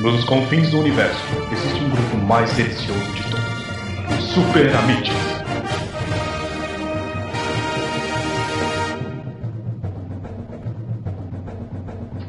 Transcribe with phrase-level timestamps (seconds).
[0.00, 5.10] Nos confins do universo, existe um grupo mais delicioso de todos: os Super Amigos.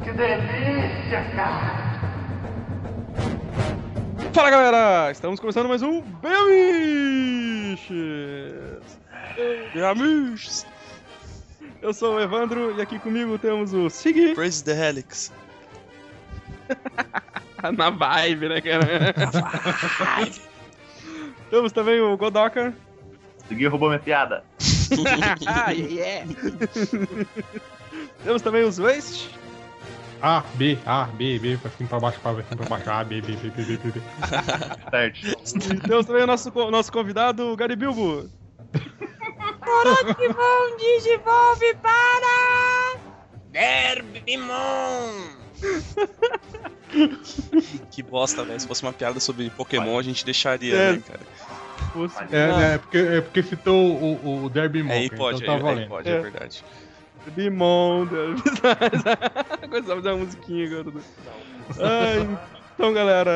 [0.02, 1.80] Que delícia, cara!
[4.32, 7.78] Fala galera, estamos começando mais um Belmiches!
[9.72, 10.66] Belmiches!
[11.80, 14.34] Eu sou o Evandro e aqui comigo temos o Sig.
[14.34, 15.32] Praise the Helix.
[17.76, 19.14] Na vibe, né, cara?
[19.16, 20.40] Na vibe.
[21.50, 22.74] temos também o Godoka.
[23.48, 24.44] Segui roubou minha piada.
[25.46, 26.24] ah, yeah!
[28.22, 29.30] temos também os Waste.
[30.22, 33.22] A, B, A, B, B, pra cima, pra baixo, pra cima, pra baixo, A, B,
[33.22, 34.00] B, B, B, B, B, B.
[34.90, 35.18] certo.
[35.72, 38.28] E temos também o nosso, nosso convidado, o Gary Bilbo.
[39.60, 43.00] Pokémon Digivolve para...
[43.50, 45.10] Derbimon!
[47.90, 48.58] que bosta, velho.
[48.60, 50.92] Se fosse uma piada sobre Pokémon, a gente deixaria, É.
[50.92, 51.20] né, cara?
[52.30, 55.52] É, né, é, porque, é porque citou o, o Derby Monk, Aí então pode, tá
[55.54, 56.12] aí, aí pode, É.
[56.12, 56.64] é verdade.
[57.34, 58.06] Bimon.
[59.68, 60.92] Gostava de fazer uma musiquinha agora.
[61.78, 62.38] Ai,
[62.74, 63.30] então, galera,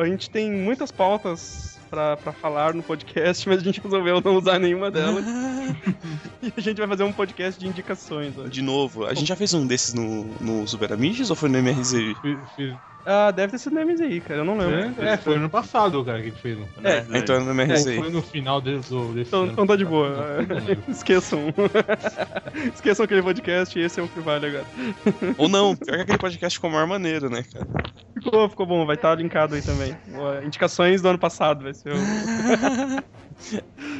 [0.00, 4.36] a gente tem muitas pautas pra, pra falar no podcast, mas a gente resolveu não
[4.36, 5.24] usar nenhuma delas.
[6.42, 8.36] e a gente vai fazer um podcast de indicações.
[8.36, 8.50] hoje.
[8.50, 11.62] De novo, a gente já fez um desses no, no Super Amiges ou foi no?
[12.20, 15.02] Fiz- fiz- Ah, deve ter sido no MZI, cara, eu não lembro.
[15.04, 16.56] É, é, foi ano passado, cara, que a gente fez.
[16.56, 16.64] um.
[16.84, 17.96] É, então é no MRZI.
[17.96, 19.52] Foi no final de, do, desse Então, ano.
[19.52, 20.42] então tá de boa.
[20.42, 20.78] Não lembro.
[20.88, 21.52] Esqueçam.
[22.74, 24.64] Esqueçam aquele podcast e esse é o que vale agora.
[25.36, 27.66] Ou não, pior que aquele podcast ficou maior maneiro, né, cara?
[28.14, 29.96] Ficou, ficou bom, vai estar linkado aí também.
[30.44, 31.96] Indicações do ano passado, vai ser o.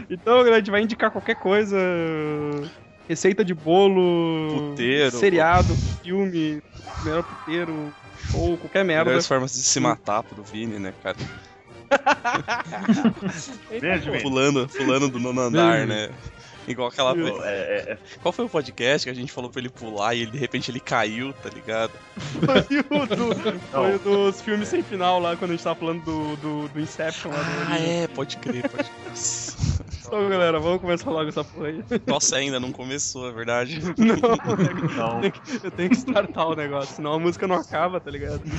[0.09, 1.77] então, galera, a gente vai indicar qualquer coisa.
[3.09, 5.11] Receita de bolo, Puteiro.
[5.11, 6.63] seriado, filme,
[7.05, 7.93] melhor puteiro,
[8.33, 9.05] show, qualquer merda.
[9.05, 11.17] Melhores formas de se matar pro Vini, né, cara?
[13.81, 14.13] Beijo.
[14.23, 16.11] Pulando, pulando do nono andar, né?
[16.67, 17.29] Igual aquela vez.
[17.43, 20.23] É, é, é, Qual foi o podcast que a gente falou pra ele pular e
[20.23, 21.93] ele, de repente ele caiu, tá ligado?
[22.17, 26.05] Foi o, do, foi o dos filmes sem final lá, quando a gente tava falando
[26.05, 29.82] do, do, do Inception lá do Ah, é, pode crer, pode crer.
[30.13, 31.83] Então, galera, vamos começar logo essa porra aí.
[32.07, 33.81] Nossa, ainda não começou, é verdade.
[33.97, 34.13] Não,
[34.95, 35.23] não.
[35.23, 38.11] eu tenho que- eu tenho que startar o negócio, senão a música não acaba, tá
[38.11, 38.43] ligado?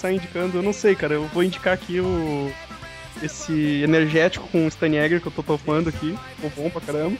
[0.00, 0.58] começar indicando.
[0.58, 2.50] Eu não sei, cara, eu vou indicar aqui o.
[3.22, 6.16] Esse energético com o Staniegger que eu tô topando aqui.
[6.36, 7.18] Ficou bom pra caramba.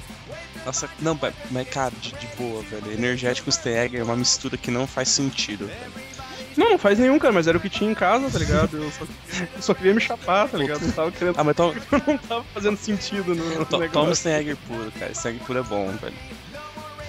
[0.64, 1.18] Nossa, não,
[1.50, 2.92] mas, cara, de, de boa, velho.
[2.92, 5.92] Energético Stagger é uma mistura que não faz sentido, velho.
[6.56, 8.76] Não, não faz nenhum, cara, mas era o que tinha em casa, tá ligado?
[8.76, 9.04] Eu só,
[9.56, 10.84] eu só queria me chapar, tá ligado?
[10.84, 11.38] Eu tava querendo.
[11.38, 11.74] Ah, mas toma,
[12.06, 14.12] não tava fazendo sentido no, to, toma negócio.
[14.12, 15.12] Stagger puro, cara.
[15.12, 16.14] Stagger puro é bom, velho.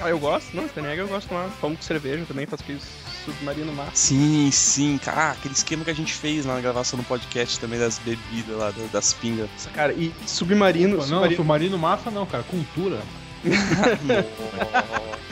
[0.02, 0.56] Ah, eu gosto?
[0.56, 1.50] Não, Staniegger eu gosto lá.
[1.62, 2.80] Tomo com cerveja também, faço aquele
[3.26, 3.92] submarino massa.
[3.96, 5.22] Sim, sim, cara.
[5.22, 8.72] Ah, aquele esquema que a gente fez na gravação do podcast também das bebidas lá,
[8.72, 9.50] da- das pingas.
[9.52, 10.97] Nossa, cara, e submarino.
[10.97, 11.35] Não, submarino...
[11.38, 13.02] submarino massa não, cara, cultura.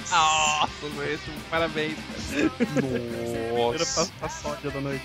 [0.10, 1.96] Nossa, esse, parabéns.
[2.58, 4.06] Primeira Nossa.
[4.06, 5.04] pa- paçoca da noite.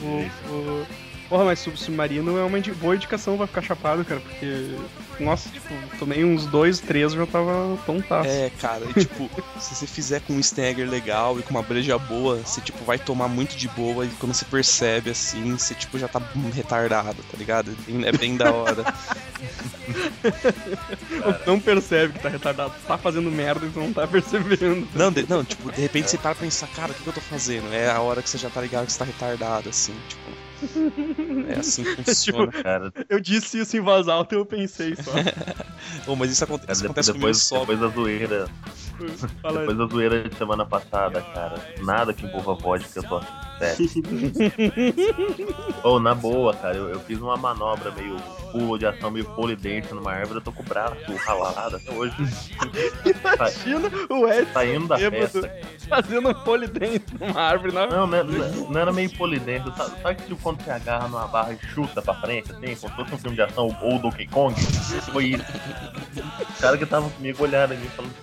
[0.00, 0.86] O, o-
[1.28, 4.76] Porra, mas sub- submarino é uma indi- boa indicação pra ficar chapado, cara, porque.
[5.20, 5.68] Nossa, tipo,
[5.98, 8.28] tomei uns dois, três eu já tava tontaço.
[8.28, 9.30] É, cara, e, tipo,
[9.60, 12.98] se você fizer com um Stagger legal e com uma breja boa, você tipo vai
[12.98, 16.20] tomar muito de boa e quando você percebe assim, você tipo já tá
[16.52, 17.70] retardado, tá ligado?
[17.70, 18.84] É bem, é bem da hora.
[21.46, 22.72] Não percebe que tá retardado.
[22.86, 24.88] Tá fazendo merda e tu não tá percebendo.
[24.94, 27.12] Não, de- não, tipo, de repente você para pra pensar, cara, o que, que eu
[27.12, 27.72] tô fazendo?
[27.72, 30.43] É a hora que você já tá ligado que você tá retardado, assim, tipo.
[31.48, 32.52] É assim que funciona.
[32.62, 35.12] Cara, Eu disse isso em voz alta e eu pensei só.
[36.10, 37.60] Ô, mas isso, acontece comigo depois, só.
[37.60, 38.48] depois da zoeira.
[39.42, 39.60] Fala.
[39.60, 41.54] Depois da zoeira de semana passada, cara.
[41.82, 43.20] Nada que envolva vodka, eu tô
[43.58, 43.90] sério.
[45.82, 48.16] Ou na boa, cara, eu, eu fiz uma manobra meio
[48.52, 50.94] pulo de ação, meio polidense numa árvore, eu tô com o braço
[51.26, 52.14] ralado até hoje.
[53.04, 55.52] Imagina o Ed Saindo da festa.
[55.88, 59.72] fazendo um polidente numa árvore Não, não, não, não era meio polidense.
[59.76, 62.76] Sabe, sabe que tipo, quando você agarra numa barra e chuta pra frente, assim, como
[62.76, 64.54] se fosse um filme de ação ou Donkey Kong?
[65.12, 65.44] Foi isso.
[65.44, 68.14] O cara que tava comigo olhando mim falando,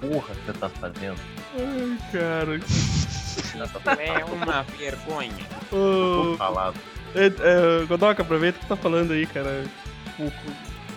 [0.00, 1.16] porra que você tá fazendo?
[1.58, 2.60] Ai, cara.
[4.00, 5.32] É uma vergonha.
[5.70, 6.76] Tô falado.
[7.14, 9.64] é, é, Godoka, aproveita que tá falando aí, cara.
[10.16, 10.32] Tipo,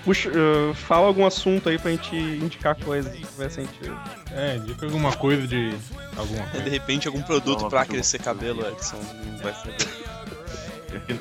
[0.03, 3.97] Puxa, eh, fala algum assunto aí pra gente indicar coisas, se tiver sentido.
[4.31, 5.73] É, dica alguma coisa de.
[6.17, 6.69] alguma É, de coisa.
[6.69, 8.97] repente algum produto pra crescer cabelo, Edson.
[9.25, 9.77] Não vai saber.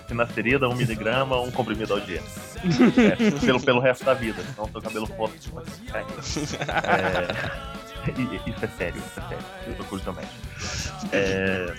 [0.08, 2.20] Finasterida, 1 miligrama, um comprimido ao dia.
[2.64, 4.42] É, pelo, pelo resto da vida.
[4.54, 5.32] Senão seu cabelo foda.
[5.94, 6.00] É,
[8.10, 9.44] e- isso é sério, isso é sério.
[9.90, 10.34] Eu seu médico.
[11.12, 11.74] É...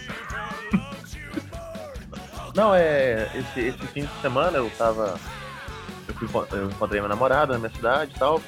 [2.55, 3.29] Não, é.
[3.33, 5.19] Esse, esse fim de semana eu tava.
[6.07, 8.41] Eu, fui, eu encontrei minha namorada na minha cidade e tal.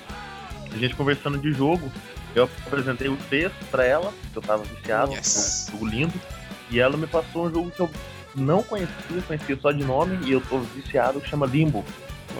[0.71, 1.91] A gente conversando de jogo.
[2.35, 5.67] Eu apresentei o texto pra ela, que eu tava viciado, Yes.
[5.69, 6.13] um jogo lindo.
[6.69, 7.89] E ela me passou um jogo que eu
[8.35, 11.85] não conhecia, conhecia só de nome, e eu tô viciado, que chama Limbo.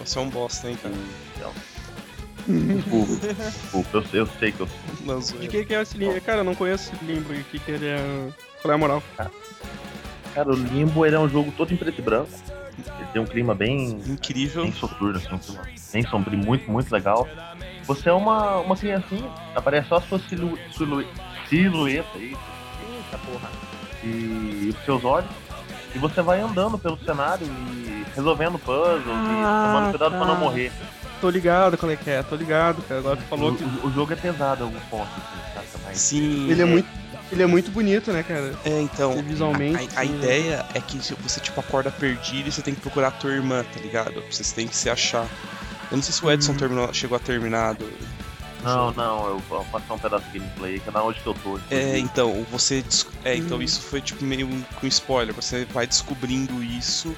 [0.04, 0.94] Você é um bosta, hein, cara.
[2.48, 4.78] Desculpa, desculpa, eu, eu sei que eu sou.
[5.04, 6.20] Não, De que, que é esse limbo?
[6.20, 8.28] Cara, eu não conheço esse limbo e o que, que ele é.
[8.62, 9.02] Qual é a moral?
[10.34, 12.30] Cara, o Limbo ele é um jogo todo em preto e branco.
[12.78, 14.64] Ele tem um clima bem, Incrível.
[14.64, 15.62] bem soturno, assim, um clima
[15.92, 17.26] bem sombrio, muito, muito legal.
[17.84, 21.04] Você é uma, uma criancinha, aparece só a sua silu, silu,
[21.48, 22.36] silhueta aí.
[22.92, 23.50] Eita porra.
[24.04, 25.30] E os seus olhos.
[25.96, 30.34] E você vai andando pelo cenário e resolvendo puzzles Ah, e tomando cuidado pra não
[30.34, 30.40] tá.
[30.40, 30.70] morrer.
[31.22, 33.00] Tô ligado qual é que é, tô ligado, cara.
[33.00, 33.64] Agora tu falou o, que.
[33.64, 35.66] o- o jogo é pesado em alguns pontos, assim, sabe?
[35.86, 36.50] Mas Sim.
[36.50, 36.86] Ele é muito.
[37.32, 38.54] Ele é muito bonito, né, cara?
[38.64, 40.14] É, então, Visualmente, a, a sim.
[40.14, 43.32] ideia é que se você, tipo, acorda perdido e você tem que procurar a tua
[43.32, 44.22] irmã, tá ligado?
[44.30, 45.26] Vocês têm que se achar.
[45.90, 46.58] Eu não sei se o Edson Uhum.
[46.58, 47.74] terminou, chegou a terminar.
[48.66, 51.34] Não, não, eu vou passar um pedaço de gameplay, que é na onde que eu
[51.34, 51.58] tô.
[51.70, 52.84] É, então, você.
[53.24, 53.62] É, então Uhum.
[53.62, 55.34] isso foi, tipo, meio um- com spoiler.
[55.34, 57.16] Você vai descobrindo isso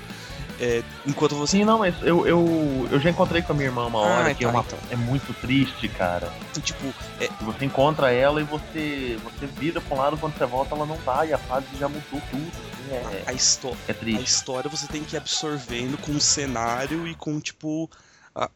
[0.61, 1.59] é, enquanto você.
[1.59, 4.35] Sim, não, mas eu, eu, eu já encontrei com a minha irmã uma hora, Ah,
[4.35, 4.79] que é, tá, uma, então.
[4.91, 6.33] é muito triste, cara.
[6.63, 10.75] Tipo, é, Você encontra ela e você, você vira pra um lado, quando você volta
[10.75, 12.49] ela não tá, e a fase já mudou tudo.
[12.49, 14.25] assim, é, a, histó é a triste.
[14.25, 17.89] história você tem que ir absorvendo com o cenário e com, tipo.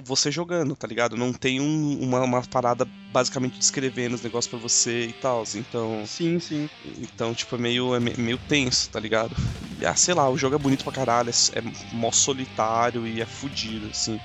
[0.05, 1.17] Você jogando, tá ligado?
[1.17, 5.43] Não tem um- uma, uma parada basicamente descrevendo os negócios pra você e tal.
[5.55, 6.05] Então.
[6.07, 6.69] Sim, sim.
[7.01, 9.35] Então, tipo, é meio, é me- meio tenso, tá ligado?
[9.81, 11.63] E, ah, sei lá, o jogo é bonito pra caralho, é, é
[11.93, 14.21] mó solitário e é fudido, assim.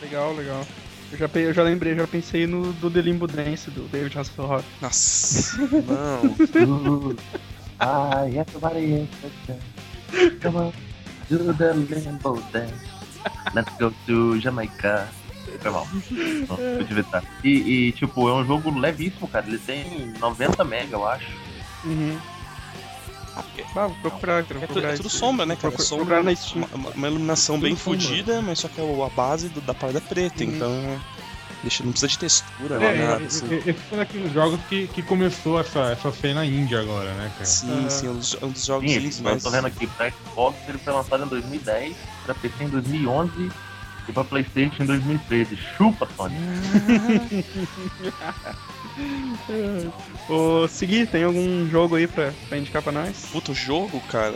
[0.00, 0.66] Legal, legal.
[1.10, 4.64] Eu já, eu já lembrei, já pensei no do The Limbo Dance do David Hasselhoff.
[4.80, 5.56] Nossa,
[6.66, 7.16] não.
[7.78, 10.72] Ai, everybody is Come on,
[11.30, 12.97] do the limbo dance.
[13.54, 15.08] Let's go to Jamaica.
[15.60, 15.86] Foi mal.
[16.48, 16.58] Não.
[17.42, 17.48] E,
[17.88, 19.46] e, tipo, é um jogo levíssimo, cara.
[19.46, 21.26] Ele tem 90 mega, eu acho.
[21.84, 22.18] Uhum.
[23.34, 25.68] Ah, vou procurar, quero É, tu- procurar é tudo esse- sombra, né, cara?
[25.68, 26.66] É procu- sombra, procurar na Steam.
[26.74, 28.00] uma, uma iluminação Tudo bem sombra.
[28.00, 30.50] fodida, mas só que a, a base do- da parada é preta, Uhum.
[30.50, 31.00] então.
[31.62, 33.52] Deixa, não precisa de textura, É, nem nada, é, assim.
[33.52, 37.30] é, esse foi um daqueles jogos que, que começou essa, essa cena indie agora, né,
[37.34, 37.44] cara?
[37.44, 37.90] Sim, Ah.
[37.90, 39.42] sim, é um dos, é um dos jogos Sim, indies eu mais.
[39.42, 43.50] tô vendo aqui, pra Xbox ele foi lançado em 2010, pra PC em 2011
[44.08, 45.58] e pra Playstation em 2013.
[45.76, 46.36] Chupa, Sony.
[50.28, 53.26] Ô, Segui, tem algum jogo aí pra, pra indicar pra nós?
[53.32, 54.34] Puta, o jogo, cara.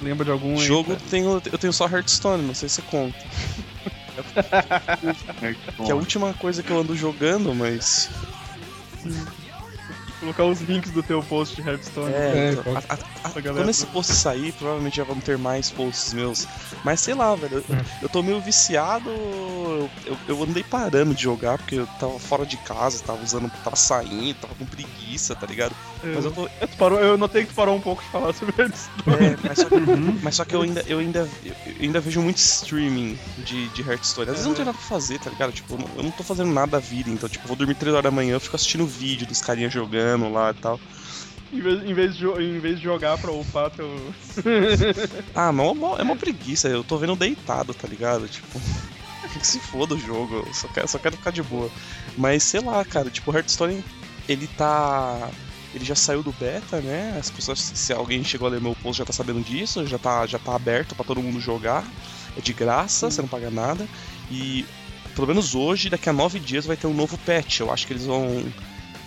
[0.00, 0.66] Lembra de algum aí?
[0.66, 3.18] jogo tenho, eu tenho só Hearthstone, não sei se conta.
[5.84, 8.10] Que é a última coisa que eu ando jogando, mas.
[10.24, 12.12] Colocar os links do teu post de Hearthstone.
[12.14, 15.36] É, então, a- a- a- Pra galera quando esse post sair, provavelmente já vão ter
[15.36, 16.46] mais posts meus.
[16.84, 17.64] Mas sei lá, velho.
[17.68, 19.10] Eu, eu tô meio viciado.
[19.10, 23.50] Eu, eu- eu andei parando de jogar porque eu tava fora de casa, tava usando.
[23.62, 25.74] tava saindo, tava com preguiça, tá ligado?
[26.02, 26.48] Mas eu tô.
[26.60, 29.16] Eu, tu parou, eu notei que tu parou um pouco de falar sobre Hearthstone.
[29.24, 29.76] É, mas só que,
[30.22, 34.28] mas só que eu ainda, eu ainda, eu ainda vejo muito streaming de, de Hearthstone.
[34.28, 35.52] Às vezes não tem nada pra fazer, tá ligado?
[35.52, 37.74] Tipo, eu não, eu não tô fazendo nada da vida, então, tipo, eu vou dormir
[37.74, 40.80] 3 horas da manhã, eu fico assistindo vídeo dos carinhas jogando lá e tal.
[41.52, 43.88] Em vez, em vez de, em vez de jogar pra upar teu.
[45.34, 48.28] Ah, mas é uma, é uma preguiça, eu tô vendo deitado, tá ligado?
[48.28, 48.60] Tipo,
[49.38, 51.70] que se foda o jogo, eu só quero, só quero ficar de boa.
[52.16, 53.84] Mas sei lá, cara, tipo, Hearthstone,
[54.28, 55.28] ele tá.
[55.74, 57.16] ele já saiu do beta, né?
[57.18, 60.26] As pessoas, se alguém chegou a ler meu post já tá sabendo disso, já tá,
[60.26, 61.84] já tá aberto pra todo mundo jogar.
[62.36, 63.86] É de graça, você não paga nada.
[64.30, 64.64] E
[65.14, 67.60] pelo menos hoje, daqui a nove dias, vai ter um novo patch.
[67.60, 68.44] Eu acho que eles vão.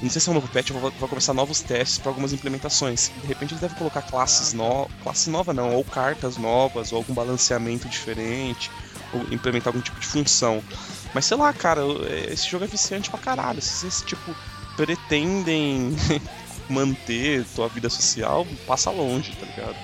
[0.01, 3.12] Não sei se é um novo patch, vai começar novos testes para algumas implementações.
[3.22, 4.92] De repente eles devem colocar classes novas.
[5.01, 8.70] Classe nova não, ou cartas novas, ou algum balanceamento diferente,
[9.12, 10.63] ou implementar algum tipo de função.
[11.13, 13.62] Mas sei lá, cara, é, esse jogo é viciante pra caralho.
[13.62, 14.36] Se vocês, tipo,
[14.75, 15.96] pretendem
[16.70, 19.75] manter tua vida social, passa longe, tá ligado?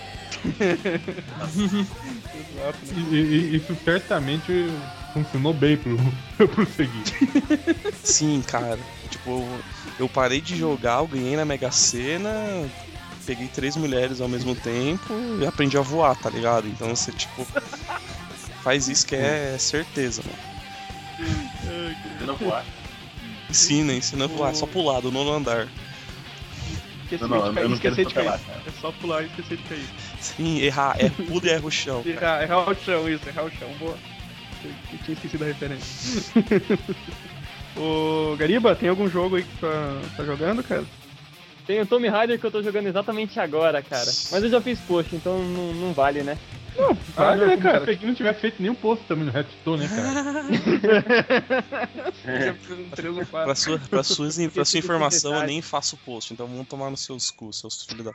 [3.12, 4.68] E, e- isso certamente
[5.14, 5.98] funcionou bem pro,
[6.48, 7.14] pro seguinte.
[8.04, 8.80] Sim, cara.
[9.10, 9.60] Tipo, eu,
[10.00, 12.32] eu parei de jogar, eu ganhei na Mega Sena,
[13.26, 16.68] peguei três mulheres ao mesmo tempo e aprendi a voar, tá ligado?
[16.68, 17.46] Então você, tipo,
[18.64, 20.44] faz isso que é certeza, mano.
[22.26, 22.66] Não voar.
[23.50, 25.68] Ensina, ensina a voar, só pular do nono andar.
[27.16, 28.26] Esquecer Não, não, de cair, esquecer de cair.
[28.26, 28.40] cara.
[28.66, 29.86] É só pular e esquecer de cair.
[30.20, 32.02] Sim, errar, é pulo e erra o chão.
[32.08, 33.70] Errar, errar o chão, isso, errar o chão.
[33.80, 33.98] Boa.
[34.64, 36.34] Eu, eu tinha esquecido a referência.
[37.76, 40.84] Ô, Gariba, tem algum jogo aí que tu tá, tá jogando, cara?
[41.66, 44.12] Tem o Tomb Raider que eu tô jogando exatamente agora, cara.
[44.32, 46.38] Mas eu já fiz post, então não, não vale, né?
[47.16, 47.86] Ah, né, como cara?
[47.86, 50.08] se não tivesse feito nenhum post também no Redstone, né, cara?
[50.08, 50.14] Ou
[53.26, 53.46] quatro.
[53.46, 57.02] Pra sua, pra suas, pra sua informação, eu nem faço post, então vamos tomar nos
[57.02, 58.14] seus cus, seus filhos da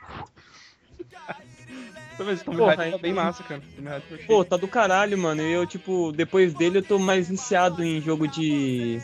[2.76, 3.62] Raider tá bem massa, cara.
[4.08, 5.42] Foi Pô, tá do caralho, mano.
[5.42, 9.00] E eu, tipo, depois dele eu tô mais viciado em jogo de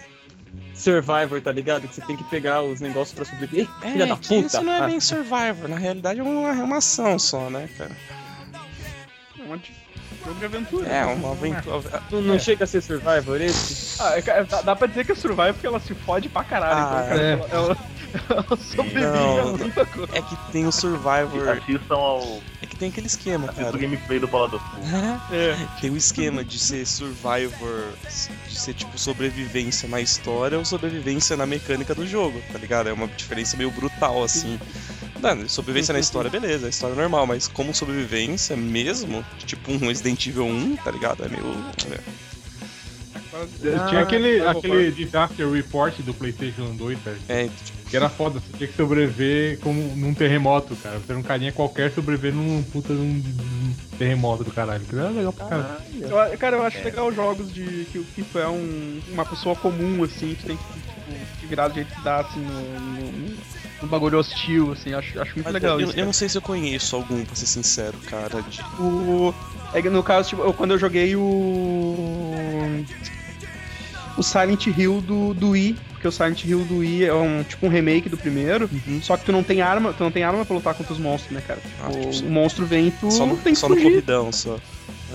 [0.74, 1.86] Survivor, tá ligado?
[1.88, 3.64] Que você tem que pegar os negócios pra sobreviver.
[3.84, 4.46] Ih, Filha da que puta!
[4.46, 7.68] isso não é Ah, bem Survivor, na realidade é uma, é uma ação só, né,
[7.78, 7.90] cara?
[9.40, 10.88] um monte de jogo de aventura.
[10.88, 12.02] É, uma aventura.
[12.10, 14.00] não, não chega a ser Survivor esse?
[14.02, 16.78] Ah, é, cara, dá, pra dizer que é Survivor porque ela se fode pra caralho.
[16.78, 17.32] Ah, então, cara, é.
[17.32, 17.76] ela, ela,
[18.94, 20.16] Não, a muita coisa.
[20.16, 21.48] É que tem o Survivor.
[21.48, 23.76] Assistam ao É que tem aquele esquema, assistam cara.
[23.76, 24.82] o gameplay do Bola do Fogo.
[25.32, 25.56] É.
[25.80, 27.84] Tem o esquema de ser Survivor,
[28.48, 32.88] de ser tipo sobrevivência na história ou sobrevivência na mecânica do jogo, tá ligado?
[32.88, 34.58] É uma diferença meio brutal, assim.
[35.20, 39.78] Mano, sobrevivência na história, beleza, a história é normal, mas como sobrevivência mesmo, tipo um
[39.78, 41.24] Resident Evil 1, tá ligado?
[41.24, 41.44] É meio.
[43.88, 47.16] Tinha aquele, aquele disaster report do PlayStation 2, cara.
[47.28, 50.98] É, tipo, Que era foda, você tinha que sobreviver como num terremoto, cara.
[50.98, 54.84] Você era um carinha qualquer sobreviver num puta de um, de um terremoto do caralho.
[54.84, 55.78] Que era legal pra caralho.
[56.00, 60.02] Eu- cara, eu acho legal jogos de que, que tu é um, uma pessoa comum,
[60.04, 63.36] assim, tu tem que tipo, te virar do jeito que dá, assim, no, no,
[63.82, 65.98] no bagulho hostil, assim, acho, acho muito mas legal eu, isso.
[65.98, 68.42] eu não sei se eu conheço algum, pra ser sincero, cara.
[68.42, 68.60] De...
[68.80, 69.34] O,
[69.72, 72.84] é que no caso, tipo, eu- quando eu joguei o.
[74.16, 77.66] O Silent Hill do, do Wii, porque o Silent Hill do Wii é um tipo
[77.66, 79.00] um remake do primeiro, Uhum.
[79.02, 81.32] só que tu não tem arma, tu não tem arma pra lutar contra os monstros,
[81.32, 81.60] né, cara?
[81.82, 83.88] Ah, o, tipo, o monstro vem e tu Só no, tem que só no fugir.
[83.90, 84.58] corridão, só.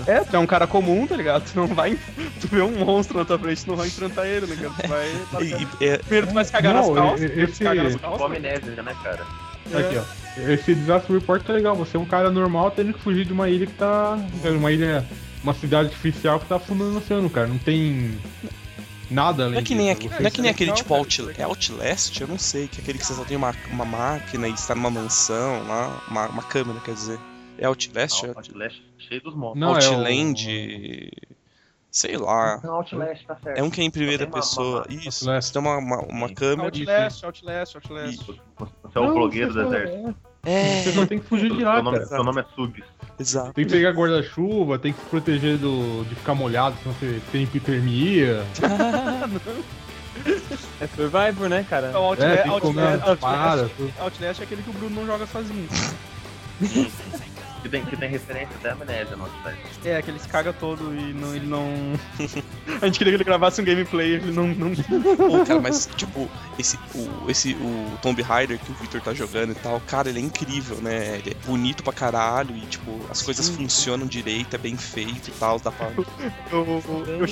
[0.06, 1.44] É, tu é um cara comum, tá ligado?
[1.50, 1.98] Tu não vai.
[2.40, 4.72] Tu vê um monstro na tua frente, tu não vai enfrentar ele, né, cara?
[4.82, 5.08] Tu vai.
[5.80, 8.22] E- e- é- Primeiro tu vai se cagar Não, nas calças, esse- cagar nas calças.
[8.22, 9.26] amnésia, né, cara?
[9.74, 10.50] Aqui, ó.
[10.52, 11.76] Esse disaster report tá legal.
[11.76, 14.18] Você é um cara normal tendo que fugir de uma ilha que tá.
[14.44, 15.04] Uma ilha.
[15.44, 17.46] Uma cidade artificial que tá afundando no oceano, cara.
[17.46, 18.18] Não tem.
[19.10, 19.98] Nada além Não é que nem, disso.
[20.06, 22.20] aque- Você- não é que nem aquele tipo cara, Out, isso é é Outlast?
[22.20, 24.74] Eu não sei, que é aquele que você só tem uma, uma máquina e está
[24.74, 27.18] numa mansão lá, uma, uma câmera, quer dizer.
[27.58, 28.22] É Outlast?
[28.22, 29.60] Não, Outlast cheio dos monstros.
[29.60, 31.10] Não, é o- Outland.
[31.90, 32.60] Sei lá.
[32.62, 33.58] Não, Outlast tá certo.
[33.58, 34.86] É um que é em primeira Tem uma- pessoa.
[34.88, 35.46] uma- Isso, Outlast.
[35.48, 36.68] você tem uma, uma, uma câmera.
[36.68, 38.16] Outlast, Outlast, Outlast.
[38.26, 40.16] Você é o Não, blogueiro do só- exército.
[40.44, 42.08] É, Você só tem que fugir de lá, Seu nome, cara.
[42.08, 42.82] seu nome é Subs.
[43.18, 43.52] exato.
[43.52, 47.42] Tem que pegar guarda-chuva, tem que se proteger do, de ficar molhado, senão você tem
[47.42, 48.42] hipotermia.
[50.80, 51.88] É Survivor, né, cara?
[51.90, 53.70] Então, É, Outlast, que comer Outlast, paradas.
[53.76, 53.92] tudo.
[54.00, 55.68] Outlast é aquele que o Bruno não joga sozinho.
[57.62, 59.58] Que tem, que tem referência até a amnésia no Outlast.
[59.84, 61.68] É, aquele se caga todo e não, ele não.
[62.80, 64.48] A gente queria que ele gravasse um gameplay, ele não.
[64.48, 64.74] não...
[64.74, 69.52] Pô, cara, mas tipo, esse o, esse, o Tomb Raider que o Victor tá jogando
[69.52, 71.18] e tal, cara, ele é incrível, né?
[71.18, 75.32] Ele é bonito pra caralho e, tipo, as coisas funcionam direito, é bem feito e
[75.32, 75.90] tal, dá pra.
[76.50, 77.26] Eu, eu,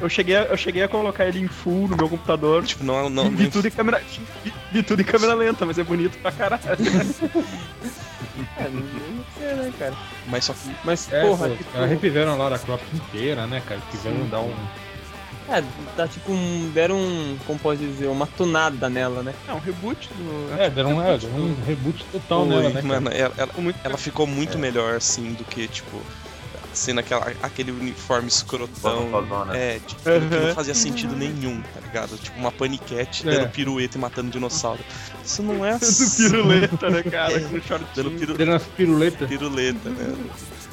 [0.00, 2.64] eu, cheguei a, eu cheguei a colocar ele em full no meu computador.
[2.64, 4.02] Tipo, não, não, vi nem tudo em câmera.
[4.44, 6.62] Vi, vi tudo em câmera lenta, mas é bonito pra caralho.
[8.56, 9.94] É, não, não sei, né, cara?
[10.26, 10.74] Mas só que.
[10.84, 13.80] Mas, É, porra, pô, tipo, elas refizeram a Lara Croft inteira, né, cara?
[13.90, 14.54] Quiseram dar um.
[15.48, 15.62] é,
[15.96, 16.70] dá tipo um.
[16.74, 17.38] Deram um.
[17.46, 18.06] Como pode dizer?
[18.06, 19.34] Uma tunada nela, né?
[19.46, 20.60] É um reboot do.
[20.60, 22.82] É, deram um, é, deram um reboot total Oi, nela, né?
[22.82, 22.86] cara?
[22.86, 23.52] mano, ela, ela,
[23.84, 26.02] ela ficou muito melhor, assim, do que, tipo.
[26.78, 29.08] Cena, aquela, aquele uniforme escrotão.
[29.54, 30.54] É, tipo, que não Uhum.
[30.54, 32.16] fazia sentido nenhum, tá ligado?
[32.16, 33.32] Tipo, uma paniquete É.
[33.32, 34.80] dando pirueta e matando dinossauro.
[35.24, 36.30] Isso não é Do assim.
[36.30, 37.32] piruleta, né, cara?
[37.34, 37.40] É.
[37.40, 38.10] Com Dando shortinho.
[38.18, 38.34] piru...
[38.38, 39.28] Dando as piruletas.
[39.28, 40.16] piruleta, né?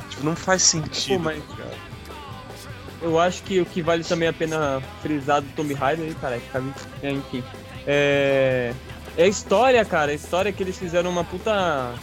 [0.09, 1.17] Tipo, não faz sentido.
[1.17, 1.95] Pô, mas- cara.
[3.01, 6.37] Eu acho que o que vale também a pena frisar do Tomb Raider aí, cara,
[6.37, 7.43] é que, é, enfim.
[7.85, 8.73] É.
[9.17, 10.11] É a história, cara.
[10.11, 11.93] A história que eles fizeram uma puta.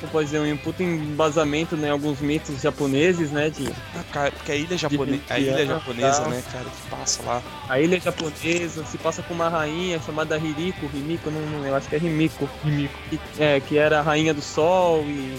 [0.00, 3.50] Como pode dizer, um puta embasamento né, em alguns mitos japoneses, né?
[3.50, 5.20] De Ah, cara, porque a ilha, japone...
[5.28, 6.28] a ilha japonesa, tá.
[6.28, 7.42] né, cara, que passa lá.
[7.68, 11.88] a ilha japonesa, se passa com uma rainha chamada Hiriko, Rimiko, não, não, eu acho
[11.88, 12.48] que é Rimiko.
[12.64, 12.94] Rimiko.
[13.10, 15.36] que, é, que era a rainha do sol e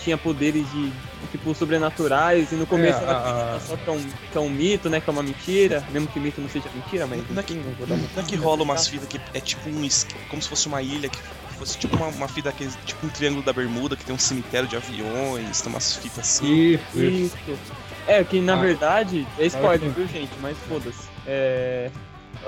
[0.00, 0.90] tinha poderes de
[1.32, 4.48] tipo sobrenaturais e no começo É, ela a- só que é, um, que é um
[4.48, 7.42] mito, né, que é uma mentira, mesmo que mito não seja mentira, mas Não é
[7.42, 9.86] que, não é que rola umas fitas que é tipo um.
[10.30, 11.18] como se fosse uma ilha que
[11.58, 14.68] fosse tipo uma, uma fita que tipo um triângulo da Bermuda que tem um cemitério
[14.68, 16.74] de aviões, tem umas fitas assim.
[16.74, 17.36] Isso, isso.
[17.48, 17.72] Isso.
[18.06, 18.56] É, que na Ah.
[18.56, 20.30] verdade, é spoiler, viu, gente?
[20.40, 21.08] Mas foda-se.
[21.26, 21.90] É,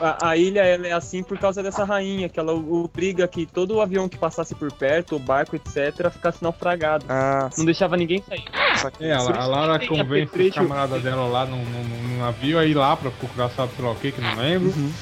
[0.01, 3.81] A, a ilha ela é assim por causa dessa rainha, que ela obriga que todo
[3.81, 7.05] avião que passasse por perto, o barco, etc., ficasse naufragado.
[7.09, 8.45] Ah, Não deixava ninguém sair.
[9.01, 10.01] É, a, a Lara convence os
[10.31, 10.55] apetrecho.
[10.55, 13.91] camaradas dela lá no, no, no- navio a ir lá pra procurar sabe sei lá
[13.91, 14.69] o que, que não lembro.
[14.69, 14.93] Uhum.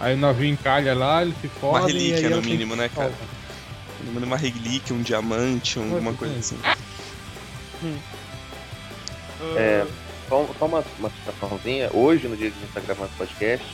[0.00, 1.80] Aí o navio encalha lá, eles se fodem.
[1.80, 3.12] Uma e aí relíquia no mínimo, né, cara?
[4.02, 6.58] Mínimo uma relíquia, um diamante, um- alguma coisa assim.
[9.56, 9.84] É,
[10.28, 11.90] só, só uma, uma citaçãozinha.
[11.92, 13.66] Hoje, no dia que a gente tá gravando esse podcast,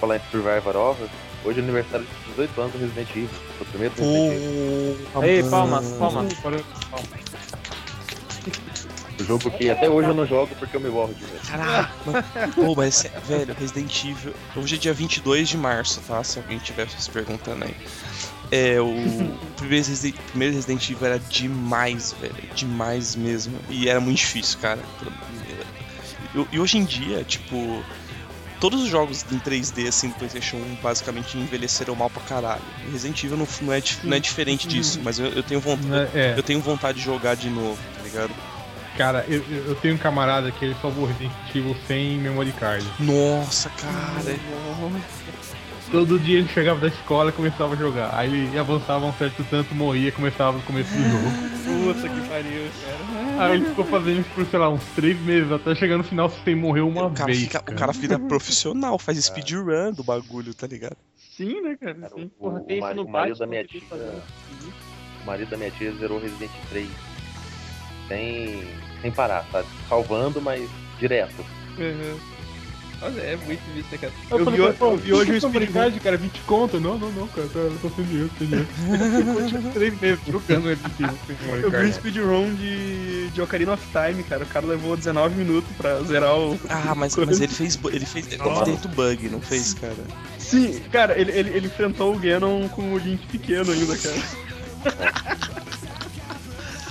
[0.00, 1.08] falar em Survivor Horror,
[1.44, 3.28] hoje é aniversário de 18 anos do Resident Evil.
[3.58, 4.96] Foi o primeiro Resident Evil.
[5.22, 6.32] Ei, palmas, palmas.
[9.18, 11.46] O jogo que até hoje eu não jogo porque eu me morro de medo.
[11.46, 11.90] Caraca.
[12.54, 14.32] Pô, mas, velho, Resident Evil.
[14.56, 16.24] Hoje é dia 22 de março, tá?
[16.24, 17.76] Se alguém tiver se perguntando aí.
[18.50, 18.92] É, o
[19.56, 22.34] primeiro Resident, primeiro Resident Evil era demais, velho.
[22.54, 23.56] Demais mesmo.
[23.68, 24.80] E era muito difícil, cara.
[26.34, 27.82] E, e hoje em dia, tipo.
[28.58, 32.60] Todos os jogos em 3D, assim, do PlayStation 1, basicamente envelheceram mal pra caralho.
[32.92, 36.10] Resident Evil não, não, é, não é diferente disso, mas eu, eu tenho vontade.
[36.14, 38.30] É, Eu tenho vontade de jogar de novo, tá ligado?
[38.98, 42.84] cara, eu, eu tenho um camarada que ele salvou Resident Evil sem memory card.
[42.98, 43.94] Nossa, cara.
[45.90, 48.14] Todo dia ele chegava da escola e começava a jogar.
[48.16, 51.30] Aí ele avançava um certo tanto, morria, começava no começo do jogo.
[51.64, 53.44] Puta que pariu, cara.
[53.44, 56.30] Aí ele ficou fazendo isso por, sei lá, uns três meses, até chegar no final
[56.44, 57.40] sem morrer uma o, cara vez.
[57.40, 60.96] fica, o cara vira profissional, faz speedrun do bagulho, tá ligado?
[61.36, 61.94] Sim, né, cara?
[61.94, 62.24] Cara, Sim.
[62.24, 63.80] o, Porra, o, tem isso mari- no o marido da minha tia.
[65.22, 66.88] O marido da minha tia zerou Resident 3
[68.08, 68.62] sem,
[69.02, 69.66] sem parar, sabe?
[69.88, 71.44] Salvando, mas direto.
[71.78, 72.18] Uhum.
[73.02, 74.12] Mas é muito difícil, né, cara?
[74.30, 75.72] Eu, Eu, falei, vi, pô, eu vi hoje um speedrun.
[75.72, 76.78] card, cara, 20 conto.
[76.80, 78.68] Não, não, não, cara, eu tô sem dinheiro, sem dinheiro.
[79.72, 81.92] Três meses sem memory Eu vi card.
[81.94, 84.44] speedrun de, de Ocarina of Time, cara.
[84.44, 86.60] O cara levou 19 minutos pra zerar o.
[86.68, 87.78] Ah, mas, mas ele fez.
[87.90, 88.26] Ele fez.
[88.32, 89.94] Ele teve dentro bug, não fez, cara?
[90.38, 94.16] Sim, cara, ele, ele, ele enfrentou o Ganon com o Link pequeno ainda, cara.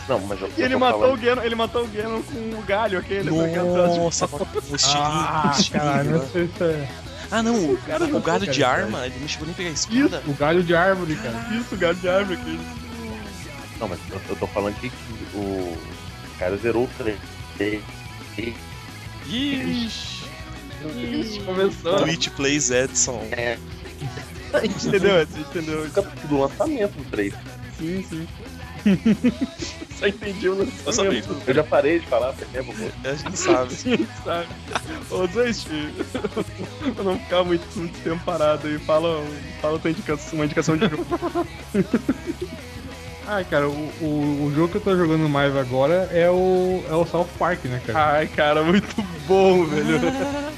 [0.10, 2.64] Não, mas eu, E ele matou falando- o Ganon, ele matou o Ganon com o
[2.64, 5.06] galho aquele, tá Nossa, o estilinho.
[5.06, 6.12] Ah, o estilinho, cara, né?
[6.18, 6.90] não sei se é.
[7.32, 9.70] Ah, não, o, cara o galho de cara, arma, ele não chegou nem a pegar
[9.70, 10.24] a espada.
[10.28, 11.48] O galho de árvore, cara.
[11.56, 12.60] Isso, o galho de árvore aquele.
[13.80, 14.92] Não, mas eu, eu tô falando que
[15.36, 15.78] o
[16.40, 17.18] cara zerou o 3.
[19.28, 20.24] Ixi.
[20.96, 21.98] Ixi, começou.
[22.00, 23.28] Twitch Plays Edson.
[23.32, 23.58] É,
[24.64, 25.40] Entendeu, Edson?
[25.40, 25.88] Entendeu?
[26.28, 27.34] do lançamento do 3.
[27.78, 28.28] Sim, sim.
[30.00, 31.36] Só entendi o lançamento.
[31.46, 33.10] Eu já parei de falar faz tempo, pô.
[33.10, 33.74] A gente sabe.
[33.76, 34.48] Sim, sabe?
[35.12, 35.70] Ô, Zeste,
[36.96, 39.22] pra não ficar muito, muito tempo parado aí, fala,
[39.62, 41.06] fala tua indicação, uma indicação de jogo.
[43.32, 46.96] Ah, cara, o, o, o jogo que eu tô jogando mais agora é o, é
[46.96, 48.14] o South Park, né, cara?
[48.14, 48.88] Ai, cara, muito
[49.28, 50.00] bom, velho.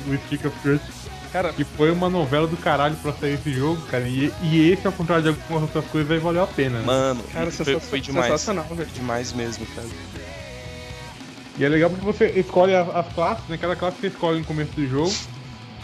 [0.07, 1.00] O Stick of Truth.
[1.31, 4.07] Cara, Que foi uma novela do caralho pra sair esse jogo, cara.
[4.07, 6.85] E, e esse, ao contrário de algumas outras coisas, aí valeu a pena, né?
[6.85, 8.25] Mano, cara, foi, sensacional, foi demais.
[8.27, 8.89] sensacional, velho.
[8.93, 9.87] Demais mesmo, cara.
[11.57, 13.57] E é legal porque você escolhe as, as classes, né?
[13.57, 15.13] Cada classe que você escolhe no começo do jogo,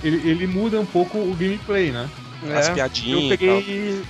[0.04, 2.10] ele, ele muda um pouco o gameplay, né?
[2.56, 4.04] As É, piadinhas Eu e peguei.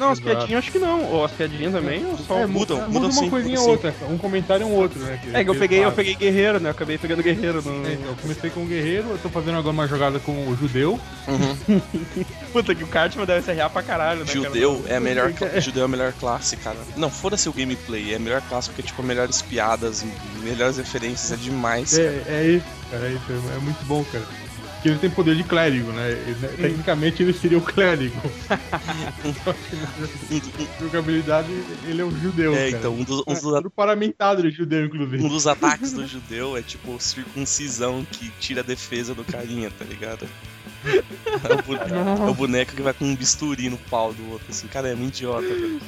[0.00, 1.04] Não, as piadinhas acho que não.
[1.04, 3.68] Ou as piadinhas também, ou só é, mudam, muda, mudam muda sim, uma coisinha ou
[3.68, 5.20] outra, um comentário é um outro, né?
[5.34, 6.70] É que eu peguei, eu peguei guerreiro, né?
[6.70, 7.86] Eu acabei pegando guerreiro no.
[7.86, 10.56] É, então, eu comecei com o guerreiro, eu tô fazendo agora uma jogada com o
[10.56, 10.98] judeu.
[11.28, 11.80] Uhum.
[12.50, 14.26] Puta, que o Cartman deve ser real pra caralho, né?
[14.26, 14.38] cara?
[14.38, 16.78] Judeu é a melhor Judeu é a melhor classe, cara.
[16.96, 20.04] Não, foda-se o gameplay, é a melhor classe porque, tipo, melhores piadas,
[20.42, 21.92] melhores referências, é demais.
[21.92, 22.02] cara.
[22.04, 24.24] É, é isso, cara, é isso, é muito bom, cara.
[24.82, 26.10] Que ele tem poder de clérigo, né?
[26.10, 28.14] Ele- né, Tecnicamente ele seria o clérigo.
[29.44, 31.48] Só que jogabilidade
[31.86, 32.54] ele é um judeu.
[32.54, 32.78] É, cara.
[32.78, 35.22] então, um dos, um dos- Tudo paramentado de judeu, inclusive.
[35.22, 39.84] um dos ataques do judeu é tipo circuncisão que tira a defesa do carinha, tá
[39.84, 40.26] ligado?
[40.84, 41.76] É o, bu-
[42.26, 44.94] é o boneco que vai com um bisturi no pau do outro, assim, cara, é
[44.94, 45.80] muito idiota, velho.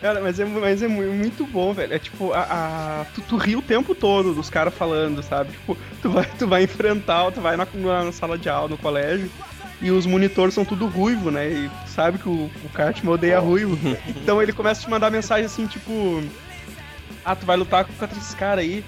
[0.00, 1.94] Cara, mas é, mas é mu- muito bom, velho.
[1.94, 5.50] É tipo, a, a- tu, tu ri o tempo todo dos caras falando, sabe?
[5.52, 7.66] Tipo, tu vai, tu vai enfrentar, tu vai na,
[8.04, 9.30] na sala de aula, no colégio,
[9.80, 11.48] e os monitores são tudo ruivo, né?
[11.50, 13.76] E tu sabe que o, o Cartman odeia ruivo.
[14.08, 16.22] Então ele começa a te mandar mensagem assim, tipo...
[17.24, 18.84] Ah, tu vai lutar contra esses caras aí.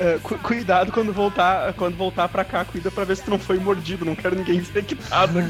[0.00, 3.38] é, cu- cuidado quando voltar, quando voltar pra cá, cuida pra ver se tu não
[3.38, 5.48] foi mordido, não quero ninguém infectado aqui.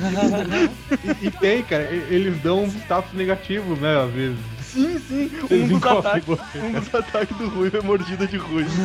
[1.23, 4.56] E, e tem, cara, eles dão um status negativo, né, às vezes.
[4.77, 5.31] Sim, sim.
[5.51, 8.69] Um dos, ataques, um dos ataques do Ruivo é mordida de Ruivo.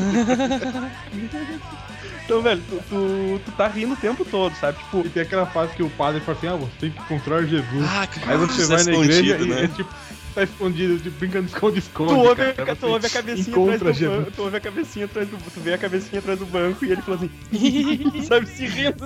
[2.24, 4.78] então, velho, tu, tu, tu tá rindo o tempo todo, sabe?
[4.78, 7.44] Tipo, E tem aquela fase que o padre fala assim, ah, você tem que encontrar
[7.44, 7.86] Jesus.
[7.90, 9.66] Ah, cara, Aí você vai é na igreja escondido, e né?
[9.66, 9.94] é tipo,
[10.34, 12.10] tá escondido, tipo, brincando de esconde-esconde.
[12.10, 15.28] tu ouve, cara, tu ouve a cabecinha atrás do banco, tu ouve a cabecinha atrás
[15.28, 17.30] do, tu vê a cabecinha atrás do banco e ele fala assim,
[18.24, 19.04] sabe, se rindo.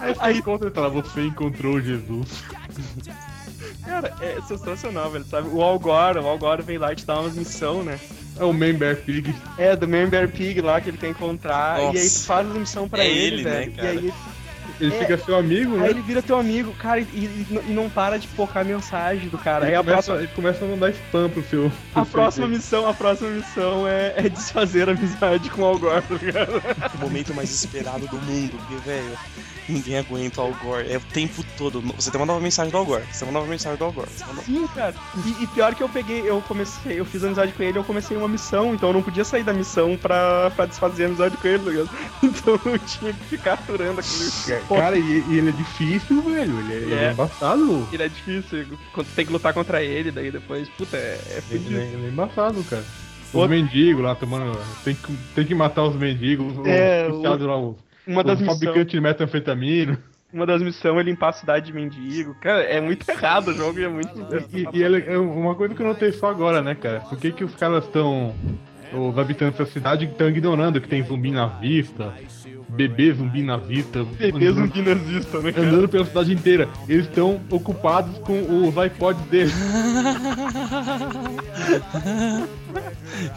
[0.00, 2.42] Aí você encontra e fala, você encontrou Jesus.
[3.84, 5.48] Cara, é sensacional, velho, sabe?
[5.48, 7.98] O Algor, o Algor vem lá e te dá umas missão, né?
[8.38, 9.34] É o Man Bear Pig.
[9.58, 12.24] É, do Member Pig lá que ele quer encontrar, e aí tu Nossa.
[12.26, 13.72] faz a missão pra É ele, ele, né, velho.
[13.72, 13.94] cara?
[13.94, 14.12] E aí
[14.80, 14.98] Ele É.
[14.98, 15.84] fica seu amigo, né?
[15.84, 19.28] Aí ele vira teu amigo, cara, e, e- e não para de focar a mensagem
[19.28, 19.66] do cara.
[19.66, 21.70] Ele Aí a começa, próxima, ele começa a mandar spam pro seu.
[21.92, 22.58] pro a seu próxima jeito.
[22.58, 26.62] missão, a próxima missão é, é desfazer a amizade com o Algor, tá ligado?
[26.94, 29.18] O momento mais esperado do mundo, porque, velho,
[29.68, 30.84] ninguém aguenta o Algor.
[30.88, 31.80] É o tempo todo.
[31.96, 33.02] Você tem uma nova mensagem do Algor.
[33.12, 34.06] Você tem uma nova mensagem do Algor.
[34.26, 34.94] Nova- Sim, cara.
[35.24, 38.16] E, e pior que eu peguei, eu comecei, eu fiz amizade com ele, eu comecei
[38.16, 41.46] uma missão, então eu não podia sair da missão pra, pra desfazer a amizade com
[41.46, 41.90] ele, tá ligado?
[42.22, 44.30] Então eu tinha que ficar aturando aquele.
[44.76, 46.60] Cara, e, e ele é difícil, velho.
[46.70, 47.12] Ele é, é É.
[47.12, 47.88] embaçado.
[47.92, 51.58] ele é difícil, quando tem que lutar contra ele, daí depois, puta, é, é Ele,
[51.64, 51.80] fudido.
[51.80, 52.82] é- ele é embaçado, cara.
[53.28, 54.58] Os Outro- mendigos lá tomando.
[54.84, 56.56] Tem que, tem que matar os mendigos.
[56.58, 59.98] os É, policiais lá, os, Uma das os fabricantes de metanfetamina.
[60.32, 62.34] Uma das missões é limpar a cidade de mendigo.
[62.40, 64.08] Cara, é muito errado o jogo e é muito.
[64.52, 67.00] E, e ele- é uma coisa que eu notei só agora, né, cara?
[67.00, 68.34] Por que, que os caras estão.
[68.92, 72.12] Os habitantes da cidade estão ignorando que tem zumbi na vista,
[72.70, 75.66] bebê zumbi na vista, Bebê zumbi nazista, né, cara?
[75.66, 76.68] andando pela cidade inteira.
[76.88, 79.52] Eles estão ocupados com os iPods deles.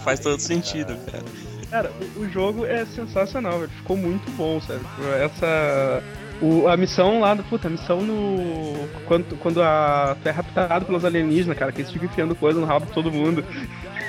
[0.04, 1.24] Faz todo sentido, cara.
[1.70, 3.72] Cara, o, o jogo é sensacional, velho.
[3.72, 4.86] Ficou muito bom, sério.
[5.20, 6.04] Essa.
[6.40, 7.44] O, a missão lá do.
[7.44, 8.88] Puta, a missão no.
[9.08, 12.66] Quando, quando a, tu é raptado pelos alienígenas, cara, que eles ficam enfiando coisa no
[12.68, 13.44] rabo de todo mundo.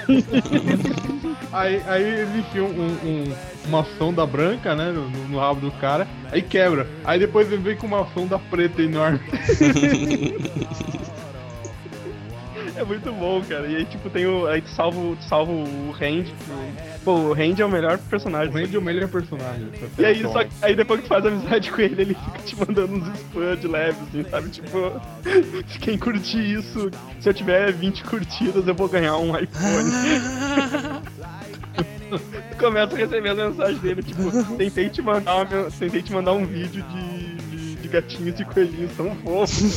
[1.53, 3.35] Aí, aí eles enfiam um, um-
[3.69, 6.87] uma sonda branca, né, no, no rabo do cara, aí quebra.
[7.05, 9.21] Aí depois ele vem com uma sonda preta enorme.
[12.77, 13.69] É muito bom, cara.
[13.69, 14.47] E aí, tipo, tem o.
[14.49, 16.35] Aí tu salva, salva o Randy.
[17.05, 18.49] Pô, o Randy é o melhor personagem.
[18.55, 19.69] O Randy é o melhor personagem.
[19.99, 22.57] E aí, só que- aí depois que tu faz amizade com ele, ele fica te
[22.59, 24.49] mandando uns spam de leve, assim, sabe?
[24.49, 25.01] Tipo,
[25.81, 26.90] quem curtir isso,
[27.21, 29.90] se eu tiver 20 curtidas, eu vou ganhar um iPhone.
[32.11, 35.47] tu começa a receber as mensagens dele, tipo, tentei te mandar, uma,
[35.79, 39.77] tentei te mandar um vídeo de, de, de gatinhos e coelhinhos tão fofos.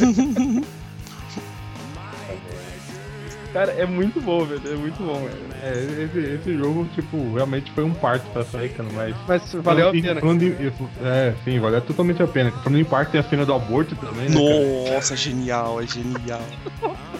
[3.58, 4.62] Cara, é muito bom, velho.
[4.72, 5.40] É muito bom, velho.
[5.64, 9.16] É, esse, esse jogo, tipo, realmente foi um parto pra sair, cara, mas...
[9.28, 10.20] Mas valeu a Falando em- pena.
[10.22, 10.56] falando em-
[11.04, 12.52] é, sim, valeu totalmente a pena.
[12.52, 14.94] Falando em parto, tem a cena do aborto também, né, cara?
[14.94, 16.42] Nossa, genial, é genial.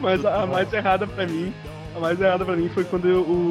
[0.00, 1.52] Mas a, a mais errada pra mim,
[1.96, 3.06] a mais errada pra mim foi quando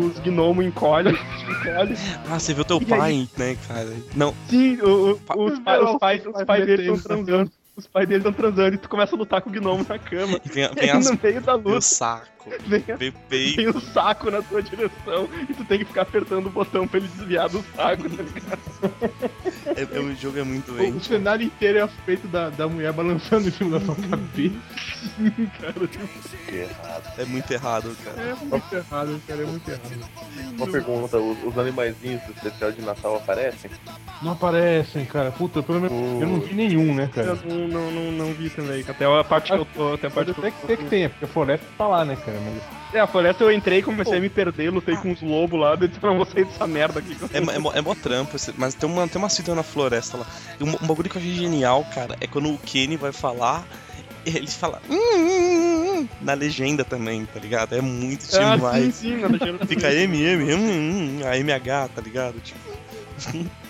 [0.10, 1.14] os gnomos encolhem.
[1.50, 1.96] encolhem.
[2.30, 3.90] Ah, você viu teu E pai, né, cara?
[4.16, 7.52] Não, Sim, o- o- os, pa- os pais, os pais dele estão transando.
[7.80, 10.38] Os pais dele estão transando e tu começa a lutar com o gnomo na cama.
[10.46, 12.28] e vem, vem as, no meio da vem o luta saco,
[12.68, 16.48] vem, vem o vem um saco na tua direção e tu tem que ficar apertando
[16.48, 18.60] o botão pra ele desviar do saco, tá ligado?
[19.66, 22.92] É, é, o jogo é muito O, o cenário inteiro é feito da, da mulher
[22.92, 24.56] balançando em cima da sua cabeça.
[26.48, 27.14] Que errado.
[27.18, 28.22] É muito errado, cara.
[28.22, 30.10] É muito errado, cara, é muito errado.
[30.58, 33.72] Uma pergunta, os, os animaizinhos do especial de Natal aparecem?
[34.22, 35.32] Não aparecem, cara.
[35.32, 37.40] Puta, pelo menos eu não vi nenhum, né, Eu cara?
[37.46, 38.84] não, não, não, não vi também.
[38.88, 39.94] Até a parte que eu tô.
[39.94, 42.16] Até a parte que eu até que, que tenha, porque a floresta tá lá, né,
[42.26, 42.38] cara?
[42.40, 45.76] Mas É, a floresta eu entrei, comecei a me perder, lutei com os lobos lá,
[45.76, 47.16] disse, não vou sair dessa merda aqui.
[47.34, 50.26] É, é, é mó trampo, mas tem uma, tem uma cita na floresta lá.
[50.60, 53.66] E um, um bagulho que eu achei genial, cara, é quando o Kenny vai falar,
[54.26, 57.74] ele fala "Hum, hum, hum", na legenda também, tá ligado?
[57.76, 58.96] É muito Ah, sim, demais.
[58.96, 62.40] sim, na legenda Fica MM, hum, hum, a MH, tá ligado?
[62.42, 62.60] Tipo,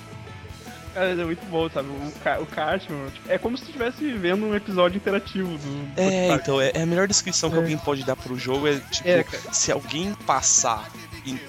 [1.00, 1.88] Cara, é muito bom, sabe?
[1.88, 5.88] O, Ca- o Cartman, tipo, é como se estivesse vendo um episódio interativo do.
[5.96, 7.60] É, então, é, é a melhor descrição que É.
[7.60, 10.90] alguém pode dar pro jogo é, tipo, É, se alguém passar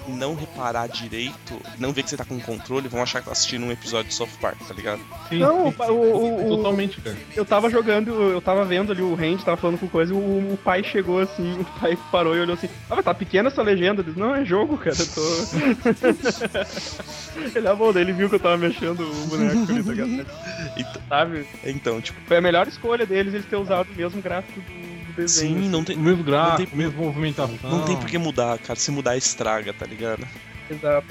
[0.07, 3.31] e não reparar direito, não ver que você tá com controle, vão achar que tá
[3.31, 5.01] assistindo um episódio de South Park, tá ligado?
[5.29, 5.77] Sim, Não, sim.
[5.89, 7.17] o, o, o, Totalmente, cara.
[7.35, 10.53] eu tava jogando, eu tava vendo ali o Randy, tava falando com coisa, e o,
[10.53, 13.61] o pai chegou assim, o pai parou e olhou assim, ah, mas tá pequena essa
[13.61, 14.01] legenda.
[14.01, 15.21] Ele disse, não, é jogo, cara, eu tô.
[17.55, 20.25] ele é bom, daí ele viu que eu tava mexendo o boneco ali, tá ligado?
[20.77, 21.45] Então, Sabe?
[21.65, 24.71] então, tipo, Foi a melhor escolha deles eles ter usado o mesmo gráfico do,
[25.11, 25.61] do desenho.
[25.63, 27.69] sim, não tem, O mesmo gráfico, Não tem- mesma movimentação.
[27.69, 28.79] não tem por que mudar, cara.
[28.79, 30.25] Se mudar, estraga, tá ligado?
[30.69, 31.07] Exato.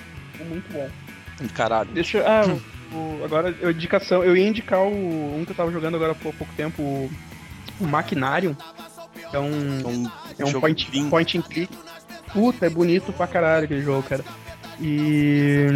[0.49, 0.89] Muito bom.
[1.55, 1.91] Caralho.
[1.93, 2.27] Deixa eu.
[2.27, 2.43] Ah,
[2.93, 4.23] o, o- agora, eu, indicação.
[4.25, 7.11] Eu ia indicar o, um que eu tava jogando agora há pou- pouco tempo, o,
[7.81, 8.57] o Maquinarium.
[9.33, 11.09] É um, É um, é um point, lindo.
[11.11, 11.73] point and click.
[12.33, 14.25] Puta, é bonito pra caralho aquele jogo, cara.
[14.81, 15.67] E.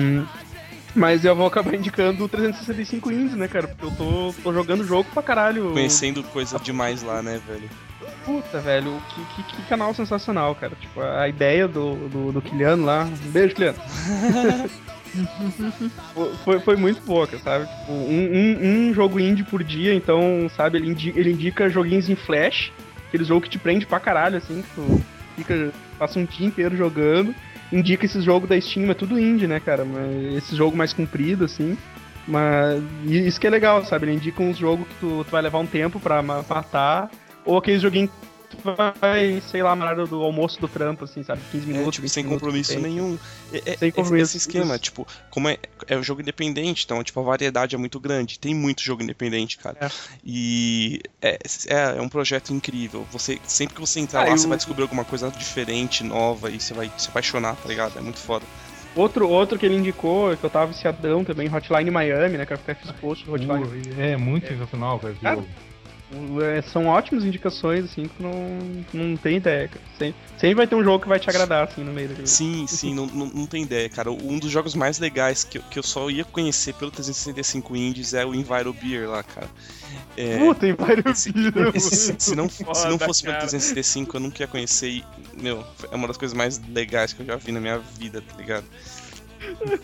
[0.94, 3.66] Mas eu vou acabar indicando o 365 Indies, né, cara?
[3.66, 5.72] Porque eu tô, tô jogando jogo pra caralho.
[5.72, 7.68] Conhecendo coisa demais lá, né, velho?
[8.24, 10.74] Puta, velho, que, que, que canal sensacional, cara.
[10.80, 13.04] Tipo, a ideia do, do, do Kiliano lá.
[13.04, 13.78] Um beijo, Kiliano.
[16.44, 17.66] Foi- foi, muito cara, sabe?
[17.66, 22.08] Tipo, um, um, um jogo indie por dia, então, sabe, ele indica, ele indica joguinhos
[22.10, 22.72] em flash,
[23.06, 25.00] aquele jogo que te prende pra caralho, assim, que tu
[25.36, 27.32] fica, passa um dia inteiro jogando.
[27.72, 29.84] Indica esses jogos da Steam, é tudo indie, né, cara?
[29.84, 31.76] Mas esse jogo mais comprido, assim.
[32.26, 34.06] Mas isso que é legal, sabe?
[34.06, 37.10] Ele indica uns jogos que tu, tu vai levar um tempo pra ma- matar,
[37.44, 38.10] ou aqueles joguinhos
[38.50, 41.40] que tu vai, sei lá, na hora do almoço do trampo, assim, sabe?
[41.50, 41.94] 15 É, minutos.
[41.94, 42.82] tipo, 20 sem minutos, compromisso tem.
[42.82, 43.18] nenhum.
[43.52, 44.84] É, é- Sem esse- compromisso, Esse esquema, isso.
[44.84, 48.38] tipo, como é, é um jogo independente, então, tipo, a variedade é muito grande.
[48.38, 49.76] Tem muito jogo independente, cara.
[49.80, 49.88] É.
[50.24, 53.06] E é, é, é um projeto incrível.
[53.10, 56.48] Você, sempre que você entrar Ah, lá, eu- você vai descobrir alguma coisa diferente, nova,
[56.50, 57.98] e você vai se apaixonar, tá ligado?
[57.98, 58.44] É muito foda.
[58.94, 62.46] Outro, outro que ele indicou, que eu tava viciadão também, Hotline Miami, né?
[62.46, 63.64] Que eu até fiz post Hotline.
[63.64, 65.14] Uh, É muito sensacional, cara.
[65.20, 65.40] Cara.
[65.40, 65.73] É,
[66.70, 69.84] são ótimas indicações, assim, que não, não tem ideia, cara.
[69.98, 72.26] Sempre, sempre vai ter um jogo que vai te agradar, assim, no meio dele.
[72.26, 74.10] Sim, sim, não, não, não tem ideia, cara.
[74.10, 78.14] Um dos jogos mais legais que, eu- que eu só ia conhecer pelo 365 Indies
[78.14, 79.48] é o Enviro Beer lá, cara.
[80.16, 80.66] É, Puta,
[81.10, 81.32] esse-
[81.74, 84.88] esse- se, não, se não fosse pelo 365, eu nunca ia conhecer.
[84.90, 85.04] E,
[85.40, 88.36] meu, é uma das coisas mais legais que eu já vi na minha vida, tá
[88.36, 88.64] ligado?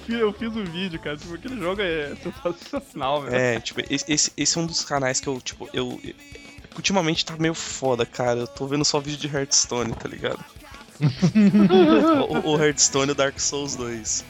[0.08, 3.36] Eu fiz um vídeo, cara, tipo, aquele jogo é sensacional, velho.
[3.36, 6.00] É, tipo, esse, esse, esse é um dos canais que eu, tipo, eu.
[6.76, 8.40] Ultimamente tá meio foda, cara.
[8.40, 10.42] Eu tô vendo só vídeo de Hearthstone, tá ligado?
[12.44, 14.24] o, o Hearthstone e o Dark Souls 2.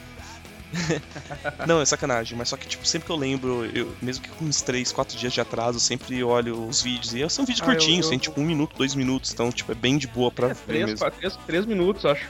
[1.67, 4.45] Não, é sacanagem, mas só que, tipo, sempre que eu lembro, eu, mesmo que com
[4.45, 7.13] uns 3, 4 dias de atraso, eu sempre olho os vídeos.
[7.15, 9.71] E são vídeos Ah, eu- curtinhos, eu- tem tipo um minuto, dois minutos, então, tipo,
[9.73, 11.11] é bem de boa pra ver Três, mesmo.
[11.11, 12.29] três, três minutos, acho.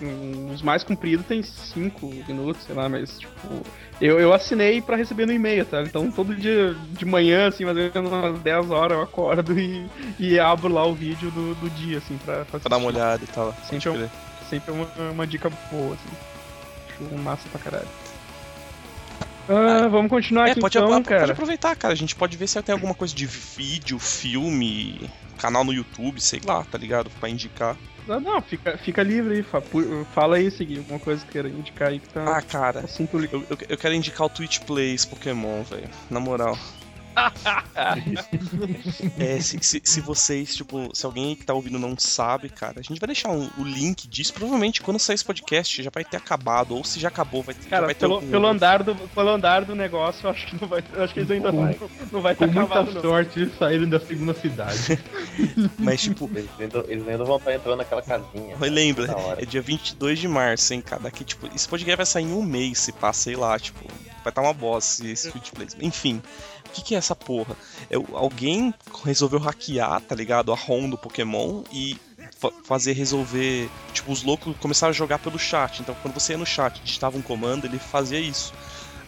[0.52, 3.62] Os mais compridos tem cinco minutos, sei lá, mas, tipo.
[4.00, 5.82] Eu, eu assinei pra receber no e-mail, tá?
[5.82, 9.86] Então todo dia de manhã, assim, mais ou menos umas 10 horas eu acordo e,
[10.18, 13.22] e abro lá o vídeo do, do dia, assim, pra, pra, Pra dar uma olhada
[13.22, 13.54] e tal.
[13.68, 14.08] Sempre é.
[14.48, 17.04] Sempre é uma, uma dica boa, assim.
[17.04, 17.88] Acho massa pra caralho.
[19.52, 21.32] Ah, vamos continuar É, aqui pode, então, apro- pode cara.
[21.32, 21.92] aproveitar, cara.
[21.92, 26.40] A gente pode ver se tem alguma coisa de vídeo, filme, canal no YouTube, sei
[26.44, 27.10] lá, tá ligado?
[27.18, 27.76] Pra indicar.
[28.08, 29.42] Ah, Não, fica, fica livre aí.
[29.42, 32.80] fa- pu- Fala aí, seguir alguma coisa que queira indicar aí que tá Ah, cara,
[32.80, 35.88] assunto eu, eu, eu quero indicar o Twitch Plays Pokémon, velho.
[36.08, 36.56] Na moral.
[39.18, 42.82] é, se, se, se vocês, tipo, se alguém que tá ouvindo não sabe, cara, a
[42.82, 44.32] gente vai deixar um- o link disso.
[44.32, 46.76] Provavelmente quando sair esse podcast já vai ter acabado.
[46.76, 48.56] Ou se já acabou, vai, ter- já Cara, vai ter pelo, algum pelo, outro.
[48.56, 50.82] andar do, pelo andar do negócio, eu acho que não vai.
[50.94, 51.74] eu Acho que eles ainda não,
[52.12, 53.02] não vai estar Com muita acabado, não.
[53.02, 54.98] sorte, eles saíram da segunda cidade.
[55.78, 58.56] Mas, tipo, Eles ainda, eles ainda vão estar entrando naquela casinha.
[58.58, 59.42] Mas lembra, hora.
[59.42, 61.02] é dia 22 de março, hein, cara.
[61.02, 63.84] Daqui, tipo, esse podcast vai sair em um mês, se passa, sei lá, tipo,
[64.22, 65.76] vai estar uma bosta esse Plays.
[65.80, 66.22] Enfim,
[66.70, 67.56] o que, que é essa porra?
[67.90, 68.72] É, o- alguém
[69.04, 70.52] resolveu hackear, tá ligado?
[70.52, 71.96] A ROM do Pokémon e
[72.38, 73.68] fa- fazer resolver.
[73.92, 75.80] Tipo, os loucos começaram a jogar pelo chat.
[75.80, 78.52] Então, quando você ia no chat digitava um comando, ele fazia isso.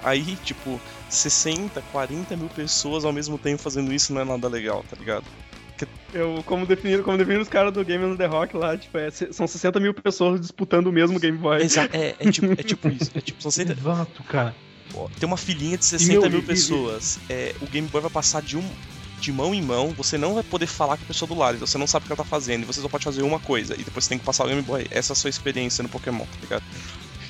[0.05, 4.85] Aí, tipo, 60, 40 mil pessoas ao mesmo tempo fazendo isso não é nada legal,
[4.91, 5.25] tá ligado?
[6.13, 9.11] Eu, como definiram, como definiram os caras do Game on the Rock lá, tipo, é,
[9.11, 11.63] são 60 mil pessoas disputando o mesmo Game Boy.
[11.63, 13.11] Exato, é, é tipo, é tipo isso.
[13.15, 14.55] É tipo, são 60, Exato, cara.
[15.19, 17.19] Tem uma filinha de 60 meu, mil e- e- pessoas.
[17.29, 18.65] É, o Game Boy vai passar de um
[19.21, 21.67] de mão em mão, você não vai poder falar com a pessoa do lado, então
[21.67, 23.75] você não sabe o que ela tá fazendo, e você só pode fazer uma coisa,
[23.75, 24.85] e depois você tem que passar o Game Boy.
[24.91, 26.65] Essa é a sua experiência no Pokémon, tá ligado?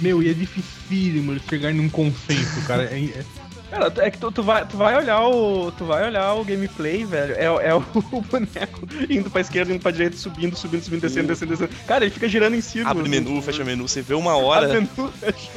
[0.00, 2.84] Meu, e é dificílimo eles chegarem num consenso, cara.
[2.84, 3.24] É, é-
[3.72, 5.72] Cara, é que tu, tu vai, tu vai olhar o.
[5.72, 7.34] Tu vai olhar o gameplay, velho.
[7.34, 7.80] É, é o,
[8.30, 11.70] boneco indo pra esquerda, indo pra direita, subindo, subindo, subindo, descendo, descendo, descendo.
[11.86, 12.98] Cara, ele fica girando em círculos.
[12.98, 14.66] Abre menu, fecha menu, você vê uma hora.
[14.66, 15.50] Abre menu, fecha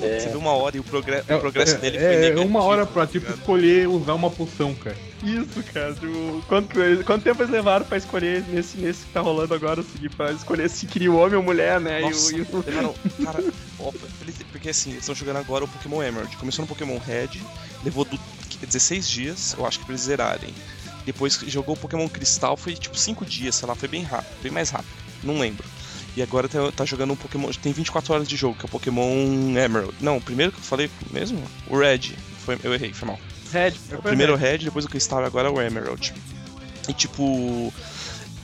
[0.00, 0.18] É.
[0.20, 2.48] Você vê uma hora e o, progre- o progresso é, dele foi é, é negativo.
[2.48, 3.40] uma hora pra, tipo, tá ligado?
[3.40, 4.96] escolher usar uma poção, cara.
[5.22, 5.92] Isso, cara.
[5.94, 10.08] Tipo, quanto, quanto tempo eles levaram pra escolher nesse, nesse que tá rolando agora, seguir,
[10.10, 12.00] pra escolher se queria o homem ou mulher, né?
[12.00, 12.62] Nossa, e o, e o-
[13.24, 13.44] cara,
[13.80, 16.36] ó, eles- porque assim, eles estão jogando agora o Pokémon Emerald.
[16.36, 17.40] Começou no Pokémon Red,
[17.84, 18.18] levou do-
[18.60, 20.52] 16 dias, eu acho que pra eles zerarem.
[21.06, 24.50] Depois jogou o Pokémon Cristal, foi tipo 5 dias, sei lá, foi bem rápido, bem
[24.52, 24.90] mais rápido,
[25.22, 25.64] não lembro.
[26.16, 27.48] E agora tá, tá jogando um Pokémon.
[27.62, 29.94] Tem 24 horas de jogo, que é o Pokémon Emerald.
[30.00, 31.40] Não, o primeiro que eu falei mesmo?
[31.68, 32.16] O Red.
[32.44, 33.20] Foi, eu errei, foi mal.
[33.52, 33.74] Red.
[33.92, 36.12] O primeiro o Red, depois o Cristal e agora o Emerald.
[36.88, 37.72] E tipo.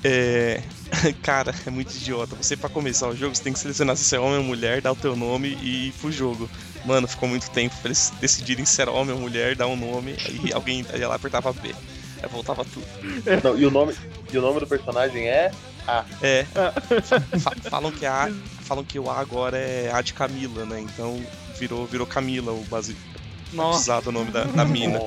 [0.04, 0.62] É.
[1.22, 2.36] Cara, é muito idiota.
[2.36, 4.80] Você, pra começar o jogo, você tem que selecionar se você é homem ou mulher,
[4.80, 6.48] dar o teu nome e ir pro jogo.
[6.84, 10.16] Mano, ficou muito tempo pra eles decidirem se era homem ou mulher, dar um nome,
[10.26, 11.74] aí alguém ia lá e apertava B.
[12.22, 12.86] Aí voltava tudo.
[13.42, 13.94] Não, e, o nome,
[14.32, 15.50] e o nome do personagem é
[15.86, 16.04] A.
[16.22, 16.44] É.
[17.40, 20.80] fa- falam que a falam que o A agora é A de Camila, né?
[20.80, 21.22] Então
[21.58, 22.96] virou, virou Camila o base
[23.52, 24.00] Nossa.
[24.06, 24.98] o nome da, da mina.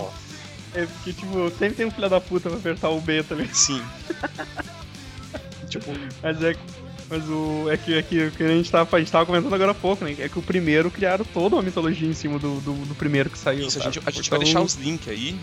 [0.74, 3.52] É porque, tipo, sempre tem um filho da puta pra apertar o B também.
[3.54, 3.82] Sim.
[5.80, 6.60] tipo, Mas é que.
[7.10, 7.70] Mas o.
[7.72, 9.76] É que, é que, o que a, gente tava, a gente tava comentando agora há
[9.76, 10.16] pouco, né?
[10.20, 13.38] É que o primeiro criaram toda uma mitologia em cima do, do, do primeiro que
[13.38, 13.68] saiu.
[13.68, 15.38] Isso, a gente, a gente vai Então- deixar os links aí.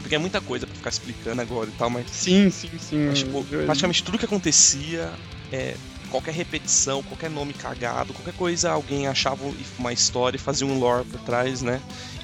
[0.00, 2.06] Porque é muita coisa pra ficar explicando agora e tal, mas.
[2.10, 3.06] Sim, sim, sim.
[3.08, 5.10] Mas, tipo, Eu- praticamente tudo que acontecia,
[5.52, 5.74] é,
[6.10, 9.44] qualquer repetição, qualquer nome cagado, qualquer coisa, alguém achava
[9.78, 11.80] uma história e fazia um lore por trás, né?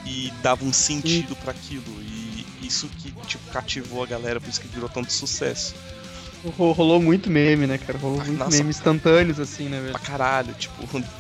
[0.07, 1.85] E dava um sentido pra aquilo.
[2.01, 5.75] E isso que, tipo, cativou a galera, por isso que virou tanto sucesso.
[6.51, 7.99] Ro- Rolou muito meme, né, cara?
[7.99, 8.57] Rolou Ah, muito nossa.
[8.57, 9.93] meme instantâneos, assim, né, velho?
[9.93, 10.75] Pra caralho, tipo,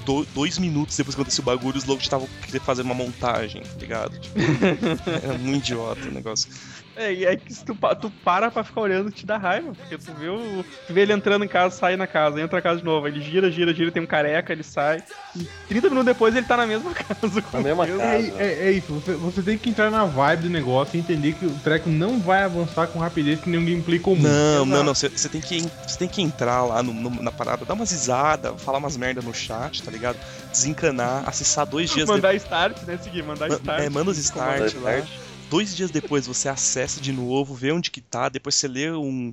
[0.04, 3.62] do- dois minutos depois que aconteceu o bagulho, os loucos estavam querendo fazer uma montagem,
[3.62, 4.18] tá ligado?
[4.18, 4.34] Tipo,
[5.24, 6.48] era muito idiota o negócio.
[6.96, 9.98] É, e é que se tu, tu para pra ficar olhando, te dá raiva, porque
[9.98, 12.78] tu vê, o, tu vê ele entrando em casa, sai na casa, entra na casa
[12.78, 15.02] de novo, ele gira, gira, gira, tem um careca, ele sai,
[15.34, 17.42] e 30 minutos depois ele tá na mesma casa.
[17.52, 18.02] Na mesma casa.
[18.02, 21.32] É, é- é isso, você, você tem que entrar na vibe do negócio e entender
[21.32, 24.22] que o treco não vai avançar com rapidez que nem um gameplay comum.
[24.22, 24.94] Não, não, não.
[24.94, 25.66] Você tem, que
[25.98, 29.34] tem que entrar lá no- no- na parada, dar umas risadas, falar umas merda no
[29.34, 30.16] chat, tá ligado?
[30.52, 33.80] Desencanar, acessar dois dias Mandar start, né, seguir, mandar Ma- start.
[33.82, 34.98] É, manda os Mandar start lá.
[34.98, 35.23] start.
[35.48, 39.30] Dois dias depois você acessa de novo, vê onde que tá, depois você lê um.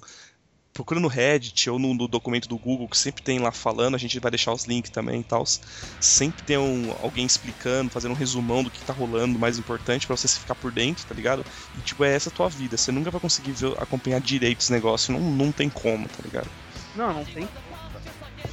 [0.73, 3.97] Procura no Reddit ou no, no documento do Google, que sempre tem lá falando, a
[3.97, 5.43] gente vai deixar os links também e tal.
[5.99, 10.15] Sempre tem um, alguém explicando, fazendo um resumão do que tá rolando, mais importante, pra
[10.17, 11.45] você ficar por dentro, tá ligado?
[11.75, 12.77] E tipo, é essa a tua vida.
[12.77, 16.51] Você nunca vai conseguir ver- acompanhar direito esse negócio, não, não tem como, tá ligado?
[16.93, 17.49] Não, não tem.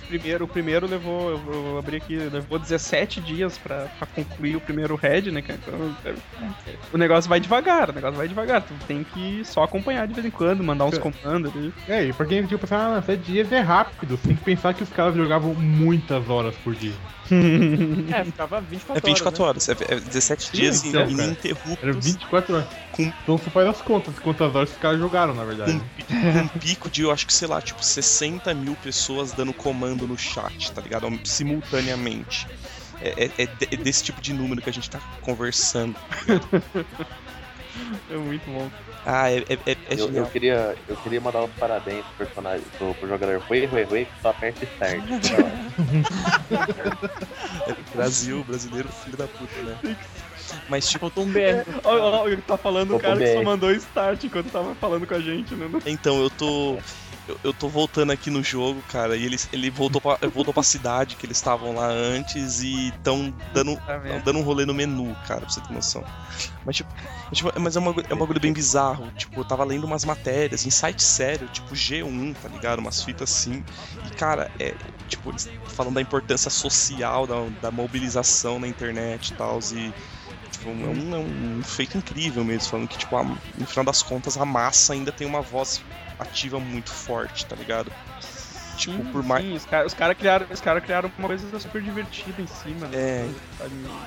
[0.07, 4.61] Primeiro, o primeiro levou, eu vou abrir aqui, levou 17 dias pra, pra concluir o
[4.61, 5.59] primeiro head, né, cara?
[5.59, 8.63] Então, é, o negócio vai devagar, o negócio vai devagar.
[8.63, 11.73] Tu tem que só acompanhar de vez em quando, mandar uns comandos ali.
[11.87, 14.73] É, e pra quem tipo pensar, ah, 7 dias é rápido, você tem que pensar
[14.75, 16.95] que os caras jogavam muitas horas por dia.
[18.15, 19.69] É, ficava 24 É 24 horas.
[19.69, 21.83] horas, é, é 17 dias então, ininterruptos.
[21.83, 22.69] Era 24 horas.
[22.93, 25.73] Com- Então você faz as contas, quantas horas os caras jogaram, na verdade.
[26.11, 30.07] um, um pico de, eu acho que, sei lá, tipo, 60 mil pessoas dando comando
[30.07, 31.09] no chat, tá ligado?
[31.25, 32.47] Simultaneamente.
[33.01, 35.95] É, é- é é desse tipo de número que a gente tá conversando.
[38.09, 38.71] É muito bom.
[39.05, 42.67] Ah, é, é, é, é Eu, eu queria, eu queria mandar os parabéns pro personagem,
[42.77, 45.03] pro, pro jogador Rui, Rui, Rui, que só aperta start.
[47.67, 49.79] É Brasil, brasileiro, filho da puta, né?
[50.69, 51.65] Mas, tipo, Faltou um BR.
[51.85, 55.21] Olha olha tá falando o cara que só mandou start enquanto tava falando com a
[55.21, 55.67] gente, né?
[55.87, 56.79] então, eu tô.
[57.29, 60.63] Eu, eu tô voltando aqui no jogo, cara, e ele, ele voltou, pra, voltou pra
[60.63, 65.15] cidade que eles estavam lá antes e tão dando, Tá dando um rolê no menu,
[65.27, 66.03] cara, pra você ter noção.
[66.65, 66.91] Mas, tipo,
[67.31, 69.11] mas, tipo, é, uma, é um bagulho bem bizarro.
[69.17, 72.79] Tipo, eu tava lendo umas matérias em site sério, tipo G1, tá ligado?
[72.79, 73.63] Umas fitas assim.
[74.05, 74.75] E, cara, é.
[75.07, 79.59] Tipo, eles falam da importância social, da, da mobilização na internet e tal.
[79.73, 79.93] E.
[80.51, 84.03] Tipo, é um, é um feito incrível mesmo, falando que, tipo, a- no final das
[84.03, 85.81] contas, a massa ainda tem uma voz
[86.19, 87.93] ativa muito forte, tá ligado?
[88.77, 89.45] Tipo, por mais.
[89.45, 92.97] Sim, os caras cara criaram, os cara criaram uma coisa super divertida em cima, né?
[92.97, 93.29] É.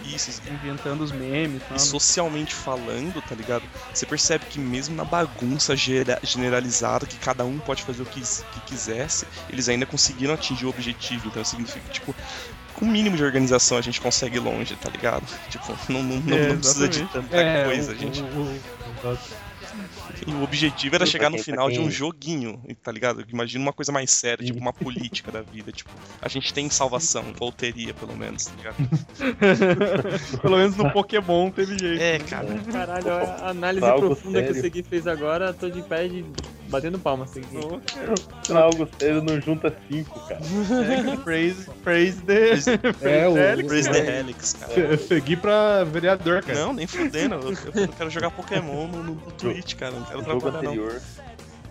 [0.02, 1.76] Isso, Inventando os memes e.
[1.76, 3.63] E socialmente falando, tá ligado?
[3.93, 5.76] Você percebe que mesmo na bagunça
[6.24, 10.69] generalizada, que cada um pode fazer o que, que quisesse, eles ainda conseguiram atingir o
[10.69, 11.28] objetivo.
[11.28, 12.15] Então significa que, tipo,
[12.74, 15.26] com o mínimo de organização a gente consegue ir longe, tá ligado?
[15.50, 18.21] Tipo, não, não, não, É, não precisa de tanta É, coisa, o- gente.
[18.21, 18.62] o- o-
[20.28, 23.26] E o objetivo era chegar no final de um joguinho, tá ligado?
[23.30, 25.72] Imagina uma coisa mais séria, tipo uma política da vida.
[25.72, 25.90] Tipo,
[26.22, 28.76] a gente tem salvação, ou teria, pelo menos, tá ligado?
[30.41, 32.02] Pelo menos no Pokémon teve jeito.
[32.02, 32.48] É, cara.
[32.72, 34.62] Caralho, a análise profunda que o sério.
[34.62, 36.26] Segui fez agora, tô de pé de
[36.72, 37.28] batendo palma.
[38.47, 40.39] Pra algo sério não junta cinco, cara.
[41.24, 42.51] Praise, praise the.
[43.01, 44.74] É, o- Helix, Praise the Helix, cara.
[44.74, 46.59] Eu segui pra vereador, cara.
[46.59, 47.36] Não, nem fudendo.
[47.36, 49.91] Eu, eu quero jogar Pokémon no, no, no Twitch, cara.
[49.91, 50.72] Não quero jogo trabalhar, não.
[50.72, 51.01] anterior.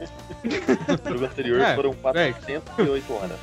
[0.00, 2.32] o jogo anterior É, foram véi.
[2.32, 3.38] 408 horas.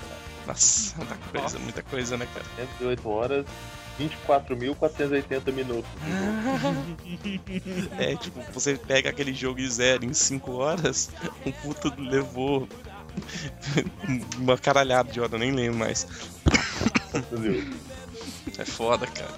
[0.45, 2.45] Nossa, muita coisa, muita coisa, né, cara?
[2.55, 3.45] 408 horas,
[3.99, 5.89] 24.480 minutos.
[7.97, 11.09] É, tipo, você pega aquele jogo e zero em 5 horas,
[11.45, 12.67] um puto levou
[14.37, 16.07] uma caralhada de hora, eu nem lembro mais.
[17.13, 17.63] Entendeu?
[18.57, 19.33] É foda, cara.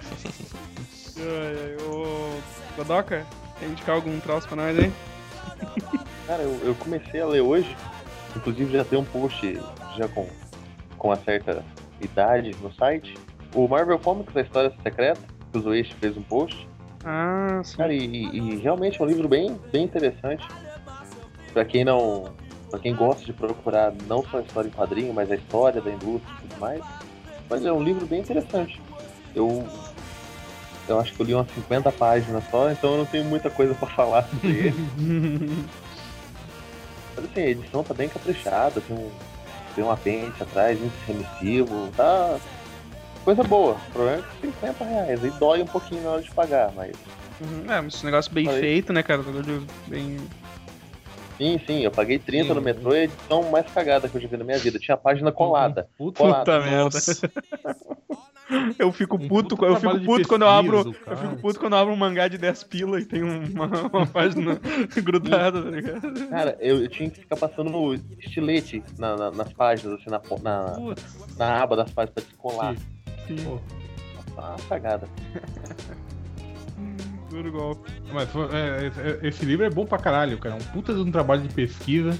[1.17, 2.39] Ai, ai, Ô,
[2.75, 3.25] Godoka,
[3.59, 4.91] quer indicar algum troço pra nós aí?
[6.27, 7.75] Cara, eu, eu comecei a ler hoje,
[8.35, 9.59] inclusive já tem um post
[9.97, 10.27] já com,
[10.97, 11.63] com uma certa
[12.01, 13.15] idade no site.
[13.53, 15.21] O Marvel Comics, a História Secreta,
[15.51, 16.67] que o Zoichi fez um post.
[17.03, 17.77] Ah, sim.
[17.77, 20.45] Cara, e, e- realmente é um livro bem, bem interessante.
[21.53, 22.31] Pra quem não.
[22.69, 25.89] Pra quem gosta de procurar não só a história em quadrinho, mas a história da
[25.89, 26.81] indústria e tudo mais.
[27.49, 28.79] Mas é um livro bem interessante.
[29.35, 29.65] Eu.
[30.87, 33.73] Eu acho que eu li umas 50 páginas só, então eu não tenho muita coisa
[33.75, 34.75] pra falar sobre ele.
[37.15, 39.09] Mas assim, a edição tá bem caprichada, tem um,
[39.75, 42.39] tem um apêndice atrás, índice remissivo, tá.
[43.23, 43.73] Coisa boa.
[43.73, 45.23] O problema é que 50 reais.
[45.23, 46.95] Aí dói um pouquinho na hora de pagar, mas.
[47.41, 47.71] Uhum.
[47.71, 48.61] É, mas esse negócio bem Falei.
[48.61, 49.23] feito, né, cara?
[49.23, 50.17] Todo bem.
[51.37, 52.53] Sim, sim, eu paguei 30 Sim.
[52.53, 54.77] no metrô e a edição mais cagada que eu já vi na minha vida.
[54.77, 55.87] Tinha a página colada.
[55.97, 56.39] Puta, Colada.
[56.39, 56.99] Puta merda.
[58.79, 60.83] Eu fico Um puto, puta eu fico puto quando eu abro.
[60.83, 61.17] pesquisa, Eu cara.
[61.29, 64.59] fico puto quando eu abro um mangá de 10 pila e tem uma, uma página
[65.03, 66.27] grudada, tá ligado?
[66.29, 70.19] Cara, eu, eu tinha que ficar passando no estilete na- na- nas páginas, assim, na,
[70.41, 70.95] na,
[71.37, 72.75] na aba das páginas pra descolar.
[72.75, 72.81] sim.
[74.35, 75.07] Tá uma cagada.
[77.29, 77.91] Duro golpe.
[78.11, 80.55] Mas foi- é, esse- esse livro é bom pra caralho, cara.
[80.55, 82.17] É um puta de um trabalho de pesquisa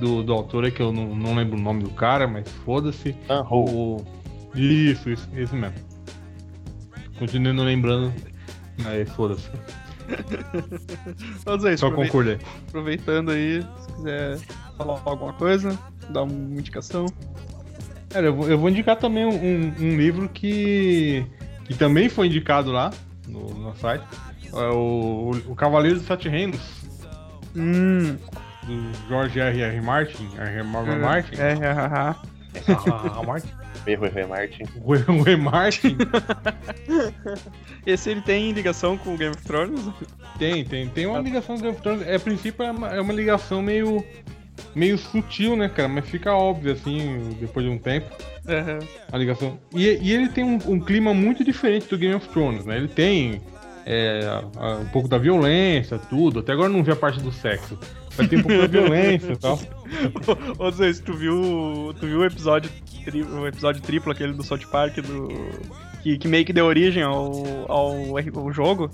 [0.00, 3.14] do, do autor aí, que eu não, não lembro o nome do cara, mas foda-se.
[3.28, 3.42] Ah.
[3.48, 4.04] O...
[4.54, 5.76] Isso, isso, esse mesmo.
[7.18, 8.12] Continuei não lembrando,
[8.82, 9.48] mas foda-se.
[11.46, 12.38] Mas é isso, Só concordei.
[12.68, 14.38] aproveitando aí, se quiser
[14.76, 15.78] falar alguma coisa,
[16.10, 17.06] dar uma indicação.
[18.14, 21.26] Cara, eu vou, eu vou indicar também um, um- livro que,
[21.66, 22.90] que também foi indicado lá
[23.28, 24.04] no, no site.
[24.52, 26.60] É o, o Cavaleiro dos Sete Reinos,
[27.56, 28.16] Hum,
[28.64, 29.60] do George R.
[29.62, 29.80] R.
[29.80, 30.28] Martin.
[30.38, 30.58] R.
[30.58, 30.62] R.
[30.64, 31.34] Martin.
[31.40, 31.70] É, é.
[31.72, 32.16] Ah,
[33.26, 33.48] Martin.
[33.86, 34.62] É Martin.
[34.82, 35.36] O o E.
[35.36, 35.96] Martin.
[37.86, 39.80] Esse ele tem ligação com o Game of Thrones?
[40.38, 40.88] Tem, tem.
[40.88, 42.06] Tem uma ligação com Game of Thrones.
[42.06, 44.04] É, a princípio é uma, é uma ligação meio.
[44.74, 45.88] Meio sutil, né, cara?
[45.88, 48.06] Mas fica óbvio, assim, depois de um tempo.
[48.46, 48.78] É,
[49.12, 49.58] A ligação.
[49.74, 52.76] E, e ele tem um, um clima muito diferente do Game of Thrones, né?
[52.76, 53.40] Ele tem
[53.86, 56.40] é, a- a- um pouco da violência, tudo.
[56.40, 57.78] Até agora eu não vi a parte do sexo.
[58.16, 59.58] Mas tem um pouco da violência e tal.
[60.58, 62.70] Ô Zé, se tu viu, tu viu o episódio,
[63.38, 65.28] o episódio triplo, aquele do South Park, do,
[66.04, 67.32] que, que meio que deu origem ao,
[67.66, 67.94] ao,
[68.36, 68.90] ao jogo?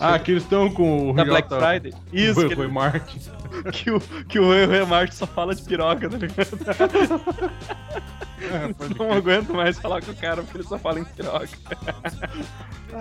[0.00, 1.92] Ah, que eles estão com o Da J- Black Friday?
[2.12, 3.20] Isso, o que, ele- Martin.
[3.72, 6.58] que o, que o Ray Martin só fala de piroca, tá ligado?
[8.40, 11.48] É, Não aguento mais falar com o cara porque ele só fala em piroca.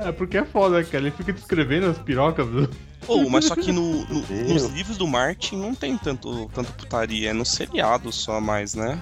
[0.03, 1.03] É, porque é foda, cara.
[1.03, 2.47] Ele fica descrevendo as pirocas.
[3.05, 7.29] Pô, mas só que no, no- nos livros do Martin não tem tanto, tanto putaria,
[7.29, 8.99] é no seriado só mais, né?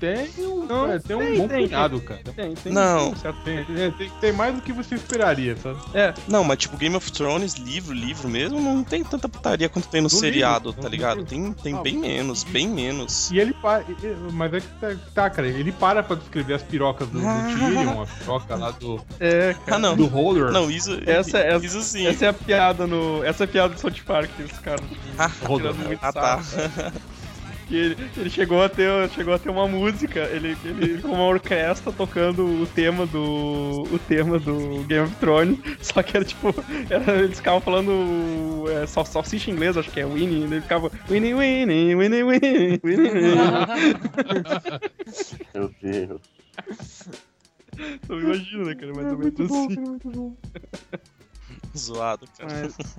[0.00, 2.20] Tem um, Não, é, tem um tem, bom tem, punhado, cara.
[2.36, 2.72] Tem, tem.
[2.72, 3.12] Não.
[3.44, 3.64] tem.
[3.64, 5.78] Tem, é, tem, tem mais do que você esperaria, sabe?
[5.94, 9.88] É, Não, mas tipo, Game of Thrones, livro, livro mesmo, não tem tanta putaria quanto
[9.88, 11.16] tem no, No seriado, livro, tá no ligado?
[11.18, 11.30] livro.
[11.30, 13.30] Tem, tem Ah, bem menos, bem menos.
[13.30, 13.84] E ele para.
[14.32, 15.48] Mas é que tá, tá, cara.
[15.48, 19.76] Ele para pra descrever as pirocas do, do Tyrion, a piroca lá do, é, cara.
[19.76, 19.96] Ah, não.
[19.96, 20.52] do Holder.
[20.52, 22.06] Não, isso, Essa- essa- isso sim.
[22.06, 23.24] Essa é a piada no.
[23.24, 24.30] Essa é a piada do South Park.
[25.46, 25.72] Holder.
[25.72, 26.40] tirando muito Ah, tá.
[27.68, 31.24] Que ele, ele chegou a ter chegou a ter uma música, ele, ele com uma
[31.26, 36.48] orquestra tocando o tema do o tema do Game of Thrones, só que era tipo,
[36.88, 40.90] era- eles ficavam falando é, sal, salsicha em inglês, acho que é Winnie, ele ficava
[41.10, 43.38] Winnie Winnie Winnie Winnie Winnie Winnie.
[45.54, 47.08] Meu Deus.
[48.08, 50.36] Eu imagino, né, cara, mais ou menos assim.
[51.76, 52.50] Zoado, cara.
[52.62, 52.96] Mas,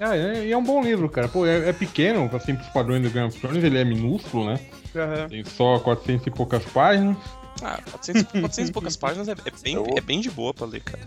[0.00, 1.28] É, é, e é um bom livro, cara.
[1.28, 4.60] Pô, é, é pequeno, assim, pros padrões do Game of Thrones, ele é minúsculo, né?
[4.94, 5.28] aham.
[5.28, 7.16] Tem só 400 e poucas páginas.
[7.62, 10.80] Ah, 400, 400 e poucas páginas é, é bem, é bem de boa pra ler,
[10.80, 11.02] cara.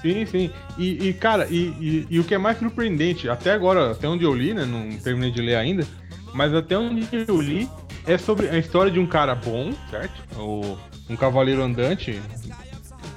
[0.00, 0.50] Sim, sim.
[0.78, 4.24] E, e, cara, e, e- e o que é mais surpreendente, até agora, até onde
[4.24, 4.64] eu li, né?
[4.64, 5.86] Não terminei de ler ainda,
[6.32, 7.68] mas até onde eu li
[8.06, 10.22] é sobre a história de um cara bom, certo?
[10.38, 10.78] O,
[11.10, 12.18] um cavaleiro andante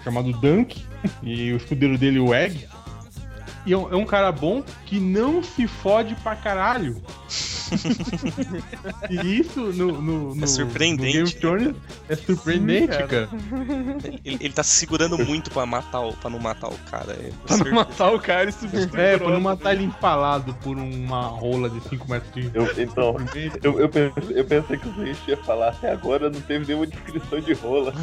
[0.03, 0.83] chamado Dunk,
[1.23, 2.67] e o escudeiro dele, o Egg.
[3.65, 7.01] E é um, é um cara bom que não se fode pra caralho.
[9.09, 11.75] e isso no, no, no, É surpreendente, no Game of né, Thrones
[12.09, 13.07] é surpreendente, Sim, cara.
[13.07, 13.29] cara.
[14.23, 17.13] Ele, ele tá se segurando muito pra matar o, pra não matar o cara.
[17.13, 20.53] É, Pra não matar o cara e substituir É, por pra não matar ele empalado
[20.55, 22.51] por uma rola de 5 metros de.
[22.53, 23.15] Eu, então,
[23.63, 27.39] eu, eu, pensei, eu pensei que o ia falar até agora, não teve nenhuma descrição
[27.39, 27.93] de rola.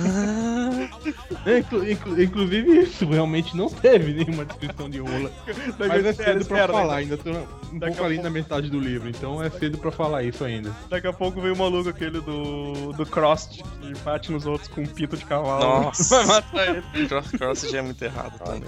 [1.47, 5.31] É, inclu- inclu- inclusive, isso realmente não teve nenhuma descrição de rola.
[5.79, 8.71] Mas é cedo pra espera, falar, ainda tô um daqui pouco ali pouco- na metade
[8.71, 10.71] do livro, então é cedo pra falar isso ainda.
[10.89, 14.83] Daqui a pouco vem o maluco aquele do, do Crost, que bate nos outros com
[14.83, 15.85] um pito de cavalo.
[15.85, 16.23] Nossa.
[16.25, 17.09] Vai matar ele.
[17.09, 18.65] Cross, cross já é muito errado também.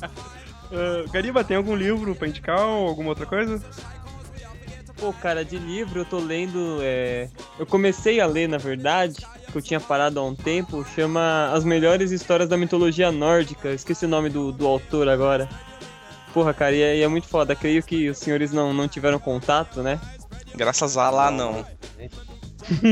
[0.72, 3.60] Ah, Gariba, tem algum livro pra indicar ou alguma outra coisa?
[4.96, 6.78] Pô, cara, de livro eu tô lendo.
[6.80, 7.28] É...
[7.58, 9.16] Eu comecei a ler, na verdade,
[9.50, 13.70] que eu tinha parado há um tempo, chama As Melhores Histórias da Mitologia Nórdica.
[13.70, 15.48] Esqueci o nome do, do autor agora.
[16.32, 17.56] Porra, cara, e é, e é muito foda.
[17.56, 19.98] Creio que os senhores não, não tiveram contato, né?
[20.54, 21.64] Graças a lá, não.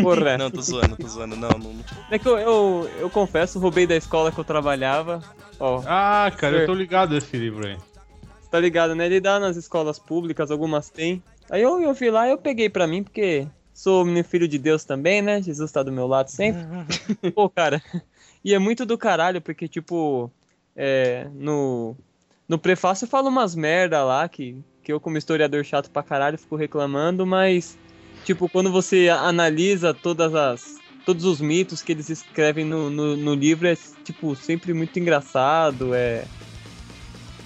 [0.02, 0.36] Porra.
[0.38, 1.36] Não, tô zoando, tô zoando.
[1.36, 1.70] Não, não.
[2.10, 5.22] É que eu, eu, eu confesso, roubei da escola que eu trabalhava.
[5.60, 7.76] Ó, Ah, cara, eu tô ligado a esse livro aí.
[8.50, 9.06] Tá ligado, né?
[9.06, 11.22] Ele dá nas escolas públicas, algumas tem.
[11.50, 14.58] Aí eu, eu fui lá e eu peguei pra mim, porque sou menino filho de
[14.58, 15.42] Deus também, né?
[15.42, 16.62] Jesus tá do meu lado sempre.
[17.34, 17.82] Pô, cara.
[18.44, 20.30] E é muito do caralho, porque, tipo,
[20.74, 21.96] é, no,
[22.48, 26.38] no prefácio eu falo umas merda lá, que, que eu, como historiador chato pra caralho,
[26.38, 27.76] fico reclamando, mas,
[28.24, 30.78] tipo, quando você analisa todas as.
[31.04, 35.94] Todos os mitos que eles escrevem no, no, no livro é, tipo, sempre muito engraçado,
[35.94, 36.26] é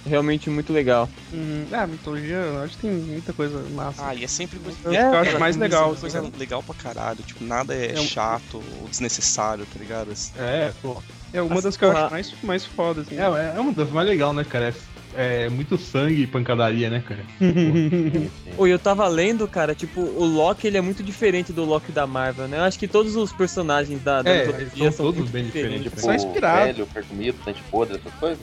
[0.05, 1.09] realmente muito legal.
[1.31, 1.65] Uhum.
[1.71, 4.05] Ah, mitologia, eu acho que tem muita coisa massa.
[4.05, 4.77] Ah, e é sempre coisa.
[4.85, 6.33] É, eu acho cara, mais coisa- legal, Coisa assim.
[6.37, 7.23] legal pra caralho.
[7.23, 10.11] Tipo, nada é, É um- chato ou desnecessário, tá ligado?
[10.35, 11.01] É, pô.
[11.31, 13.15] É uma das que eu acho mais, mais foda, assim.
[13.15, 13.23] É,
[13.55, 14.69] é uma das mais legais, né, cara?
[14.69, 14.73] É,
[15.15, 17.21] é muito sangue e pancadaria, né, cara?
[18.57, 22.05] Oi, eu tava lendo, cara, tipo, o Loki ele é muito diferente do Loki da
[22.05, 22.57] Marvel, né?
[22.57, 25.83] Eu acho que todos os personagens da, da É, mitologia são todos bem diferentes.
[25.83, 26.65] Tipo, Só inspirado.
[26.65, 28.39] velho, perfumido, dente podre, essas coisas.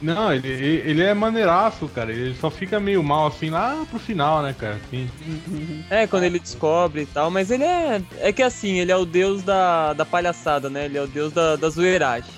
[0.00, 2.10] Não, ele, ele ele é maneiraço, cara.
[2.10, 4.80] Ele só fica meio mal assim lá pro final, né, cara?
[4.86, 5.08] Assim.
[5.90, 8.00] É, quando ele descobre e tal, mas ele é.
[8.18, 10.86] É que assim, ele é o deus da, da palhaçada, né?
[10.86, 12.30] Ele é o deus da, da zoeiragem.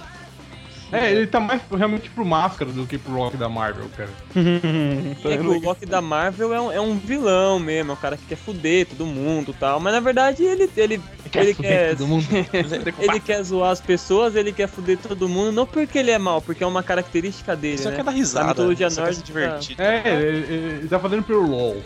[0.92, 4.10] É, ele tá mais realmente pro máscara do que pro Loki da Marvel, cara.
[5.24, 8.16] É que o Loki da Marvel é um, é um vilão mesmo, é um cara
[8.16, 9.80] que quer fuder todo mundo e tal.
[9.80, 11.00] Mas na verdade ele, ele,
[11.34, 11.96] ele quer.
[11.96, 12.26] todo mundo.
[13.00, 16.42] ele quer zoar as pessoas, ele quer fuder todo mundo, não porque ele é mal,
[16.42, 17.96] porque é uma característica dele, Só né?
[17.96, 18.48] quer dar Na risada.
[18.48, 19.40] mitologia só quer se nórdica.
[19.40, 19.80] divertir.
[19.80, 21.80] É, ele, ele- ele tá fazendo pelo LOL.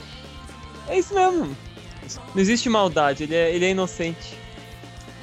[0.89, 1.57] É isso mesmo.
[2.35, 4.35] Não existe maldade, ele é, ele é inocente.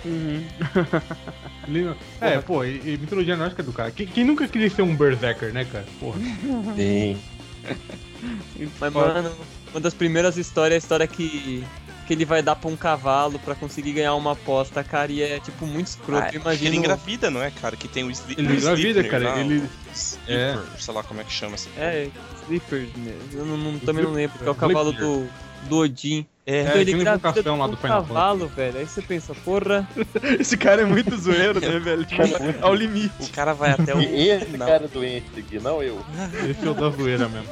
[1.68, 3.92] Ele não- É, pô, e, e mitologia nórdica é do cara.
[3.92, 5.86] Quem, quem nunca queria ser um Berserker, né, cara?
[6.00, 6.20] Porra.
[6.76, 7.18] Sim.
[8.80, 9.32] Mas, mano,
[9.72, 11.64] uma das primeiras histórias é a história que,
[12.08, 15.40] que ele vai dar pra um cavalo pra conseguir ganhar uma aposta, cara, e é
[15.40, 16.24] tipo muito escroto.
[16.26, 16.68] Ah, eu imagino.
[16.70, 17.76] Ele engravida, não é, cara?
[17.76, 18.40] Que tem o Sleep.
[18.42, 21.70] Ele engravida, cara, ele- Sleeper, sei lá como é que chama porra.
[21.78, 22.10] É,
[22.44, 23.16] Sleeper, né?
[23.34, 25.28] Eu não, não- também não lembro, que é o cavalo do,
[25.70, 26.26] do Odin.
[26.46, 28.80] É, Então ele invocação lá um do cavalo, velho.
[28.80, 29.88] Aí você pensa, porra.
[30.40, 32.04] Esse cara é muito zoeiro, né, velho?
[32.06, 32.22] Tipo,
[32.62, 33.14] ao limite.
[33.22, 34.02] o cara vai até o.
[34.02, 34.68] E esse final.
[34.68, 36.04] cara doente aqui, não eu.
[36.50, 37.48] Esse é o da zoeira mesmo.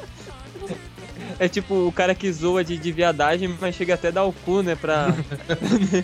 [1.38, 4.62] É tipo o cara que zoa de, de viadagem, mas chega até dar o cu,
[4.62, 4.74] né?
[4.74, 5.06] Pra.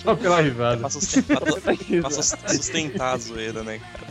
[0.02, 0.78] Só pela risada.
[0.78, 4.08] Pra sustentar, pra sus- sustentar a zoeira, né, cara?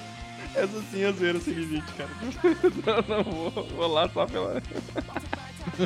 [0.53, 2.09] Essa sim é zoeira sem limite, cara.
[2.85, 4.61] Não, não, vou, vou lá só pela.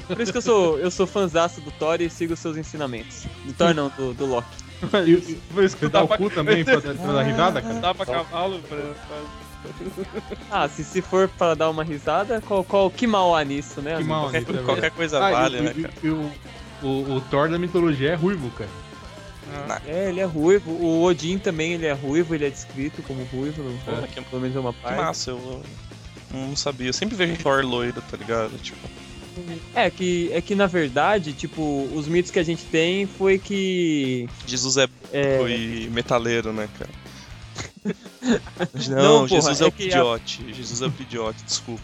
[0.08, 3.26] Por isso que eu sou, eu sou fãzaço do Thor e sigo seus ensinamentos.
[3.46, 4.48] Do Thor não, do, do Loki.
[5.06, 7.74] E- e- Vou Você dá o cu também pra, pra dar risada, cara?
[7.76, 8.78] Dá pra cavalo, pra...
[8.78, 9.42] pra-
[10.50, 13.98] Ah, se, se for pra dar uma risada, qual, qual, que mal há nisso, né?
[13.98, 15.94] Que mal Qualquer nisso, coisa- é Qualquer coisa Ah, vale, e- né, e- cara?
[16.04, 16.32] e o,
[16.82, 18.70] o, o Thor da mitologia é ruivo, cara.
[19.86, 20.72] É, ele é ruivo.
[20.72, 23.62] O Odin também, ele é ruivo, ele é descrito como ruivo,
[24.14, 24.98] que, pelo menos é uma que parte.
[24.98, 25.62] massa, eu
[26.34, 26.88] não sabia.
[26.88, 28.58] Eu sempre vejo Thor loiro, tá ligado?
[28.62, 28.80] Tipo,
[29.74, 34.28] É que, é que na verdade, tipo, os mitos que a gente tem foi que.
[34.46, 36.90] Jesus é, É, foi metaleiro, né, cara?
[38.90, 40.54] Não, Não, porra, Jesus é, é o que a- pidiote.
[40.54, 41.82] Jesus é o pidiote, desculpa.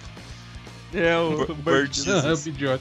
[0.93, 1.95] É, o Bird Bird.
[1.95, 2.47] Jesus.
[2.47, 2.79] É o.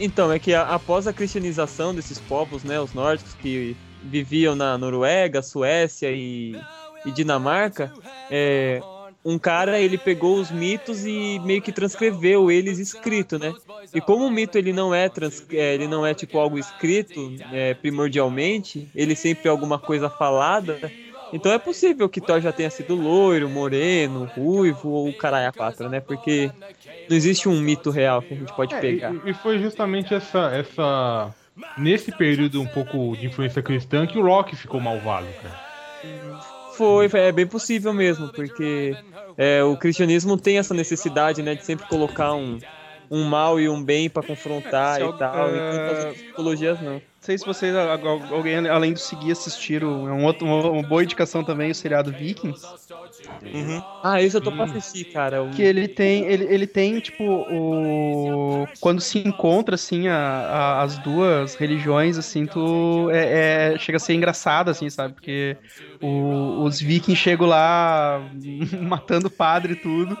[0.00, 4.76] Então, é que a- após a cristianização desses povos, né, os nórdicos que viviam na
[4.76, 6.56] Noruega, Suécia e,
[7.06, 7.92] e Dinamarca,
[8.30, 8.80] é,
[9.24, 13.52] um cara ele pegou os mitos e meio que transcreveu eles escrito, né?
[13.94, 17.32] E como o mito ele não é, trans, é, ele não é tipo algo escrito
[17.52, 20.90] é, primordialmente, ele sempre é alguma coisa falada.
[21.32, 25.88] Então é possível que Thor já tenha sido loiro, moreno, ruivo ou caralho a quatro,
[25.88, 25.98] né?
[25.98, 26.50] Porque
[27.08, 29.14] não existe um mito real que a gente pode É, pegar.
[29.24, 31.34] e, e foi justamente essa, essa.
[31.78, 36.31] Nesse período um pouco de influência cristã que o Rock ficou malvado, cara.
[36.76, 38.96] Foi, é bem possível mesmo, porque
[39.36, 42.58] é, o cristianismo tem essa necessidade, né, de sempre colocar um,
[43.10, 46.22] um mal e um bem pra confrontar Se e al- tal, é, enquanto as outras
[46.22, 47.02] psicologias não.
[47.22, 50.08] Não sei se vocês, alguém além do seguir, assistiram.
[50.08, 52.74] É um outro, uma, boa indicação também, o seriado Vikings.
[53.52, 53.82] Uhum.
[54.02, 55.44] Ah, isso eu tô pra assistir, cara.
[55.44, 58.68] o- Que ele tem, ele, ele tem, tipo, o.
[58.80, 63.10] Quando se encontra, assim, a, a- as duas religiões, assim, tu.
[63.12, 65.14] É, é- chega a ser engraçado, assim, sabe?
[65.14, 65.58] Porque
[66.00, 68.20] o- os vikings chegam lá
[68.82, 70.18] matando o padre e tudo.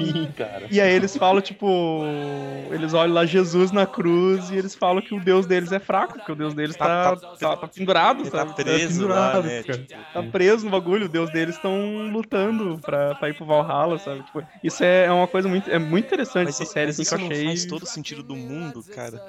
[0.00, 0.66] Sim, cara.
[0.70, 2.70] E aí eles falam, tipo.
[2.72, 6.18] Eles olham lá Jesus na cruz e eles falam que o Deus deles é fraco,
[6.18, 8.54] porque o Deus deles tá, Tá- tá, tá pendurado, Ele tá sabe?
[8.54, 9.62] preso lá, pendurado, né?
[9.62, 13.98] Tipo, Tá preso no bagulho, o Deus deles estão lutando pra, pra ir pro Valhalla,
[13.98, 14.22] sabe?
[14.22, 17.16] Tipo, isso é, é uma coisa muito, é muito interessante mas, essa série, assim, isso
[17.16, 17.44] que eu achei.
[17.46, 19.20] faz todo sentido do mundo, cara.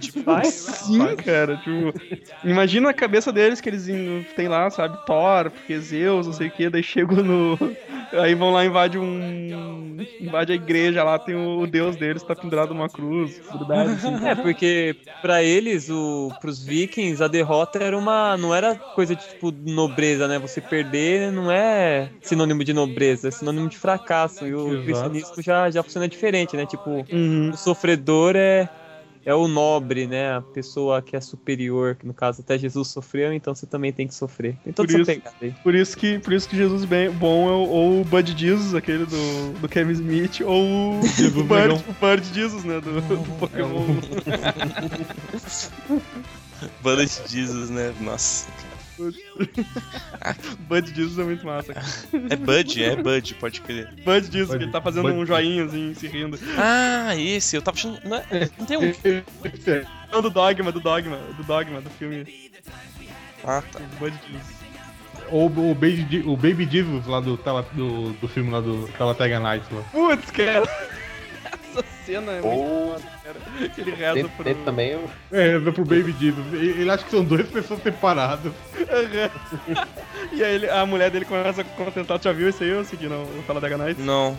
[0.00, 1.92] Tipo, Sim, cara, tipo,
[2.44, 3.86] imagina a cabeça deles que eles
[4.34, 7.58] tem lá, sabe, Thor, porque Zeus, não sei o que, daí chegam no.
[8.12, 9.96] Aí vão lá, invade um.
[10.20, 14.14] invade a igreja lá, tem o, deus deles, tá pendurado numa cruz, grudado, assim.
[14.24, 18.36] É, porque pra eles, o, pros vikings, a derrota era uma.
[18.36, 20.38] não era coisa de tipo nobreza, né?
[20.38, 24.46] Você perder não é sinônimo de nobreza, é sinônimo de fracasso.
[24.46, 24.84] E o Exato.
[24.84, 26.66] cristianismo já, já funciona diferente, né?
[26.66, 27.50] Tipo, Uhum.
[27.50, 28.68] o sofredor é,
[29.24, 30.36] é o nobre, né?
[30.36, 34.06] A pessoa que é superior, que no caso até Jesus sofreu, então você também tem
[34.06, 34.56] que sofrer.
[34.62, 35.54] Tem toda Por essa isso- pegada aí.
[35.62, 38.74] Por isso que, por isso que Jesus bem, bom é o, ou o Bud Jesus,
[38.74, 43.84] aquele do, do Kevin Smith, ou o Bird, o Bird Jesus, né, do, do Pokémon.
[46.82, 47.92] banda de Jesus, né?
[48.00, 48.46] Nossa.
[50.68, 51.74] Bud Jesus é muito massa.
[51.74, 51.86] cara.
[52.30, 53.88] É Bud, é Bud, pode crer.
[54.04, 56.38] Bud Jesus, Bud- que ele tá fazendo Bud- um joinha, assim, se rindo.
[56.58, 58.00] Ah, esse, eu tava achando.
[58.04, 58.92] Não, é- não tem um.
[60.12, 62.50] Não, do Dogma, do Dogma, do Dogma, do filme
[63.42, 63.80] Ah, tá.
[63.98, 64.54] Bud Jesus.
[65.30, 69.40] Ou o Baby, o Baby Jesus lá do, tela- do, do filme lá do Talatega
[69.40, 69.82] Nights lá.
[69.90, 70.68] Putz, cara.
[71.78, 73.02] Essa cena é muito foda,
[73.78, 74.44] ele reza tem, pro...
[74.44, 75.10] tem também o.
[75.32, 76.52] É, vai pro Baby Jesus.
[76.52, 78.52] Ele acha que são duas pessoas separadas.
[80.32, 82.84] E aí ele- a mulher dele começa a contemplar, tu já viu isso aí, eu
[82.84, 84.00] segui no Fala da Night?
[84.00, 84.36] Não.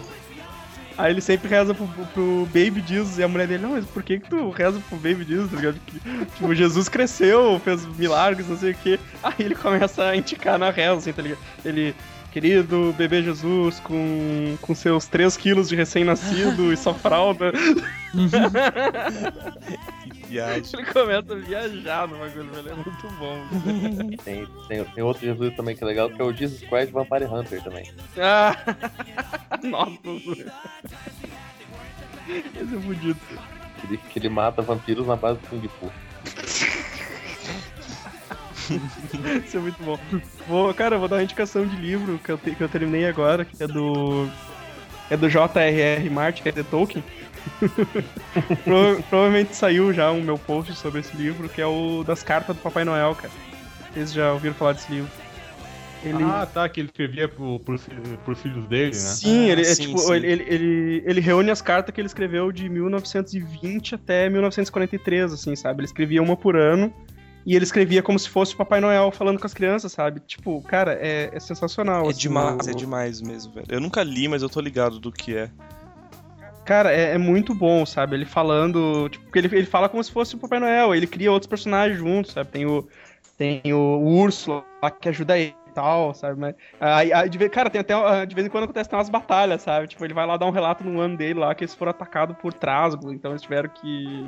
[0.97, 4.01] Aí ele sempre reza pro, pro Baby Jesus e a mulher dele, não, mas por
[4.01, 5.79] que que tu reza pro Baby Jesus, tá ligado?
[5.85, 8.99] Que, tipo, Jesus cresceu, fez milagres, não sei o quê.
[9.21, 11.39] Aí ele começa a indicar na reza, assim, tá ligado?
[11.65, 11.93] Ele,
[12.35, 17.53] querido bebê Jesus, com, com seus 3 quilos de recém-nascido e sua fralda.
[20.27, 20.63] Viagem.
[20.73, 24.17] Ele começa a viajar no bagulho, velho, é muito bom.
[24.25, 27.23] Tem, tem, tem outro Jesus também que é legal, que é o Jesus Christ Vampire
[27.23, 27.89] Hunter também.
[28.17, 28.53] Ah!
[29.63, 29.95] Nossa!
[32.27, 33.19] Esse é fudido.
[33.79, 35.89] Que ele, que ele mata vampiros na base do Kung Fu.
[39.45, 39.97] Isso é muito bom.
[40.47, 43.05] Vou, cara, eu vou dar uma indicação de livro que eu, te- que eu terminei
[43.05, 44.27] agora, que é do.
[45.09, 46.09] É do J.R.R.
[46.09, 47.03] Martin, que é The Tolkien.
[48.63, 52.55] Prova- provavelmente saiu já um meu post sobre esse livro, que é o das cartas
[52.55, 53.31] do Papai Noel, cara.
[53.93, 55.09] Vocês já ouviram falar desse livro?
[56.03, 56.23] Ele...
[56.23, 57.87] Ah, tá, que ele escrevia pro, pros,
[58.23, 58.91] pros filhos dele, né?
[58.93, 60.13] Sim, Ah, ele, é, sim, tipo, sim.
[60.13, 65.55] Ele, ele, ele, ele reúne as cartas que ele escreveu de 1920 até 1943, assim,
[65.55, 65.79] sabe?
[65.79, 66.93] Ele escrevia uma por ano
[67.45, 70.19] e ele escrevia como se fosse o Papai Noel falando com as crianças, sabe?
[70.21, 72.05] Tipo, cara, é, é sensacional.
[72.07, 73.67] É assim, demais, o- é demais mesmo, velho.
[73.69, 75.49] Eu nunca li, mas eu tô ligado do que é.
[76.65, 78.15] Cara, é, é muito bom, sabe?
[78.15, 79.07] Ele falando.
[79.09, 80.95] Tipo, porque ele, ele fala como se fosse o Papai Noel.
[80.95, 82.49] Ele cria outros personagens juntos, sabe?
[82.49, 82.87] Tem o.
[83.37, 86.39] Tem o, o urso lá que ajuda ele tal, sabe?
[86.39, 87.93] Mas, aí, aí, de vez, cara, tem até.
[87.93, 89.87] ah, De vez em quando acontece umas batalhas, sabe?
[89.87, 92.35] Tipo, ele vai lá dar um relato no ano dele lá que eles foram atacados
[92.37, 93.11] por Trasgo.
[93.11, 94.25] Então eles tiveram que.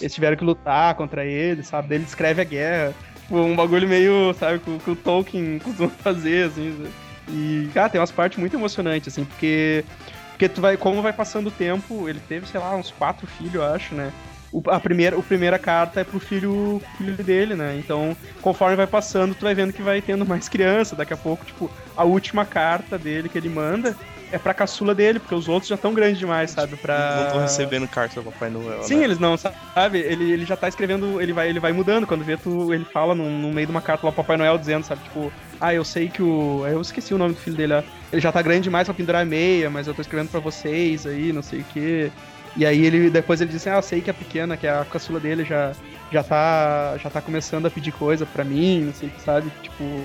[0.00, 1.94] Eles tiveram que lutar contra ele, sabe?
[1.96, 2.94] Ele descreve a guerra.
[3.22, 6.76] Tipo, um bagulho meio, sabe, que, que o Tolkien costuma fazer, assim.
[6.76, 6.90] sabe?
[7.28, 9.84] E, cara, tem umas partes muito emocionantes, assim, porque.
[10.30, 13.54] Porque tu vai, como vai passando o tempo, ele teve, sei lá, uns quatro filhos,
[13.56, 14.10] eu acho, né?
[14.52, 17.76] O, a, primeira, a primeira carta é pro filho, filho dele, né?
[17.78, 20.96] Então, conforme vai passando, tu vai vendo que vai tendo mais criança.
[20.96, 23.96] Daqui a pouco, tipo, a última carta dele que ele manda
[24.32, 26.76] é pra caçula dele, porque os outros já estão grandes demais, sabe?
[26.76, 27.24] Pra...
[27.24, 29.04] Não tô recebendo carta do Papai Noel, Sim, né?
[29.04, 29.98] eles não, sabe?
[29.98, 32.06] Ele, ele já tá escrevendo, ele vai, ele vai mudando.
[32.06, 34.56] Quando vê, tu, ele fala no, no meio de uma carta lá pro Papai Noel
[34.56, 35.02] dizendo, sabe?
[35.02, 36.64] Tipo, ah, eu sei que o.
[36.66, 37.82] Eu esqueci o nome do filho dele, ó.
[38.12, 41.06] Ele já tá grande demais pra pendurar a meia, mas eu tô escrevendo pra vocês
[41.06, 42.10] aí, não sei o quê.
[42.56, 44.70] E aí ele depois ele diz assim, ah, eu sei que a pequena, que é
[44.70, 45.72] a caçula dele, já,
[46.10, 49.52] já, tá, já tá começando a pedir coisa pra mim, não sei o que, sabe?
[49.62, 50.04] Tipo.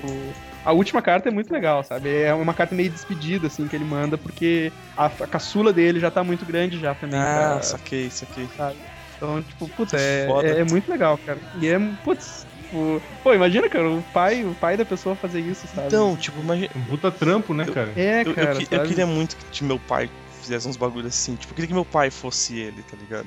[0.64, 2.12] A última carta é muito legal, sabe?
[2.22, 6.10] É uma carta meio despedida, assim, que ele manda, porque a, a caçula dele já
[6.10, 7.20] tá muito grande já também.
[7.20, 8.48] Ah, pra- saquei, saquei.
[8.48, 8.76] sabe?
[9.16, 11.38] Então, tipo, putz, é, é, é muito legal, cara.
[11.60, 15.68] E é, putz, tipo, pô, imagina, cara, o pai, o pai da pessoa fazer isso,
[15.68, 15.86] sabe?
[15.86, 16.68] Então, tipo, imagina.
[16.74, 17.92] Um puta trampo, né, cara?
[17.94, 18.88] é, Eu, eu cara, que- eu sabe?
[18.88, 20.10] queria muito que meu pai
[20.46, 21.36] fizesse uns bagulhos assim.
[21.36, 23.26] Tipo, eu queria que meu pai fosse ele, tá ligado?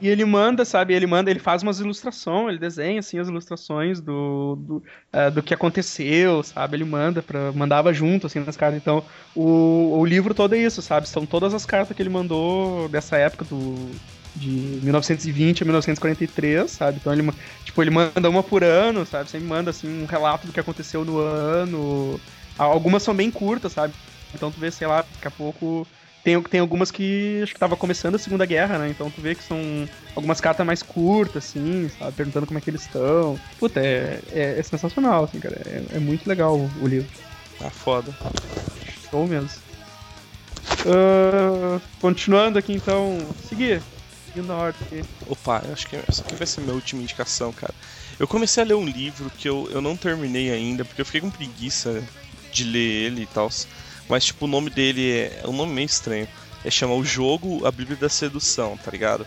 [0.00, 0.94] E ele manda, sabe?
[0.94, 5.42] Ele manda, ele faz umas ilustrações, ele desenha assim as ilustrações do do, eh, do
[5.42, 6.76] que aconteceu, sabe?
[6.76, 8.80] Ele manda para mandava junto assim nas cartas.
[8.80, 9.04] Então,
[9.34, 11.08] o, o livro todo é isso, sabe?
[11.08, 13.90] São todas as cartas que ele mandou dessa época do
[14.36, 16.98] de 1920 a 1943, sabe?
[17.00, 17.28] Então ele
[17.64, 19.28] tipo, ele manda uma por ano, sabe?
[19.28, 22.20] Sempre manda assim um relato do que aconteceu no ano.
[22.56, 23.94] Algumas são bem curtas, sabe?
[24.34, 25.86] Então tu vê, sei lá, daqui a pouco
[26.28, 28.90] tem, tem algumas que acho que tava começando a Segunda Guerra, né?
[28.90, 29.58] Então tu vê que são
[30.14, 32.12] algumas cartas mais curtas, assim, sabe?
[32.12, 33.40] Perguntando como é que eles estão.
[33.58, 35.56] Puta, é, é, é sensacional, assim, cara.
[35.64, 37.08] É, é muito legal o, o livro.
[37.58, 38.14] Tá foda.
[39.10, 39.48] Show mesmo.
[40.86, 43.18] Ah, continuando aqui, então.
[43.48, 43.80] Seguir.
[44.26, 45.08] Seguindo a ordem aqui.
[45.26, 47.72] Opa, eu acho que essa aqui vai ser minha última indicação, cara.
[48.20, 51.22] Eu comecei a ler um livro que eu, eu não terminei ainda, porque eu fiquei
[51.22, 52.04] com preguiça
[52.52, 53.48] de ler ele e tal.
[54.08, 56.28] Mas, tipo, o nome dele é, é um nome meio estranho.
[56.64, 59.26] É chama O Jogo, a Bíblia da Sedução, tá ligado?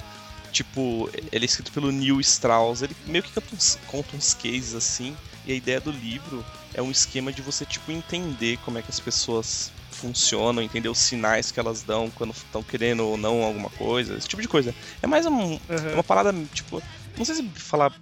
[0.52, 2.82] Tipo, ele é escrito pelo Neil Strauss.
[2.82, 5.16] Ele meio que conta uns, conta uns cases assim.
[5.46, 8.92] E a ideia do livro é um esquema de você, tipo, entender como é que
[8.92, 13.70] as pessoas funcionam, entender os sinais que elas dão quando estão querendo ou não alguma
[13.72, 14.74] coisa, esse tipo de coisa.
[15.02, 16.82] É mais um, é uma parada, tipo,
[17.18, 17.94] não sei se falar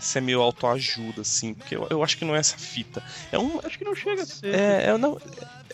[0.00, 3.02] se é meio autoajuda, assim, porque eu, eu acho que não é essa fita.
[3.32, 3.58] É um.
[3.64, 4.54] Acho que não chega a ser.
[4.54, 5.18] É, é, não,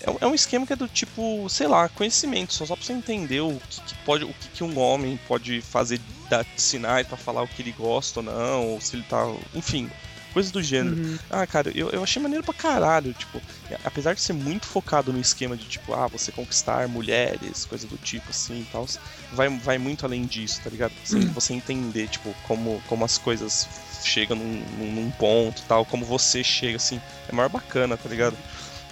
[0.01, 2.85] é, um- é um esquema que é do tipo, sei lá, conhecimento, só, só pra
[2.85, 7.07] você entender o que, que pode, o que, que um homem pode fazer, dar sinais
[7.07, 9.23] pra falar o que ele gosta ou não, ou se ele tá.
[9.55, 9.91] Enfim,
[10.33, 10.97] coisas do gênero.
[10.97, 11.19] Uhum.
[11.29, 13.41] Ah, cara, eu, eu achei maneiro pra caralho, tipo,
[13.85, 17.99] apesar de ser muito focado no esquema de, tipo, ah, você conquistar mulheres, coisa do
[17.99, 18.87] tipo, assim e tal,
[19.33, 20.93] vai, vai muito além disso, tá ligado?
[21.05, 23.69] Você, você entender, tipo, como, como as coisas
[24.09, 28.37] chegam num, num- ponto tal, como você chega, assim, é maior bacana, tá ligado?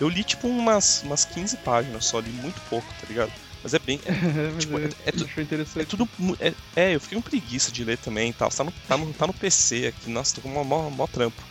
[0.01, 3.33] Eu li, tipo, umas, umas 15 páginas só, li muito pouco, tá ligado?
[3.63, 4.01] Mas é bem.
[4.05, 5.13] é- tipo, é, é
[5.83, 6.09] é tudo.
[6.39, 8.49] É, é, eu fiquei com preguiça de ler também e tal.
[8.49, 11.43] Tá no, tá, no, tá no PC aqui, nossa, tô com mó, mó, mó trampo.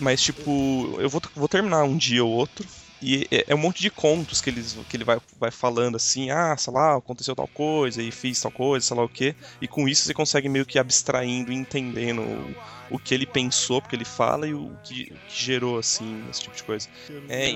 [0.00, 2.64] Mas, tipo, eu vou, vou terminar um dia ou outro.
[3.00, 6.30] E é, é um monte de contos que, eles, que ele vai, vai falando assim,
[6.30, 9.36] ah, sei lá, aconteceu tal coisa e fiz tal coisa, sei lá o quê.
[9.60, 13.80] E com isso você consegue meio que abstraindo e entendendo o, o que ele pensou,
[13.80, 16.88] porque ele fala, e o que, o que gerou, assim, esse tipo de coisa.
[17.28, 17.50] É,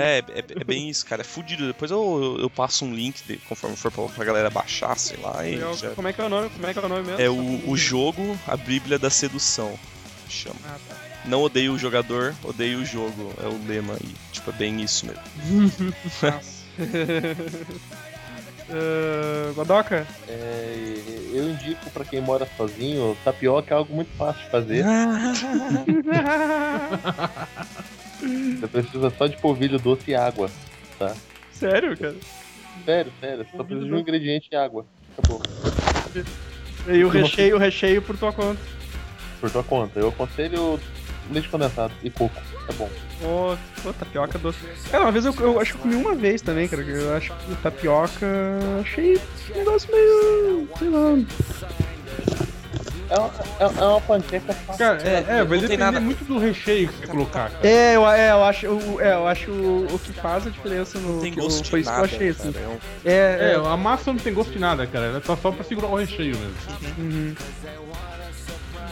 [0.00, 1.20] é, é, é bem isso, cara.
[1.20, 1.66] É fudido.
[1.66, 5.46] Depois eu, eu, passo um link, de- conforme for pra, pra galera baixar, sei lá.
[5.46, 6.48] E já- Como é que é o nome?
[6.48, 7.20] Como é que é o nome mesmo?
[7.20, 9.78] É o, o jogo, a Bíblia da Sedução.
[10.28, 10.56] Chama.
[10.64, 11.13] Ah, tá.
[11.26, 13.32] Não odeio o jogador, odeio o jogo.
[13.42, 14.14] É o lema aí.
[14.32, 15.22] Tipo, é bem isso mesmo.
[18.66, 20.06] Ah, Godoka?
[20.28, 20.94] É,
[21.32, 24.84] eu indico pra quem mora sozinho, tapioca é algo muito fácil de fazer.
[28.58, 30.50] Você precisa só de polvilho doce e água,
[30.98, 31.14] tá?
[31.52, 32.16] Sério, cara?
[32.84, 33.46] Sério, sério.
[33.54, 34.86] Só precisa de um ingrediente e água.
[35.16, 35.42] Acabou.
[36.88, 38.60] E o recheio, o recheio por tua conta.
[39.40, 40.00] Por tua conta.
[40.00, 40.80] Eu aconselho
[41.32, 42.34] leite condensado e coco.
[42.68, 42.88] É bom.
[43.20, 44.58] Pô, pô, tapioca doce.
[44.90, 46.82] Cara, uma vez eu, eu acho que eu comi uma vez também, cara.
[46.82, 48.26] que Eu acho que tapioca.
[48.80, 49.20] Achei
[49.54, 50.68] um negócio meio.
[50.78, 51.24] sei lá.
[53.10, 54.78] É uma, é, é uma panqueca fácil.
[54.78, 56.00] Cara, é, é vai Não tem depender nada.
[56.00, 57.66] muito do recheio que você colocar, cara.
[57.68, 60.98] É, eu, é, eu acho, o- é, eu acho o, o que faz a diferença
[60.98, 61.16] no.
[61.16, 62.50] Não tem que- gosto o- foi de nada, que eu achei, assim.
[62.52, 62.66] cara.
[63.04, 63.56] É É, É, é.
[63.56, 65.04] a massa não tem gosto de nada, cara.
[65.06, 66.54] Ela tá só pra segurar o recheio mesmo.
[66.98, 67.34] Uhum.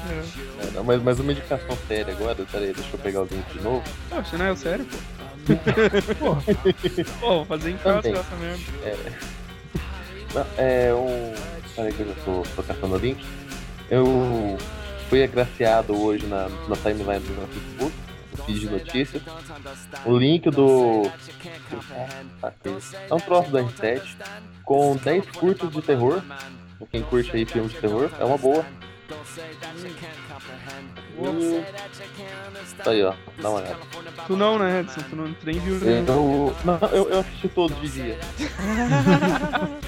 [0.09, 3.61] É, não, mas, mas uma indicação séria agora, peraí, deixa eu pegar o link de
[3.61, 3.83] novo.
[4.11, 4.99] Você não é sério, pô.
[7.21, 8.63] pô, vou fazer em casa essa merda.
[10.35, 11.35] Não, é um.
[11.75, 13.25] Peraí que eu já tô, tô caçando o link.
[13.91, 14.59] Eu
[15.09, 17.93] fui agraciado hoje na, na timeline do meu Facebook,
[18.37, 19.23] no feed de notícias.
[20.07, 21.11] O link do.
[22.43, 22.77] Ah, aqui.
[23.11, 24.03] É um troço da R7
[24.65, 26.23] com 10 curtas de terror.
[26.79, 28.65] Pra quem curte aí filme de terror, é uma boa.
[32.87, 33.15] Aí, ó.
[33.41, 33.77] Dá uma olhada.
[34.27, 35.01] Tu não, né, Edson?
[35.09, 36.05] Tu não nem viu Eu, né?
[36.65, 38.19] não, eu, eu assisti todos de dia.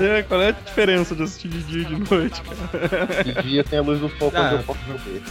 [0.00, 3.24] É, qual é a diferença de assistir de dia e de noite, cara?
[3.24, 5.22] De dia tem a luz do sol quando Ah, eu posso ver.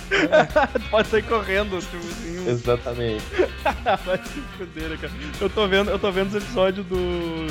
[0.74, 2.50] tu pode sair correndo, tipo assim.
[2.50, 3.24] Exatamente.
[4.06, 5.14] Vai se fuder, cara.
[5.40, 7.48] Eu tô vendo, eu tô vendo os episódios do.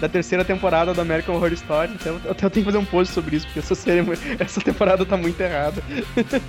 [0.00, 1.92] Da terceira temporada do American Horror Story.
[1.94, 4.04] Até, eu- tenho que fazer um post sobre isso, porque essa série,
[4.38, 5.82] essa temporada tá muito errada.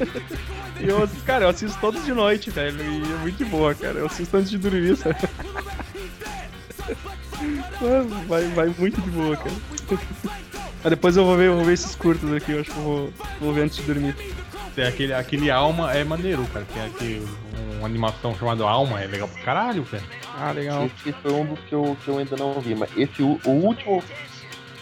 [0.82, 2.78] e eu, cara, eu assisto todos de noite, velho.
[2.82, 4.00] E é muito boa, cara.
[4.00, 5.16] Eu assisto antes de dormir, sabe?
[8.28, 9.52] Vai, vai muito de boa, cara.
[10.84, 12.84] Mas depois eu vou ver, eu vou ver esses curtos aqui, eu acho que eu
[12.84, 14.16] vou, vou ver antes de dormir.
[14.78, 16.64] Tem aquele, aquele Alma é maneiro, cara.
[16.72, 17.28] Tem aqui
[17.80, 20.04] uma animação chamada Alma, é legal pra caralho, velho.
[20.38, 20.86] Ah, legal.
[20.86, 23.50] Esse foi um dos que eu, que eu ainda não vi, mas esse o, o
[23.50, 24.04] último.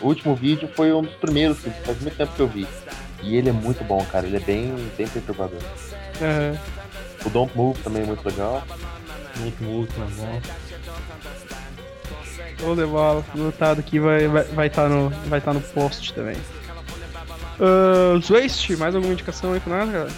[0.02, 2.68] O último vídeo foi um dos primeiros que faz muito tempo que eu vi.
[3.24, 4.28] E ele é muito bom, cara.
[4.28, 5.62] Ele é bem, bem perturbador.
[6.22, 6.60] Aham.
[7.26, 8.68] O Don't Move também é muito legal.
[9.40, 10.42] O último, o último é bom.
[12.60, 13.24] Show de bola.
[13.34, 16.36] Lutado aqui vai vai vai tá no vai tá no post também.
[17.60, 20.10] Uh, Zwaste, mais alguma indicação aí pra nós, cara?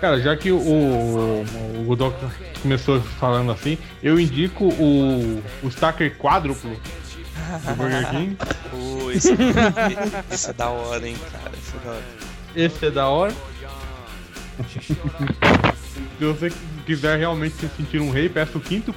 [0.00, 1.44] Cara, já que o, o,
[1.80, 2.16] o Godok
[2.62, 8.36] começou falando assim, eu indico o, o Stacker quádruplo do Burger King.
[8.70, 9.34] Pô, esse,
[10.30, 11.50] esse é da hora, hein, cara.
[11.56, 12.04] Esse é da hora.
[12.54, 13.34] Esse é da hora.
[16.18, 16.52] Se você
[16.84, 18.94] quiser realmente se sentir um rei, peça o quinto.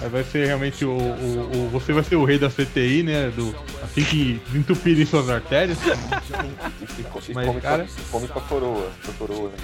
[0.00, 3.30] Aí vai ser realmente o, o, o- Você vai ser o rei da CTI, né?
[3.34, 5.78] Do, assim que desentupirem suas artérias.
[5.86, 7.00] E,
[7.30, 8.90] e Mas, come, cara- com, a- come com a coroa.
[9.04, 9.56] Com a coroa, né?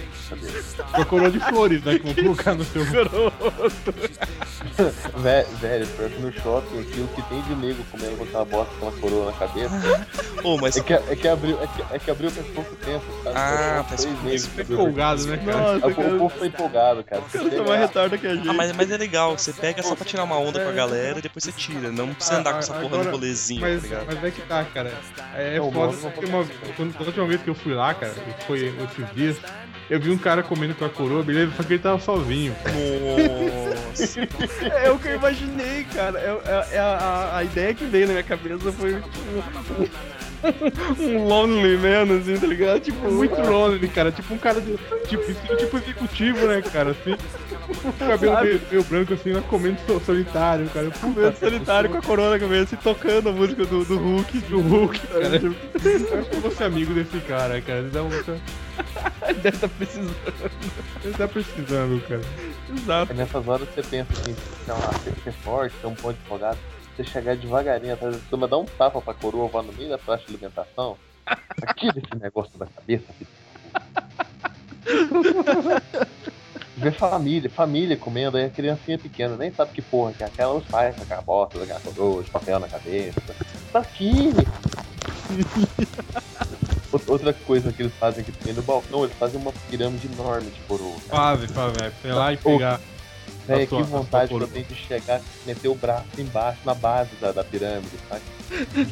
[0.95, 1.99] Com a coroa de flores, né?
[1.99, 2.85] Que vão colocar no seu.
[5.19, 8.45] Vé- Velho, pior que no shopping aqui, o que tem de nego comendo com aquela
[8.45, 10.07] bosta com uma coroa na cabeça.
[10.43, 13.05] Ô, mas É que, é que abriu, é que, é que abriu faz pouco tempo,
[13.23, 13.37] sabe?
[13.37, 14.73] Ah, faz três pouco meses tempo.
[14.73, 15.59] Empolgado, né, cara?
[15.75, 16.19] Nossa, O, o cara.
[16.19, 17.23] povo tá empolgado, cara.
[17.23, 18.44] O cara tá mais retardo que a gente.
[18.49, 21.19] Ah, mas, mas é legal, você pega só pra tirar uma onda com a galera
[21.19, 21.91] e depois você tira.
[21.91, 24.07] Não precisa andar com essa porra no Agora- rolezinho, Mas, tá ligado?
[24.07, 24.93] mas é que tá, cara.
[25.35, 28.45] É, é foda porque uma, quando, a última vez que eu fui lá, cara, e
[28.45, 29.37] foi esses dias,
[29.91, 32.55] eu vi um cara comendo com a coroa, beleza, só que ele tava sozinho.
[32.65, 34.21] Nossa.
[34.85, 36.19] É o que eu imaginei, cara.
[36.19, 36.27] É,
[36.73, 39.03] é- é a, a- a ideia que veio na minha cabeça foi um,
[40.99, 42.81] um lonely man, assim, tá ligado?
[42.81, 44.11] Tipo, Muito lonely, cara.
[44.13, 44.77] Tipo um cara de.
[45.09, 46.91] Tipo, estilo tipo executivo, né, cara?
[46.91, 47.17] Assim.
[47.99, 48.47] Cabelo Sabe?
[48.49, 50.91] meio, meio branco, assim, mas comendo so- solitário, cara.
[50.91, 54.39] Puta, meio solitário com a corona na cabeça e tocando a música do, do Hulk.
[54.41, 55.39] do Hulk, cara.
[55.39, 57.79] Tipo, Eu acho que eu vou ser amigo desse cara, cara.
[57.81, 58.11] Ele, dá um-
[59.43, 60.15] Deve estar precisando.
[61.05, 62.21] ele tá precisando, cara.
[62.77, 63.13] Exato.
[63.13, 64.35] É nessas horas você pensa assim,
[64.65, 66.59] sei lá, você ser forte, ter um ponto de folgado,
[66.97, 69.99] você chegar devagarinho atrás da turma, dar um tapa pra coroa, vai no meio da
[69.99, 70.97] praça de alimentação,
[71.77, 73.31] tira esse negócio da cabeça, filho.
[76.77, 80.55] Ver família, família comendo, aí a criancinha pequena nem sabe que porra que é aquela,
[80.55, 83.21] os pais com aquela bosta, aquela coroa, de papel na cabeça.
[83.73, 84.33] Tá aqui!
[87.09, 90.95] Outra- coisa que eles fazem aqui no balcão, eles fazem uma pirâmide enorme de coroa.
[91.09, 91.37] cara.
[91.39, 91.93] Faz, faz, velho.
[92.03, 92.81] Sei lá e pegar.
[93.47, 97.31] Véi, que vontade que eu tenho de chegar, meter o braço embaixo, na base da,
[97.33, 98.23] da pirâmide, sabe?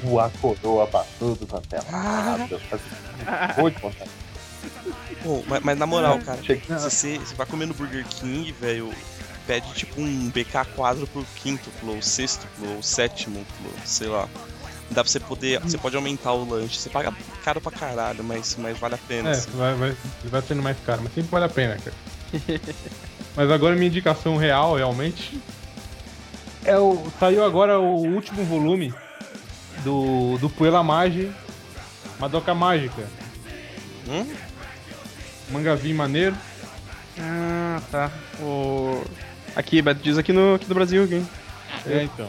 [0.02, 2.60] Voar coroa pra tudo quanto é lado.
[3.58, 4.10] Muito vontade.
[5.22, 8.52] Pô, mas, mas na moral, cara, Chega- se você, você vai comer no Burger King,
[8.52, 8.92] velho,
[9.46, 13.44] pede tipo um BK quádruplo quíntuplo, ou sextuplo, ou sétimo,
[13.84, 14.28] sei lá.
[14.90, 15.58] Dá pra você poder.
[15.60, 16.78] Você pode aumentar o lanche.
[16.78, 19.30] Você paga caro pra caralho, mas, mas vale a pena.
[19.30, 19.50] É, assim.
[19.52, 21.96] vai, vai, vai sendo mais caro, mas sempre vale a pena, cara.
[23.36, 25.40] mas agora minha indicação real, realmente,
[26.64, 27.02] é o.
[27.18, 28.94] Saiu agora o último volume
[29.84, 31.30] do, do Puela Magi,
[32.18, 33.06] Madoka Mágica.
[34.08, 34.26] Hum?
[35.50, 36.36] Mangazinho maneiro.
[37.18, 38.10] Ah, tá.
[38.40, 39.02] O...
[39.54, 41.28] Aqui, Beto, diz aqui no, aqui no Brasil, hein?
[41.86, 42.28] É, então.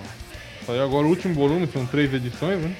[0.65, 2.75] Saiu agora o último volume, são três edições, né?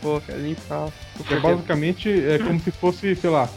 [0.00, 0.20] Pô.
[0.20, 3.48] Que é basicamente é como se fosse, sei lá,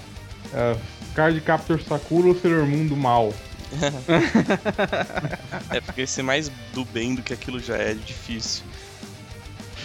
[0.53, 0.75] é,
[1.15, 3.33] Card Captor Sakura ou Sailor Moon do mal.
[5.71, 8.63] É porque ser mais do bem do que aquilo já é difícil.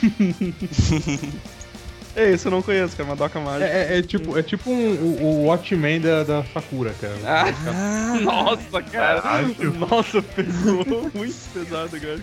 [2.17, 3.09] É, isso eu não conheço, cara.
[3.09, 3.67] Madoka É, Mágica.
[3.71, 7.15] é- é tipo, é tipo um, o, o Watchmen da, da Sakura, cara.
[7.25, 9.23] Ah, nossa, cara.
[9.79, 12.21] Nossa, pesou muito pesado, cara.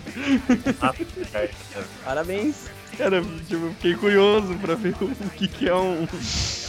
[2.04, 2.66] Parabéns.
[2.98, 6.06] Cara, tipo, eu fiquei curioso pra ver o que, que é um,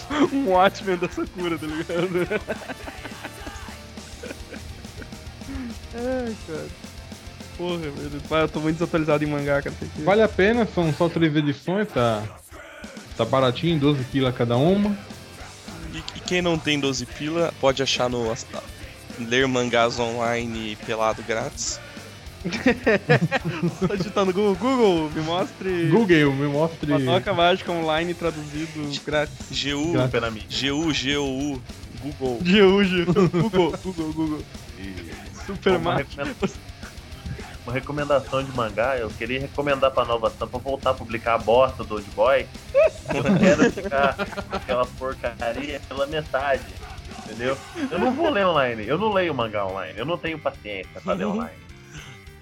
[0.34, 2.42] um Watchmen da Sakura, tá ligado?
[5.96, 6.68] Ai, cara.
[7.58, 8.22] Porra, velho.
[8.32, 9.76] Ah, eu tô muito desatualizado em mangá, cara.
[9.98, 12.24] Vale a pena, são só três edições, tá,
[13.18, 14.98] tá baratinho, 12 pila cada uma.
[15.94, 18.24] E, e quem não tem 12 pila pode achar no
[19.20, 21.80] ler mangás online pelado grátis.
[23.88, 25.88] Tá digitando Google, Google, me mostre.
[25.90, 26.92] Google, me mostre.
[26.92, 29.36] Matoca Mágica Online traduzido grátis.
[29.64, 30.62] GU, Grátis.
[30.62, 31.62] GU, GU,
[32.02, 32.40] Google.
[32.42, 33.30] GU, GU.
[33.30, 34.42] Google, Google, Google.
[34.80, 34.96] E
[35.46, 36.06] Super uma, Mario.
[36.08, 36.54] recomenda-
[37.66, 41.84] uma recomendação de mangá, eu queria recomendar pra Nova Sampa voltar a publicar a bosta
[41.84, 42.46] do Old Boy.
[43.14, 46.64] Eu não quero ficar com aquela porcaria pela metade.
[47.26, 47.58] Entendeu?
[47.92, 51.14] Eu não vou ler online, eu não leio mangá online, eu não tenho paciência pra
[51.14, 51.52] ler online.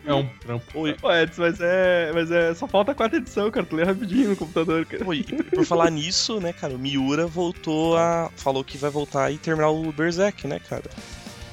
[0.07, 0.79] É um trampo.
[0.79, 2.11] Oi, Pô, Edson, mas é.
[2.13, 2.53] Mas é.
[2.53, 3.65] Só falta a quarta edição, cara.
[3.65, 5.05] Tu lê rapidinho no computador, cara.
[5.05, 8.31] oi, por falar nisso, né, cara, o Miura voltou a.
[8.37, 10.89] falou que vai voltar e terminar o Berserk, né, cara?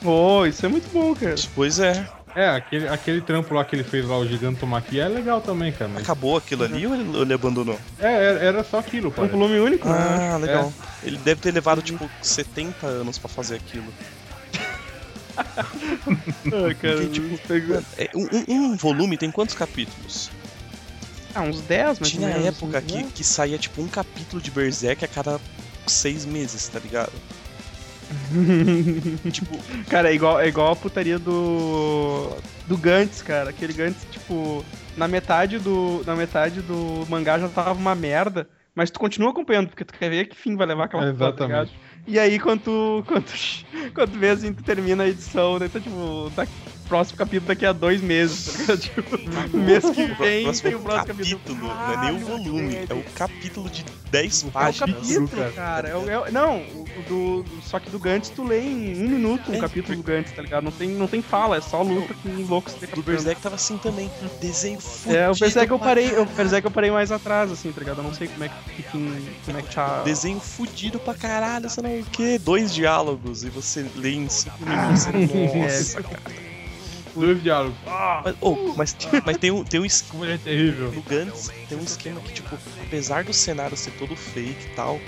[0.00, 1.34] Pô, isso é muito bom, cara.
[1.54, 2.06] Pois é.
[2.36, 5.90] É, aquele, aquele trampo lá que ele fez lá, o Gigantomachia, é legal também, cara.
[5.94, 7.78] Mas Acabou aquilo ali ou ele, ele abandonou?
[8.00, 10.32] é, era, era só aquilo, É um volume único, né?
[10.32, 10.72] Ah, legal.
[11.04, 13.86] Ele deve ter levado, tipo, 70 anos pra fazer aquilo.
[15.36, 17.38] Ah, cara, tipo,
[17.96, 20.30] É, um, um- um volume tem quantos capítulos?
[21.34, 25.08] Ah, uns 10, mas Tinha época que, que saía, tipo, um capítulo de Berserk a
[25.08, 25.40] cada
[25.86, 27.12] seis meses, tá ligado?
[29.32, 29.58] tipo,
[29.88, 32.30] Cara, é igual, é igual a putaria do.
[32.66, 33.50] do Gantz, cara.
[33.50, 34.64] Aquele Gantz, tipo,
[34.96, 36.02] na metade do.
[36.06, 38.48] Na metade do mangá já tava uma merda.
[38.74, 41.70] Mas tu continua acompanhando, porque tu quer ver que fim vai levar aquela tá ligado?
[42.06, 45.68] E aí, quando tu, quando, tu- quando tu vê assim, tu termina a edição, daí
[45.70, 46.46] tá tipo, tá,
[46.94, 48.80] próximo capítulo daqui a dois meses, tá ligado?
[48.94, 51.40] Tipo, o mês que o vem próximo tem o próximo capítulo.
[51.40, 54.96] capítulo, não é nem o volume, é o capítulo de 10 É o páginas.
[54.96, 55.52] capítulo, cara.
[55.52, 55.88] cara.
[55.88, 58.94] É o- é o- não, o do, do- só que do Gantz tu lê em
[59.04, 60.62] um minuto um É, capítulo do Gantz, tá ligado?
[60.62, 63.10] Não tem, não tem fala, é só luta com loucos Do decapitando.
[63.10, 64.08] Berserk tava assim também.
[64.40, 65.16] Desenho fudido.
[65.16, 67.98] É, o Berserk eu parei, o Berserk eu parei mais atrás, assim, tá ligado?
[67.98, 68.82] Eu não sei como é que,
[69.44, 70.02] como é que tá...
[70.02, 72.38] Desenho fudido pra caralho, sei lá o quê.
[72.38, 75.06] Dois diálogos e você lê em 5 minutos.
[75.06, 76.53] Você, Nossa, cara.
[77.14, 77.76] Dois diálogos.
[78.24, 80.12] Mas, oh, mas, mas tem um, tem um esquema.
[80.12, 80.92] Como ele é terrível.
[80.92, 85.00] No Gantz tem um esquema que, tipo, apesar do cenário ser todo fake e tal,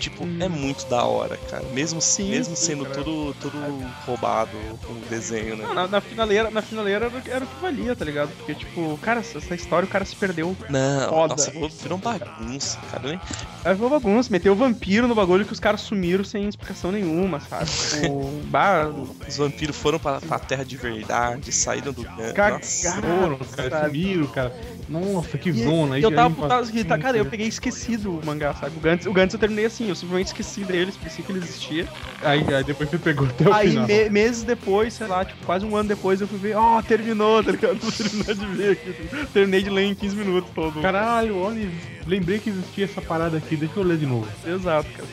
[0.00, 0.38] tipo, Hum.
[0.40, 1.64] é muito da hora, cara.
[1.72, 2.96] Mesmo, Sim, mesmo sim, sendo cara.
[3.04, 3.58] tudo, tudo
[4.06, 4.50] roubado
[4.88, 5.64] o desenho, né?
[5.66, 8.30] Não, na, na finaleira, na finaleira era, o que- era o que valia, tá ligado?
[8.36, 10.56] Porque, tipo, cara, essa, história o cara se perdeu.
[10.68, 11.34] Não, Foda.
[11.36, 11.50] nossa,
[11.82, 13.08] virou um bagunça, cara.
[13.08, 13.20] Nem...
[13.64, 16.90] Aí foi uma bagunça, meteu o vampiro no bagulho que os caras sumiram sem explicação
[16.90, 17.66] nenhuma, sabe?
[18.00, 18.88] Tipo, bah,
[19.28, 22.82] Os vampiros foram pra, pra terra de verdade, saíram do Gantz.
[22.82, 23.38] Cagaram.
[23.42, 24.02] Sabe?
[24.02, 24.54] sumiram, cara.
[24.88, 25.98] Nossa, que E zona.
[25.98, 28.76] eu tava putado que, tá, cara, eu peguei esquecido o mangá, sabe?
[28.76, 31.86] O Gantz, o Gantz eu terminei assim, eu simplesmente esqueci dele, esqueci que ele existia.
[32.22, 33.86] Aí, aí depois você pegou até o Aí final.
[33.86, 37.42] me- meses depois, sei lá, tipo, quase um ano depois eu fui ver, ó, terminou,
[37.42, 37.78] tá ligado?
[37.80, 39.26] Vou terminar de ver aqui.
[39.32, 40.80] Terminei de ler em 15 minutos todo.
[40.80, 41.68] Caralho, olha,
[42.06, 44.26] lembrei que existia essa parada aqui, deixa eu ler de novo.
[44.46, 45.08] Exato, cara.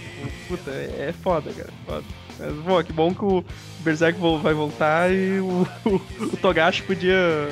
[0.47, 1.69] Puta, é, é foda, cara.
[1.85, 2.03] Foda.
[2.39, 3.43] Mas, pô, que bom que o
[3.79, 5.95] Berserk vai voltar e o, o,
[6.33, 7.49] o Togashi podia.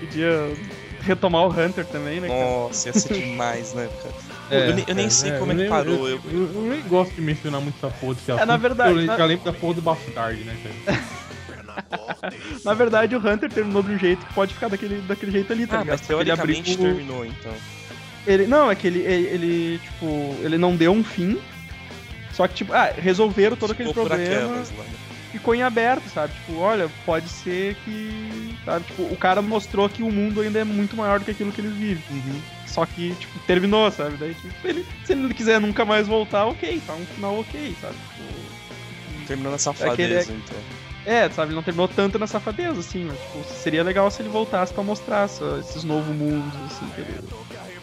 [0.00, 0.52] podia
[1.00, 2.28] retomar o Hunter também, né?
[2.28, 2.40] cara?
[2.44, 4.14] Nossa, ia ser demais, né, cara?
[4.50, 6.08] É, eu, nem, eu nem sei como é que eu parou.
[6.08, 8.46] Eu, Eu, eu- eu nem gosto de mencionar muito essa porra desse assunto.
[8.46, 10.98] na verdade, Eu na- lembro da porra do Bastard, né, cara?
[12.64, 15.66] Na verdade, o Hunter terminou de um jeito que pode ficar daquele, daquele jeito ali,
[15.66, 15.94] tá ah, ligado?
[15.94, 17.52] mas Porque ele abriu teoricamente terminou, então.
[18.26, 21.38] Ele, não, é que ele, ele, ele, tipo, ele não deu um fim.
[22.32, 24.34] Só que, tipo, ah, resolveram todo aquele Ficou problema.
[24.34, 24.84] aquelas né?
[25.32, 26.32] ficou em aberto, sabe?
[26.34, 28.54] Tipo, olha, pode ser que.
[28.64, 28.84] Sabe?
[28.86, 31.60] Tipo, o cara mostrou que o mundo ainda é muito maior do que aquilo que
[31.60, 32.02] eles vivem.
[32.10, 32.40] Uhum.
[32.68, 34.16] Só que, tipo, terminou, sabe?
[34.16, 37.74] Daí, tipo, ele, se ele não quiser nunca mais voltar, ok, tá um final ok,
[37.80, 37.94] sabe?
[37.94, 40.56] Tipo, Terminou na Aquele- safadeza, então.
[41.04, 41.48] é, sabe?
[41.48, 44.82] Ele não terminou tanto na safadeza, assim, mas, tipo, seria legal se ele voltasse pra
[44.82, 47.18] mostrar essa- esses novos mundos, assim, que ele,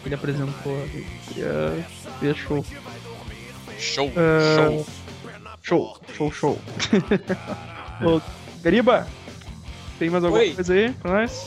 [0.02, 0.88] que ele apresentou.
[1.28, 1.86] Seria,
[2.20, 2.66] seria show.
[3.78, 4.88] Show, Ah, show.
[5.62, 6.62] Show, show, show.
[8.02, 8.22] Ô,
[8.62, 9.08] Gariba,
[10.00, 10.54] tem mais alguma Oi.
[10.54, 11.46] coisa aí pra nós?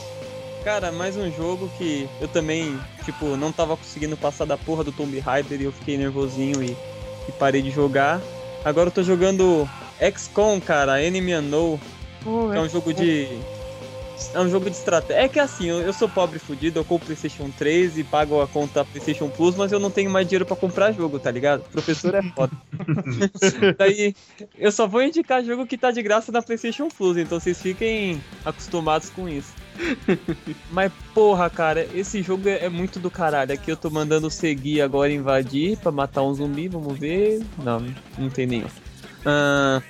[0.63, 4.91] Cara, mais um jogo que eu também, tipo, não tava conseguindo passar da porra do
[4.91, 6.75] Tomb Raider e eu fiquei nervosinho e,
[7.27, 8.21] e parei de jogar.
[8.63, 9.67] Agora eu tô jogando
[9.99, 11.79] XCOM, cara, Enemy Unknown,
[12.53, 13.39] é um jogo de.
[14.33, 15.23] É um jogo de estratégia.
[15.23, 18.41] É que assim, eu, eu sou pobre e fudido, eu compro PlayStation 3 e pago
[18.41, 21.61] a conta PlayStation Plus, mas eu não tenho mais dinheiro pra comprar jogo, tá ligado?
[21.61, 22.51] O professor é foda.
[23.79, 24.13] Daí,
[24.57, 28.21] eu só vou indicar jogo que tá de graça na PlayStation Plus, então vocês fiquem
[28.43, 29.53] acostumados com isso.
[30.71, 33.53] Mas porra, cara, esse jogo é, é muito do caralho.
[33.53, 37.41] Aqui eu tô mandando seguir agora invadir pra matar um zumbi, vamos ver.
[37.63, 37.85] Não,
[38.17, 38.67] não tem nenhum.
[39.25, 39.81] Ah,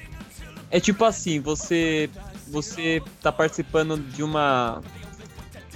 [0.69, 2.09] é tipo assim, você
[2.47, 4.81] você tá participando de uma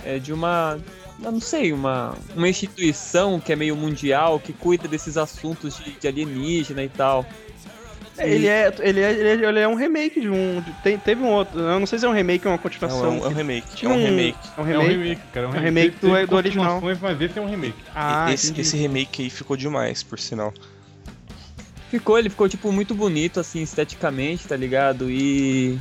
[0.04, 0.80] é de uma.
[1.20, 6.08] não sei, uma, uma instituição que é meio mundial, que cuida desses assuntos de, de
[6.08, 7.26] alienígena e tal.
[8.16, 10.62] É, Ele é, ele, é, ele, é, ele é um remake de um.
[10.62, 11.60] de- tem- teve um outro.
[11.60, 13.06] Eu não sei se é um remake ou uma Não, continuação.
[13.06, 13.76] é um, é um remake.
[13.76, 14.38] Tinha é um remake.
[14.56, 14.94] É um É um remake.
[15.04, 15.46] remake, cara.
[15.46, 16.74] É um É um remake, remake do- do original.
[16.82, 17.76] continuações, Mas esse é um remake.
[17.96, 20.54] Ah, esse, esse remake aí ficou demais, por sinal.
[21.90, 25.10] Ficou, ele ficou, tipo, muito bonito, assim, esteticamente, tá ligado?
[25.10, 25.80] E.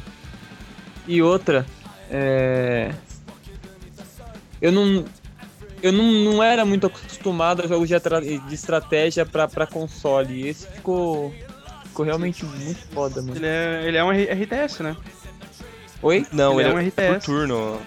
[1.07, 1.66] E outra.
[2.11, 2.93] É.
[4.61, 5.05] Eu não.
[5.83, 10.45] Eu não, não era muito acostumado a jogos de, de estratégia pra, pra console.
[10.45, 11.35] E esse ficou.
[11.93, 13.36] Ficou realmente muito foda, mano.
[13.36, 14.97] Ele é, ele é um RTS, né?
[16.01, 16.26] Oi?
[16.32, 17.24] Não, Ele ele, é um é, por RTS.
[17.26, 17.80] turno.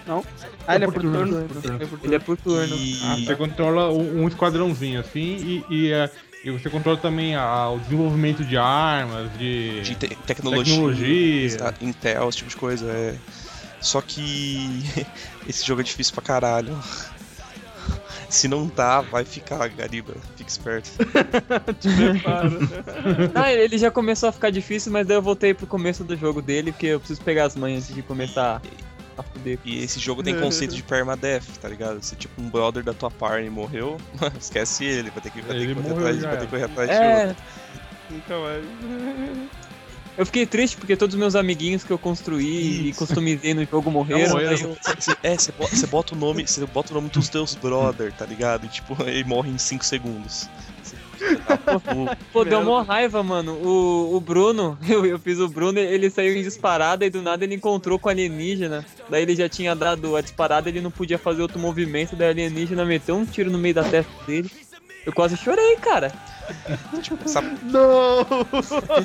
[0.66, 1.48] Ah, ele é por por turno.
[1.48, 1.64] por.
[1.64, 2.76] Ele é por Ele é por turno.
[2.76, 5.20] E Ah, você controla um um esquadrãozinho assim
[5.68, 6.08] e, e, é,
[6.44, 11.46] e você controla também a- o desenvolvimento de armas, de, de te- tecnologia, tecnologia.
[11.46, 12.86] Intel, Intel, esse tipo de coisa.
[12.90, 13.14] É.
[13.80, 14.82] Só que
[15.48, 16.78] esse jogo é difícil pra caralho.
[18.30, 20.14] Se não tá, vai ficar, Gariba.
[20.46, 20.90] Fica esperto.
[23.34, 26.40] Ah, ele já começou a ficar difícil, mas daí eu voltei pro começo do jogo
[26.40, 28.60] dele, porque eu preciso pegar as manhas antes de começar
[29.16, 29.58] a fuder.
[29.64, 32.02] E esse jogo tem conceito de permadeath, tá ligado?
[32.02, 33.96] Se tipo um brother da tua party morreu,
[34.38, 36.90] esquece ele, vai ter que, vai ter que correr atrás, vai ter que correr atrás
[36.90, 37.42] de É, outro.
[38.10, 39.65] Então é.
[40.16, 43.90] Eu fiquei triste porque todos os meus amiguinhos que eu construí e customizei no jogo
[43.90, 44.36] morreram.
[44.64, 48.12] eu- Cê- É, você bota, bota o nome, você bota o nome dos teus brother,
[48.12, 48.64] tá ligado?
[48.66, 50.48] E tipo, ele morre em 5 segundos.
[52.32, 53.54] Pô, deu mó raiva, mano.
[53.54, 57.44] O, o Bruno, eu, eu fiz o Bruno, ele saiu em disparada e do nada
[57.44, 58.84] ele encontrou com o alienígena.
[59.08, 62.30] Daí ele já tinha dado a disparada, ele não podia fazer outro movimento, daí o
[62.30, 64.50] alienígena meteu um tiro no meio da testa dele.
[65.04, 66.12] Eu quase chorei, cara.
[67.26, 68.20] Sabe, Não!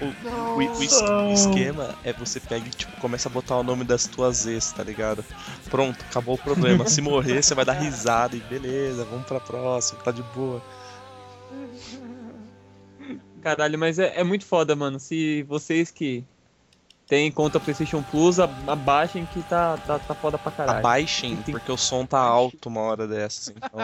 [0.00, 0.92] O, o- o es-
[1.28, 4.72] o esquema é você pega e tipo, começa a botar o nome das tuas ex,
[4.72, 5.24] tá ligado?
[5.70, 6.86] Pronto, acabou o problema.
[6.86, 10.62] Se morrer, você vai dar risada e beleza, vamos pra próxima, tá de boa.
[13.40, 15.00] Caralho, mas é, é muito foda, mano.
[15.00, 16.24] Se vocês que
[17.10, 20.78] têm conta PlayStation Plus, abaixem que tá, tá, tá foda pra caralho.
[20.78, 23.48] Abaixem, porque o som tá alto uma hora dessas.
[23.54, 23.70] Então,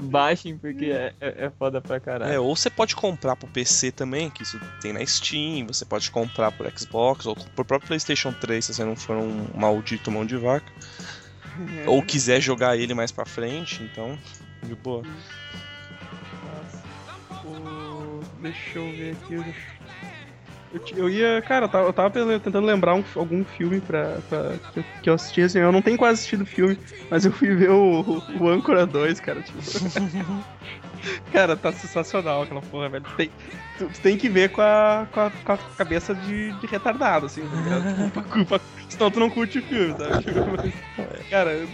[0.00, 2.32] Baixem porque é, é, é foda pra caralho.
[2.32, 6.10] É, ou você pode comprar pro PC também, que isso tem na Steam, você pode
[6.10, 10.24] comprar pro Xbox, ou pro próprio PlayStation 3, se você não for um maldito mão
[10.24, 10.70] de vaca.
[11.86, 14.18] Ou quiser jogar ele mais pra frente, então,
[14.62, 15.02] de boa.
[17.42, 19.34] O- Deixa eu ver aqui.
[19.34, 19.75] Eu, ti-
[20.96, 21.42] eu ia.
[21.42, 22.10] Cara, eu tava, eu tava
[22.40, 24.54] tentando lembrar um- algum filme pra, pra-
[25.02, 25.58] que, eu, assisti assim.
[25.58, 26.78] Eu não tenho quase assistido filme,
[27.10, 29.40] mas eu fui ver o, o Âncora 2, cara.
[29.42, 29.58] Tipo.
[31.32, 33.04] cara, tá sensacional aquela porra, velho.
[33.16, 33.30] Tem,
[33.78, 37.26] tu, tu tem que ver com a, com a, com a cabeça de, de retardado,
[37.26, 38.10] assim, tá ligado?
[38.12, 40.18] Pra- pra- senão tu não curte o filme, sabe?
[40.24, 40.56] Tipo,
[41.30, 41.66] cara,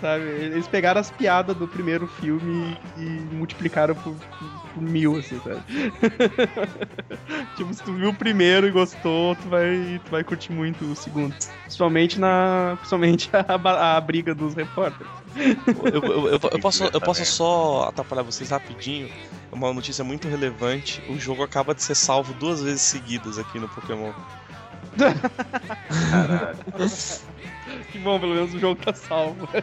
[0.00, 0.24] sabe?
[0.24, 3.02] Eles pegaram as piadas do primeiro filme e
[3.34, 5.60] multiplicaram por, por- mil, assim, sabe?
[7.56, 10.94] tipo, se tu viu o primeiro e gostou, tu vai, tu vai curtir muito o
[10.94, 11.34] segundo.
[11.62, 12.74] Principalmente na.
[12.76, 15.10] Principalmente a, a briga dos repórteres.
[15.92, 19.08] Eu, eu- eu- eu posso, eu posso só atrapalhar vocês rapidinho.
[19.50, 23.58] É Uma notícia muito relevante: o jogo acaba de ser salvo duas vezes seguidas aqui
[23.58, 24.12] no Pokémon.
[27.92, 29.48] Que bom, pelo menos o jogo tá salvo.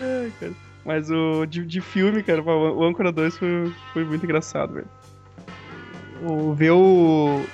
[0.00, 0.52] Ai, cara.
[0.84, 4.88] Mas o de, de filme, cara, o Âncora 2 foi, foi muito engraçado, velho.
[6.22, 7.44] O, ver o.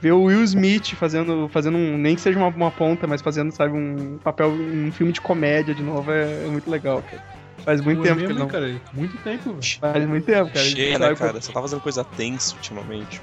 [0.00, 1.96] Ver o Will Smith fazendo, fazendo um.
[1.98, 4.50] Nem que seja uma, uma ponta, mas fazendo, sabe, um papel.
[4.50, 7.22] um filme de comédia de novo é, é muito legal, cara.
[7.58, 8.48] Faz muito Pô, tempo que mesmo, ele não.
[8.48, 8.80] cara?
[8.92, 9.78] Muito tempo, velho.
[9.80, 10.66] Faz muito tempo, cara.
[10.66, 11.40] Cheia, né, cara?
[11.40, 13.20] Você tá fazendo coisa tensa ultimamente.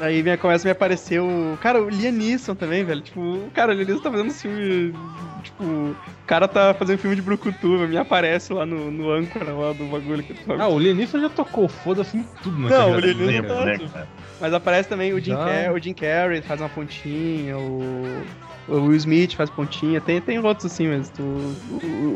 [0.00, 1.58] Aí vem, começa a me aparecer o.
[1.60, 3.02] Cara, o Liam Neeson também, velho.
[3.02, 4.94] Tipo, cara, o Liam Neeson tá fazendo filme.
[5.42, 5.96] Tipo, o
[6.26, 10.22] cara tá fazendo filme de Brucutu, me aparece lá no, no âncora lá do bagulho
[10.22, 13.48] que Ah, o Lianisson já tocou foda-se em tudo na Não, o Liam né, Neeson
[13.48, 13.78] cara?
[13.78, 13.98] tá.
[14.00, 14.06] né?
[14.40, 15.44] Mas aparece também o Jim, Já.
[15.44, 18.22] Car o Jim Carrey, faz uma pontinha, o.
[18.70, 21.22] O Will Smith faz pontinha, tem, tem outros assim, mas tu,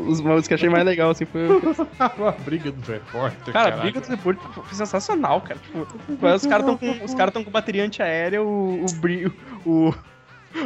[0.07, 1.41] os, os que eu achei mais legal assim foi.
[1.99, 3.53] a briga do repórter.
[3.53, 5.59] Cara, a briga dos repórteres foi sensacional, cara.
[5.59, 9.93] Tipo, os caras estão com, os caras tão com bateria antiaérea, o, o, o,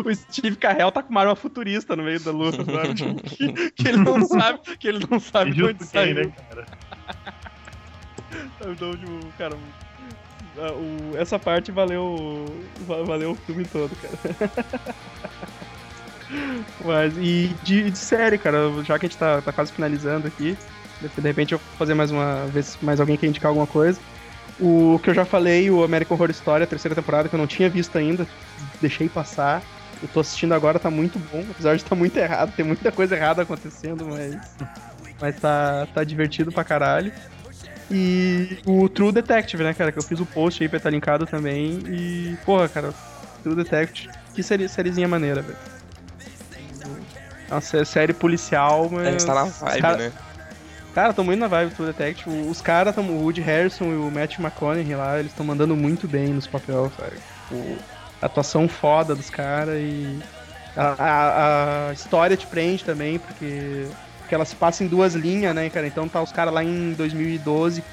[0.05, 2.93] o Steve Carell tá com uma arma futurista no meio da luta, sabe?
[3.25, 6.15] Que, que ele não sabe, que ele não sabe de onde saiu.
[6.15, 6.65] né, cara?
[8.71, 9.57] Então, tipo, cara,
[11.17, 12.45] essa parte valeu,
[12.81, 14.19] va- valeu o filme todo, cara.
[16.83, 20.57] Mas, e de, de série, cara, já que a gente tá, tá quase finalizando aqui,
[21.01, 23.99] de, de repente eu vou fazer mais uma se mais alguém quer indicar alguma coisa.
[24.59, 27.47] O que eu já falei, o American Horror Story, a terceira temporada, que eu não
[27.47, 28.27] tinha visto ainda.
[28.81, 29.63] deixei passar.
[30.01, 31.39] Eu tô assistindo agora, tá muito bom.
[31.39, 34.35] O episódio tá muito errado, tem muita coisa errada acontecendo, mas.
[35.19, 37.11] Mas tá, tá divertido pra caralho.
[37.91, 39.91] E o True Detective, né, cara?
[39.91, 41.79] Que eu fiz o post aí pra estar linkado também.
[41.87, 42.93] E, porra, cara,
[43.43, 45.57] True Detective, que série, sériezinha maneira, velho.
[47.49, 49.23] É uma sé- série policial, mas.
[49.23, 50.11] É, tá na vibe, cara- né?
[50.93, 52.29] Cara, tão muito na vibe do True Detective.
[52.49, 56.27] Os caras, o Woody Harrison e o Matt McConaughey lá, eles estão mandando muito bem
[56.33, 57.15] nos papéis, sabe?
[57.47, 57.77] Tipo,
[58.21, 60.19] atuação foda dos caras e.
[60.75, 63.87] A, a- a história te prende também, porque,
[64.19, 65.87] porque ela se passa em duas linhas, né, cara?
[65.87, 67.83] Então tá os caras lá em 2012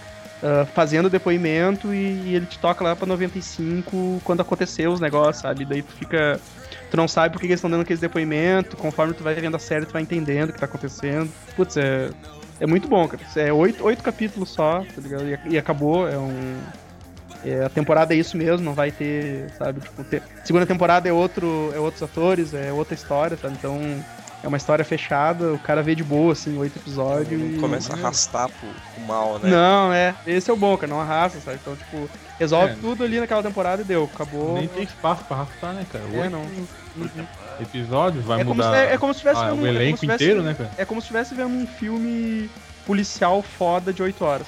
[0.43, 1.97] ah, fazendo depoimento e,
[2.31, 5.65] e ele te toca lá pra 95 quando aconteceu os negócios, sabe?
[5.65, 6.41] Daí tu fica.
[6.91, 9.59] Tu não sabe por que eles estão dando aqueles depoimentos, conforme tu vai vendo a
[9.59, 11.31] série, tu vai entendendo o que tá acontecendo.
[11.57, 12.11] Putz, é.
[12.59, 13.23] É muito bom, cara.
[13.37, 15.25] É oito, oito capítulos só, tá ligado?
[15.29, 16.57] E, e acabou, é um.
[17.45, 19.81] é, a temporada é isso mesmo, não vai ter, sabe?
[19.81, 23.55] Tipo, ter- segunda temporada é outro, é outros atores, é outra história, sabe?
[23.59, 23.79] Então
[24.43, 27.41] é uma história fechada, o cara vê de boa, assim, oito episódios.
[27.57, 27.59] e...
[27.59, 29.51] Começa a arrastar pro, pro mal, né?
[29.51, 30.15] Não, é.
[30.27, 31.59] Esse é o bom, cara, não arrasta, sabe?
[31.61, 32.09] Então, tipo,
[32.39, 32.77] resolve É.
[32.81, 34.55] tudo ali naquela temporada e deu, acabou.
[34.59, 36.05] Nem tem espaço pra arrastar, né, cara?
[36.13, 36.41] É, Oito não.
[36.97, 37.27] Uhum.
[37.61, 39.69] episódios, vai É como, mudar se, é como se tivesse ah, vendo o um- é
[39.69, 40.71] como elenco se tivesse- inteiro, né, cara?
[40.79, 42.51] É como se estivesse vendo um filme
[42.87, 44.47] policial foda de 8 horas.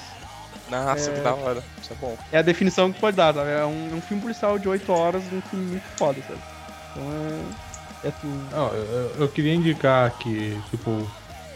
[0.69, 1.13] Nossa, É.
[1.15, 1.63] que da hora.
[1.81, 2.15] Isso é bom.
[2.31, 3.49] É a definição que pode dar, sabe?
[3.49, 6.39] É um, é um filme policial de 8 horas, um filme muito foda, sabe?
[6.91, 7.68] Então é.
[8.03, 8.37] É tudo.
[8.49, 11.05] Não, eu, eu- queria indicar que, tipo,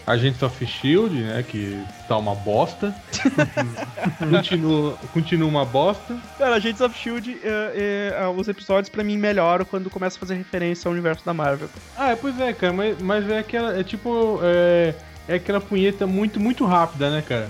[0.05, 2.93] Agentes of Shield, né, que tá uma bosta.
[4.29, 6.17] continua, continua uma bosta.
[6.37, 10.35] Cara, Agents of Shield, é, é, os episódios pra mim melhoram quando começa a fazer
[10.35, 11.69] referência ao universo da Marvel.
[11.95, 14.93] Ah, pois é, cara, mas, mas é aquela, é tipo, é,
[15.27, 17.49] é aquela punheta muito, muito rápida, né, cara?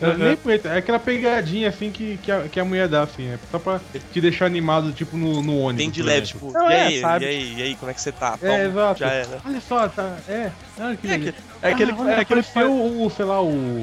[0.00, 0.14] É, Uhum.
[0.18, 3.38] Nem punheta, é aquela pegadinha assim que, que, a, que a mulher dá, assim, é
[3.50, 3.80] só pra
[4.12, 5.76] te deixar animado, tipo, no, no ônibus.
[5.84, 7.24] Bem de leve, tipo, Não, e é, aí, sabe?
[7.24, 8.38] e aí, e aí, como é que você tá?
[8.42, 9.00] É, Toma, exato.
[9.00, 9.38] Já era.
[9.44, 10.16] Olha só, tá.
[10.28, 10.50] É.
[10.78, 11.34] Olha que legal.
[11.62, 11.92] É aquele.
[11.92, 13.82] Ah, olha, é aquele o, sei lá, o.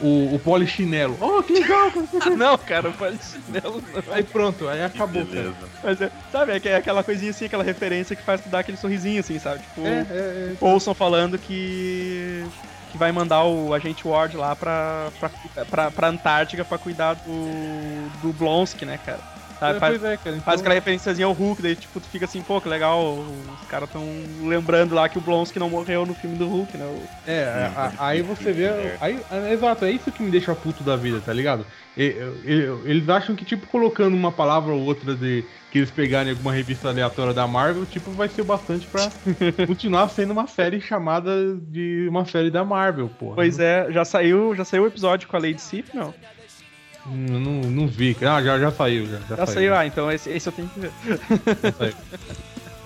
[0.00, 1.18] O, o polichinelo.
[1.20, 1.90] Oh, que legal!
[2.38, 4.14] não, cara, pode chinelo não.
[4.14, 5.40] aí pronto, aí acabou, cara.
[5.42, 5.56] Beleza.
[5.82, 8.60] Mas é, sabe, é, que- é aquela coisinha assim, aquela referência que faz tu dar
[8.60, 9.58] aquele sorrisinho, assim, sabe?
[9.62, 10.56] Tipo, É, é, é.
[10.60, 12.44] Olson falando que.
[12.90, 15.30] Que vai mandar o agente Ward lá pra, pra,
[15.64, 18.10] pra, pra Antártica pra cuidar do.
[18.22, 19.37] do Blonsky, né, cara?
[19.58, 19.76] Sabe?
[19.76, 20.36] É, Faz, pois é, cara.
[20.36, 23.64] Então, faz aquela referenciazinha ao Hulk, daí tipo, tu fica assim, pô, que legal, os
[23.64, 24.04] caras tão
[24.46, 26.86] lembrando lá que o Blonsky não morreu no filme do Hulk, né?
[26.86, 28.96] O- É, a- a- aí você vê.
[29.00, 31.66] Aí, é, exato, é isso que me deixa puto da vida, tá ligado?
[31.96, 36.28] E- e- Eles acham que, tipo, colocando uma palavra ou outra de que eles pegarem
[36.32, 39.12] em alguma revista aleatória da Marvel, tipo, vai ser bastante pra
[39.66, 43.36] continuar sendo uma série chamada de uma série da Marvel, porra.
[43.36, 46.14] Pois é, já saiu, já saiu o episódio com a Lady Sif, não?
[47.10, 48.16] Não, não, vi.
[48.22, 49.18] Ah, já, já saiu, já.
[49.28, 50.92] Já, Já saiu, ah, então esse, esse eu tenho que ver.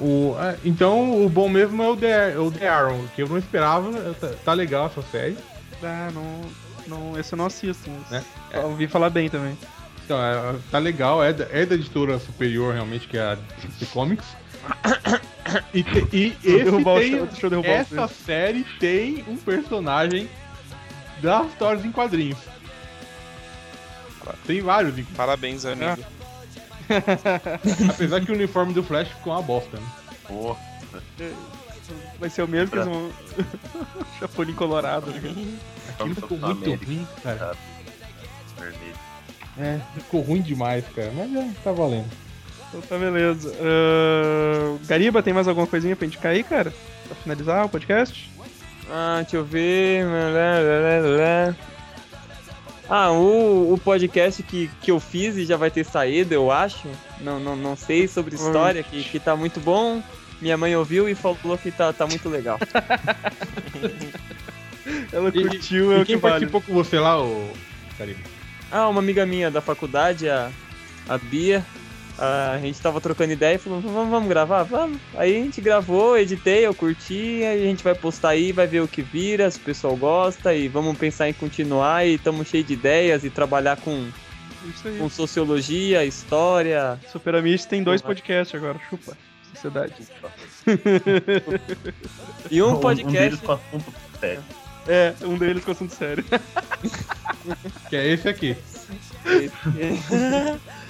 [0.00, 3.28] O, é, então, o bom mesmo é o The, é o The Arrow, que eu
[3.28, 3.90] não esperava.
[4.14, 5.36] Tá, tá legal essa série.
[5.82, 6.40] Ah, não.
[6.86, 7.88] não esse eu não assisto.
[8.10, 8.22] Né?
[8.52, 9.56] Eu ouvi falar bem também.
[10.04, 13.86] Então, é, tá legal, é da, é da editora superior realmente, que é a DC
[13.92, 14.26] Comics.
[15.72, 20.28] E, te- e esse tem, essa série tem um personagem
[21.20, 22.38] das histórias em quadrinhos.
[24.46, 25.16] Tem vários, inclusive.
[25.16, 26.04] Parabéns, amigo.
[27.90, 29.86] apesar que o uniforme do Flash ficou uma bosta, né?
[30.26, 30.56] Pô,
[32.18, 33.10] Vai ser o mesmo que eles vão.
[34.18, 35.10] Chapolin Colorado.
[35.10, 35.58] né?
[35.90, 36.86] Aquilo ficou muito América.
[36.86, 37.56] ruim, cara.
[38.58, 38.94] vermelho.
[39.58, 41.12] É, ficou ruim demais, cara.
[41.14, 42.08] Mas já tá valendo.
[42.68, 43.54] Então tá beleza.
[43.60, 46.72] Ahn, Gariba, tem mais alguma coisinha pra indicar aí, cara?
[47.06, 48.30] Pra finalizar o podcast?
[48.90, 50.04] Ah, deixa eu ver.
[52.94, 56.86] Ah, o, o podcast que, que eu fiz e já vai ter saído, eu acho.
[57.22, 60.02] Não, não, não sei sobre história, que, que tá muito bom.
[60.42, 62.58] Minha mãe ouviu e falou que tá, tá muito legal.
[65.10, 66.32] Ela E- curtiu, é E o que quem vale.
[66.34, 67.48] participou com você lá, ô.
[67.96, 68.22] Caribe?
[68.70, 70.50] Ah, uma amiga minha da faculdade, a,
[71.08, 71.64] a Bia,
[72.24, 74.62] a gente tava trocando ideia e falou, vamos, vamos gravar?
[74.62, 74.98] Vamos.
[75.16, 78.80] Aí a gente gravou, editei, eu curti, aí a gente vai postar aí, vai ver
[78.80, 82.66] o que vira, se o pessoal gosta e vamos pensar em continuar e estamos cheios
[82.66, 84.08] de ideias e trabalhar com,
[84.98, 86.98] com sociologia, história.
[87.10, 89.16] Super Amish tem dois podcasts agora, chupa.
[89.54, 89.94] Sociedade.
[92.50, 93.18] E um Um- Um podcast.
[93.18, 94.42] deles com assunto sério.
[94.88, 96.24] É, um deles com assunto sério.
[97.90, 98.56] Que é esse aqui.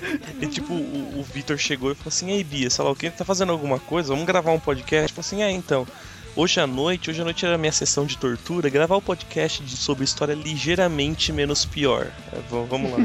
[0.40, 3.10] E tipo, o, o Vitor chegou e falou assim, ei Bia, sei lá o que,
[3.10, 4.10] tá fazendo alguma coisa?
[4.10, 5.12] Vamos gravar um podcast?
[5.12, 5.86] Falei assim, é então.
[6.34, 9.62] Hoje à noite, hoje à noite era a minha sessão de tortura, gravar o podcast
[9.64, 12.12] de- sobre história ligeiramente menos pior.
[12.32, 12.98] É, vamos lá.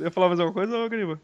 [0.00, 1.20] ia falar mais alguma coisa, ô Gariba?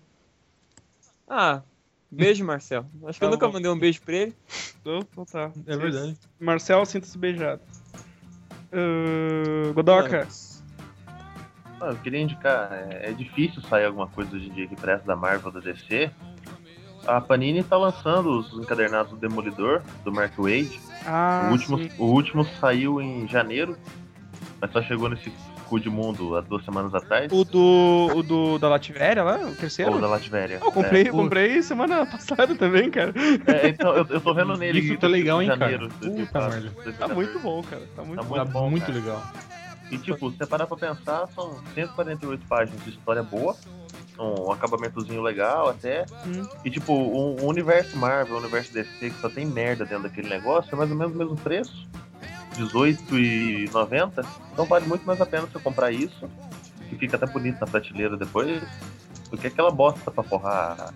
[1.28, 1.62] Ah,
[2.10, 2.86] beijo, Marcel.
[3.06, 3.52] Acho que eu Tá nunca bom.
[3.54, 4.34] mandei um beijo pra ele.
[4.80, 5.50] Então, então tá.
[5.66, 6.16] É verdade.
[6.38, 7.60] Marcel, sinta-se beijado.
[8.72, 10.49] Uh, Godoka, Ah,
[11.88, 15.16] eu queria indicar, é, é difícil sair alguma coisa hoje em dia que presta da
[15.16, 16.10] Marvel ou da DC.
[17.06, 20.78] A Panini tá lançando os encadernados do Demolidor, do Mark Wade.
[21.06, 21.90] ah, o, último, sim.
[21.98, 23.76] o último saiu em janeiro,
[24.60, 25.32] mas só chegou nesse
[25.66, 27.32] cu de mundo há duas semanas atrás.
[27.32, 29.92] O do, o do da Lativéria lá, o terceiro?
[29.92, 30.58] Ou da Latvéria.
[30.62, 33.14] Eu comprei, É, comprei semana passada também, cara.
[33.46, 34.80] É, então, eu, eu tô vendo nele.
[34.80, 36.00] Isso tá legal, hein, janeiro, cara?
[36.00, 36.70] 2004, Puta merda.
[36.84, 36.98] 2014.
[36.98, 37.82] Tá muito bom, cara.
[37.96, 38.34] Tá muito Tá bom.
[38.34, 38.98] Tá muito bom, muito cara.
[38.98, 39.22] legal.
[39.90, 43.56] E tipo, se você parar pra pensar, são 148 páginas de história boa,
[44.18, 46.04] um acabamentozinho legal até.
[46.26, 46.46] Hum.
[46.64, 50.28] E tipo, o, o universo Marvel, o universo DC que só tem merda dentro daquele
[50.28, 51.88] negócio, é mais ou menos o mesmo preço.
[52.56, 54.26] R$18,90.
[54.52, 56.28] Então vale muito mais a pena você comprar isso.
[56.88, 58.62] Que fica até bonito na prateleira depois.
[59.30, 60.92] Do que aquela bosta pra forrar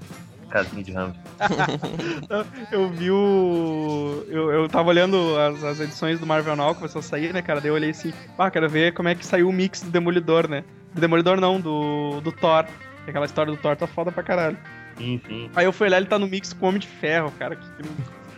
[0.55, 1.21] casinha de hamster.
[2.71, 4.25] Eu vi o.
[4.29, 7.43] Eu, eu tava olhando as, as edições do Marvel Now que começou a sair, né,
[7.43, 7.61] cara?
[7.61, 10.49] Daí eu olhei assim, ah, quero ver como é que saiu o mix do Demolidor,
[10.49, 10.63] né?
[10.95, 12.65] Do Demolidor não, do, do Thor.
[13.05, 14.57] Que Aquela história do Thor tá foda pra caralho.
[14.97, 15.51] Sim, sim.
[15.57, 17.57] Aí eu fui olhar, ele tá no mix com o Homem de Ferro, cara.
[17.57, 17.89] que- que-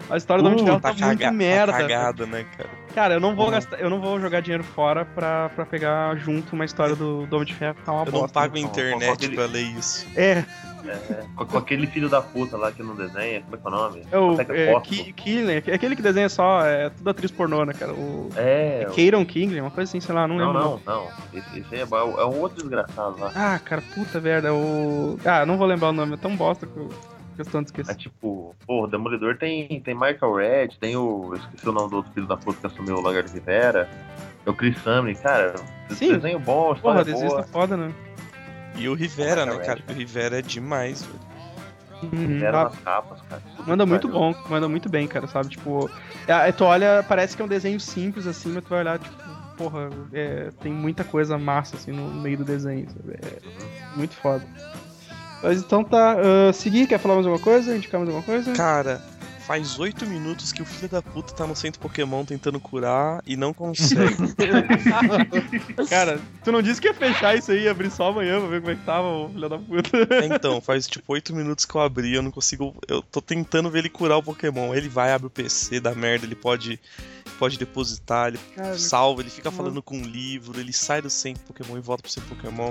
[0.09, 1.73] A história do Homem de Ferro tá, muito caga- merda.
[1.73, 2.71] Tá cagada, né, cara?
[2.97, 3.51] Cara, eu não vou Uhum.
[3.51, 7.37] gastar, eu não vou jogar dinheiro fora pra, pra pegar junto uma história do, do
[7.37, 8.33] Homem de Ferro, tá uma Eu não bosta.
[8.33, 10.07] pago a Com- com internet pra ler isso.
[10.17, 10.43] É,
[10.89, 13.69] É, com, com aquele filho da puta lá que não desenha, como é que é
[13.69, 14.03] o nome?
[14.11, 14.89] é o é, foto.
[14.89, 17.93] Ki- Killian, é aquele que desenha só, é tudo atriz pornô, né, cara?
[17.93, 20.63] O É, é Kieron King, uma coisa assim, sei lá, não Não, lembro.
[20.63, 21.09] não, não.
[21.35, 23.31] Esse, esse aí é, é um outro desgraçado lá.
[23.35, 25.19] Ah, cara, puta merda, é o.
[25.23, 26.89] Ah, não vou lembrar o nome, é tão bosta que eu
[27.37, 27.95] questão de É esquecer.
[27.97, 31.31] tipo, pô, o Demolidor tem, tem Michael Red, tem o.
[31.33, 33.89] Eu esqueci o nome do outro filho da puta que assumiu o Lagarto Rivera.
[34.45, 35.55] É o Chris Samney, cara.
[35.91, 36.13] Sim.
[36.15, 37.43] Desenho bom, Porra, história desenho boa.
[37.43, 37.93] tá foda, né?
[38.77, 39.83] E o Rivera, né, Correct.
[39.83, 39.83] cara?
[39.89, 41.27] O Rivera é demais, velho.
[42.13, 43.43] Uhum, nas capas, cara.
[43.57, 45.49] Tudo Manda muito bom, manda muito bem, cara, sabe?
[45.49, 45.91] Tipo,
[46.29, 49.17] é, tu olha, parece que é um desenho simples assim, mas tu vai olhar, tipo,
[49.57, 53.15] porra, é, tem muita coisa massa assim no meio do desenho, sabe?
[53.23, 54.45] É muito foda.
[55.43, 57.77] Mas então tá, ah, seguir, quer falar mais alguma coisa?
[57.77, 58.53] Indicar mais alguma coisa?
[58.53, 59.03] Cara,
[59.47, 63.37] faz oito minutos que o filho da puta tá no centro Pokémon tentando curar e
[63.37, 64.17] não consegue.
[65.89, 68.61] Cara, tu não disse que ia fechar isso aí e abrir só amanhã pra ver
[68.61, 69.99] como é que tava, ô filho da puta.
[70.25, 72.75] então, faz tipo oito minutos que eu abri, eu não consigo.
[72.89, 74.75] Eu tô tentando ver ele curar o Pokémon.
[74.75, 76.81] Ele vai, abre o PC, dá merda, ele pode.
[77.39, 79.63] Pode depositar, ele Cara, salva, ele fica Mano.
[79.63, 82.71] falando com um livro, ele sai do centro Pokémon e volta pro centro Pokémon.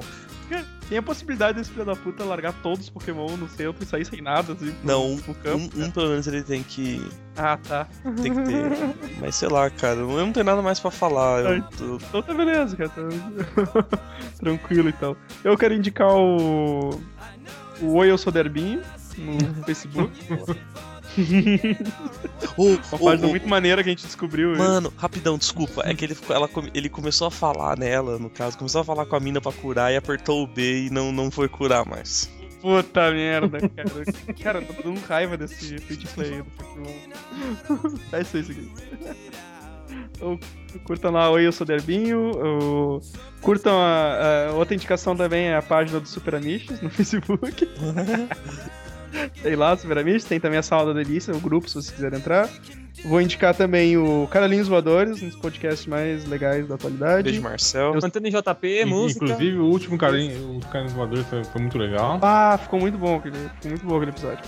[0.89, 4.05] Tem a possibilidade desse filho da puta largar todos os Pokémon no centro e sair
[4.05, 5.69] sem nada, assim, Não, um, pro campo.
[5.77, 7.05] um, um pelo menos ele tem que.
[7.37, 7.87] Ah, tá.
[8.21, 8.95] Tem que ter.
[9.19, 11.41] Mas sei lá, cara, eu não tenho nada mais pra falar.
[11.43, 12.89] Eu, tô- Então tá beleza, cara.
[12.89, 13.01] Tá...
[14.39, 15.15] Tranquilo então.
[15.43, 16.89] Eu quero indicar o.
[17.81, 18.81] O Oi, eu sou Derbinho
[19.17, 20.11] no Facebook.
[22.57, 24.55] Ô, Uma página ô, muito maneira que a gente descobriu.
[24.55, 25.81] Mano, rapidão, desculpa.
[25.85, 29.15] É que ele, ela, ele começou a falar nela, no caso, começou a falar com
[29.15, 32.29] a mina pra curar e apertou o B e não, não foi curar mais.
[32.61, 33.89] Puta merda, cara.
[34.41, 37.95] Cara, tô dando raiva desse to play do Pokémon.
[38.11, 38.71] É isso aí, isso aqui.
[40.15, 40.39] Então,
[40.85, 42.31] curtam lá, Oi, eu sou Derbinho.
[42.97, 43.01] o-
[43.41, 47.69] Curtam a, a outra indicação também é a página do Super Amishes no Facebook.
[49.41, 52.19] Tem lá, Super Amishes, tem também a Sala da Delícia, o grupo, se vocês quiserem
[52.19, 52.49] entrar.
[53.03, 57.23] Vou indicar também o Caralhinhos Voadores, um dos podcasts mais legais da atualidade.
[57.23, 57.93] Beijo, Marcel.
[58.03, 59.25] Antena JP, In- música.
[59.25, 62.17] Inclusive, o último carinho, o carinho voador foi, foi muito legal.
[62.21, 64.43] Ah, ficou muito bom aquele, ficou muito bom aquele episódio.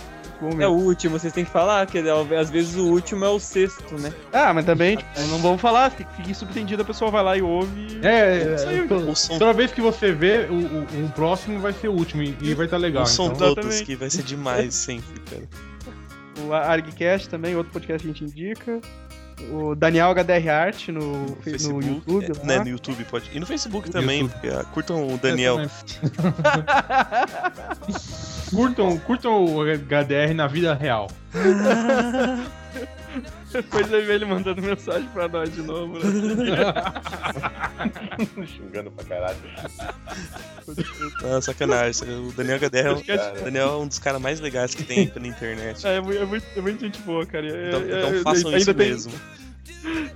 [0.60, 3.40] É o último, vocês têm que falar, que é, às vezes o último é o
[3.40, 4.12] sexto, né?
[4.32, 7.42] Ah, mas também, tipo, não vamos falar, fica, fica subtendido, a pessoa vai lá e
[7.42, 8.00] ouve.
[8.02, 11.88] É, é, to- Ouçam, toda vez que você vê, o, o, o próximo vai ser
[11.88, 13.02] o último e, e vai estar legal.
[13.02, 13.84] ouçam Então, todos, Exatamente.
[13.84, 15.42] que vai ser demais sempre, cara.
[16.46, 18.80] O ArgCast também, outro podcast que a gente indica.
[19.52, 22.40] O Daniel HDR Art no, No Facebook, no YouTube.
[22.42, 23.30] é, né, no YouTube pode.
[23.32, 24.40] E no Facebook também, YouTube.
[24.40, 25.58] porque, ah, curtam o Daniel.
[28.50, 31.08] curtam, curtam o HDR na vida real.
[33.52, 35.94] Depois eu vi ele mandando mensagem pra nós de novo.
[35.98, 36.56] Né?
[38.46, 39.36] Xingando pra caralho.
[41.24, 42.08] Ah, sacanagem.
[42.28, 44.82] O Daniel HDR é um, Podcast- o Daniel é um dos caras mais legais que
[44.84, 45.86] tem pela internet.
[45.86, 47.46] É, é muito, é, muito, é muito gente boa, cara.
[47.46, 49.12] É- Então, é- então é- façam ainda isso tem- mesmo.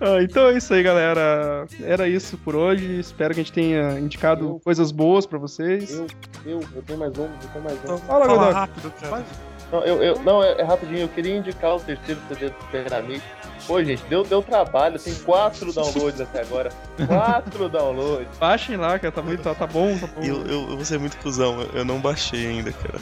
[0.00, 1.66] Ah, então é isso aí, galera.
[1.82, 2.98] Era isso por hoje.
[2.98, 5.92] Espero que a gente tenha indicado Eu- coisas boas pra vocês.
[5.92, 6.06] Eu,
[6.44, 7.96] eu, eu tenho mais um, eu tenho mais um.
[7.98, 9.24] Fala, Fala rápido, cara.
[9.72, 12.92] Não, eu, eu- não é, é rapidinho, eu queria indicar o terceiro CD do Super
[12.92, 13.22] Amigo.
[13.66, 16.70] Pô, gente, deu, deu trabalho, tem quatro downloads até agora.
[17.06, 18.36] Quatro downloads.
[18.38, 20.22] Baixem lá, cara, tá, muito, tá, tá bom, tá bom.
[20.22, 22.98] Eu, eu, eu vou ser muito cuzão, eu- não baixei ainda, cara.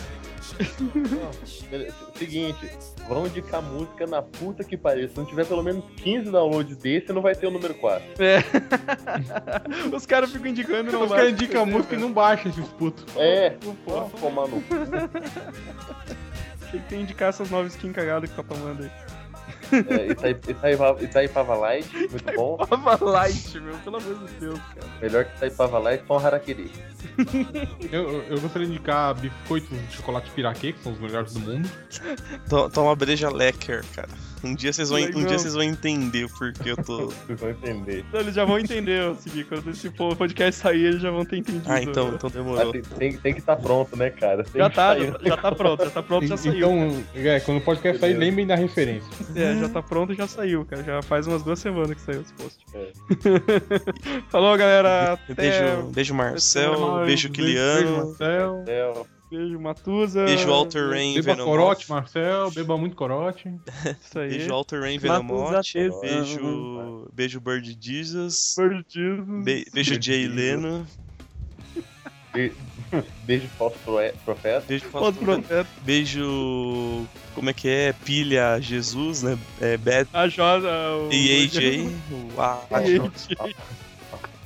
[1.71, 2.71] Beleza, Seguinte,
[3.09, 5.09] vamos indicar música na puta que pariu.
[5.09, 8.07] Se não tiver pelo menos 15 downloads desse, não vai ter o número 4.
[8.23, 8.45] É.
[9.97, 12.69] Os caras ficam indicando e não Os caras indicam a música e não baixam esses
[12.73, 13.05] putos.
[13.17, 13.57] É,
[13.87, 14.63] Pô, tomar no.
[16.71, 18.91] Tem que indicar essas novas skins cagadas que tá tomando aí.
[19.73, 20.37] É, Itaí,
[21.01, 22.57] Itaipava Light, muito bom.
[22.57, 24.87] Pava Light, meu, pelo amor de Deus, cara.
[25.01, 26.71] Melhor que Itaipava Light, só um Harakiri.
[27.93, 31.69] Eu, eu- gostaria de indicar biscoitos de chocolate piraquê, que são os melhores do mundo.
[32.49, 34.09] To- Toma breja lecker, cara.
[34.43, 37.09] Um dia vocês vão, um dia vocês vão entender o porquê eu tô.
[37.27, 38.05] Vocês vão entender.
[38.09, 41.37] Então, eles já vão entender, o seguinte, quando esse podcast sair, eles já vão ter
[41.39, 41.71] entendido.
[41.71, 42.73] Ah, então, então Ah, demorou.
[42.73, 44.45] tem, tem, tem que estar pronto, né, cara?
[44.45, 46.57] Tem Já tá, já, já tá pronto, já tá pronto, já saiu.
[46.57, 49.09] Então, é, quando o podcast sair, lembrem da referência.
[49.37, 50.83] É, já tá pronto e já saiu, cara.
[50.83, 52.59] Já faz umas duas semanas que saiu esse post.
[52.75, 52.91] É.
[54.31, 55.12] Falou, galera.
[55.12, 55.35] Até...
[55.35, 56.73] Beijo, beijo Marcel,
[57.05, 58.65] beijo Beijo, Kiliano, Marcel.
[58.67, 58.93] É,
[59.31, 60.24] Beijo, Matusa.
[60.24, 62.51] beijo Walter Rain Beba Venomoth, corote, Marcel.
[62.51, 63.48] Beba muito corote.
[64.02, 64.28] Isso aí.
[64.31, 66.01] beijo Walter Rain Venomoth, tesão.
[66.01, 69.44] beijo, beijo Bird Jesus, Bird Jesus.
[69.44, 70.85] be- beijo Jay Leno,
[73.24, 73.78] Beijo falso
[74.24, 74.65] profeta.
[74.66, 75.69] beijo Outro projeto.
[75.82, 79.39] beijo como é que é pilha Jesus, né?
[79.61, 80.69] É Bad A Josa.
[80.97, 81.12] O...
[81.12, 81.86] e AJ,
[82.36, 82.66] o A-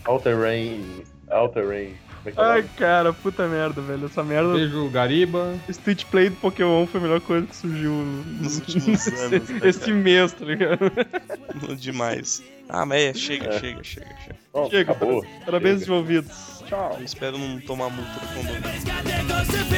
[0.06, 1.04] Outer Rain.
[1.30, 2.03] Outer Rain.
[2.36, 2.70] Ai, nome?
[2.78, 4.06] cara, puta merda, velho.
[4.06, 4.52] Essa merda.
[4.54, 5.54] Beijo Gariba.
[5.68, 7.92] Street Play do Pokémon foi a melhor coisa que surgiu
[8.40, 10.78] Nos últimos anos, né, esse mês, tá ligado?
[11.78, 12.42] demais.
[12.68, 13.60] Ah, mas é, chega, É.
[13.60, 14.36] chega, chega, chega.
[14.54, 15.22] Não, Chega, acabou.
[15.44, 15.78] Parabéns, Chega.
[15.80, 16.62] desenvolvidos.
[16.66, 16.96] Tchau.
[16.98, 19.74] Eu espero não tomar multa do condomínio.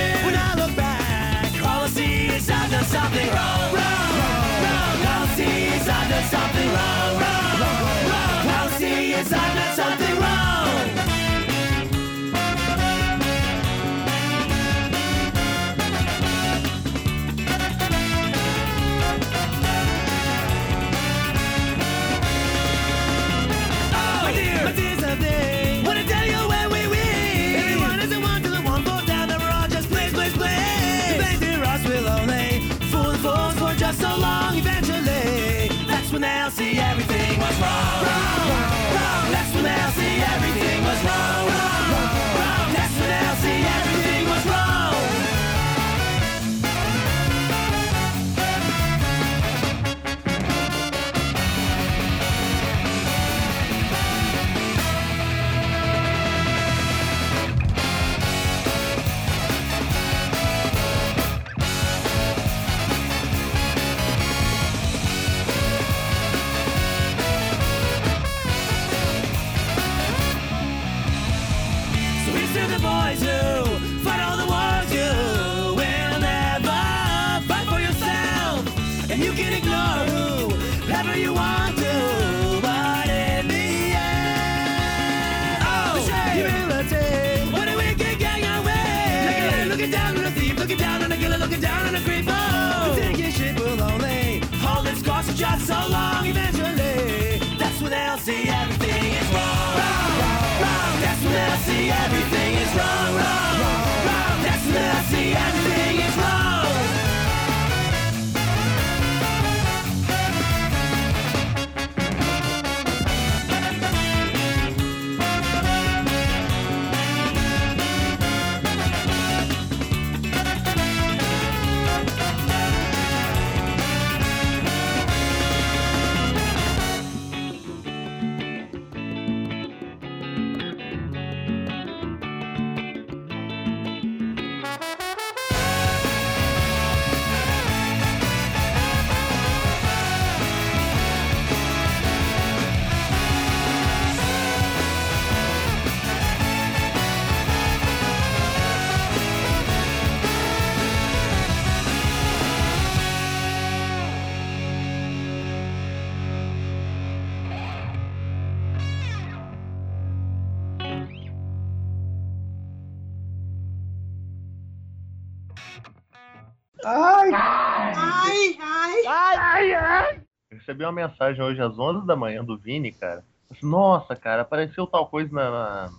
[170.77, 173.25] Recebi uma mensagem hoje às 11 da manhã do Vini, cara.
[173.51, 175.91] Assim, Nossa, cara, apareceu tal coisa na, na-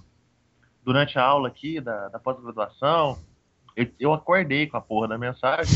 [0.84, 3.18] durante a aula aqui da, da pós-graduação.
[3.76, 5.74] Eu, eu acordei com a porra da mensagem.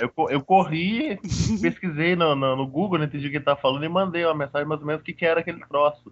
[0.00, 1.18] Eu, eu corri,
[1.60, 4.34] pesquisei no, no, no Google, não entendi o que ele tava falando e mandei uma
[4.34, 6.10] mensagem mais ou menos o que, que era aquele troço.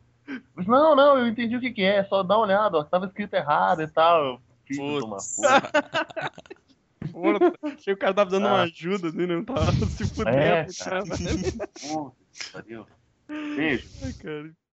[0.56, 3.06] Disse, não, não, eu entendi o que, que é, só dá uma olhada, ó, tava
[3.06, 4.24] escrito errado e tal.
[4.24, 4.40] Eu,
[4.70, 6.32] de uma porra.
[7.10, 8.62] Porra, achei que o cara tava dando uma Ah.
[8.62, 11.02] ajuda, assim, não tava se fudendo, É, cara.
[11.02, 11.18] cara.
[11.80, 12.86] Puta.
[13.56, 13.88] Beijo.
[14.02, 14.52] Ai, cara.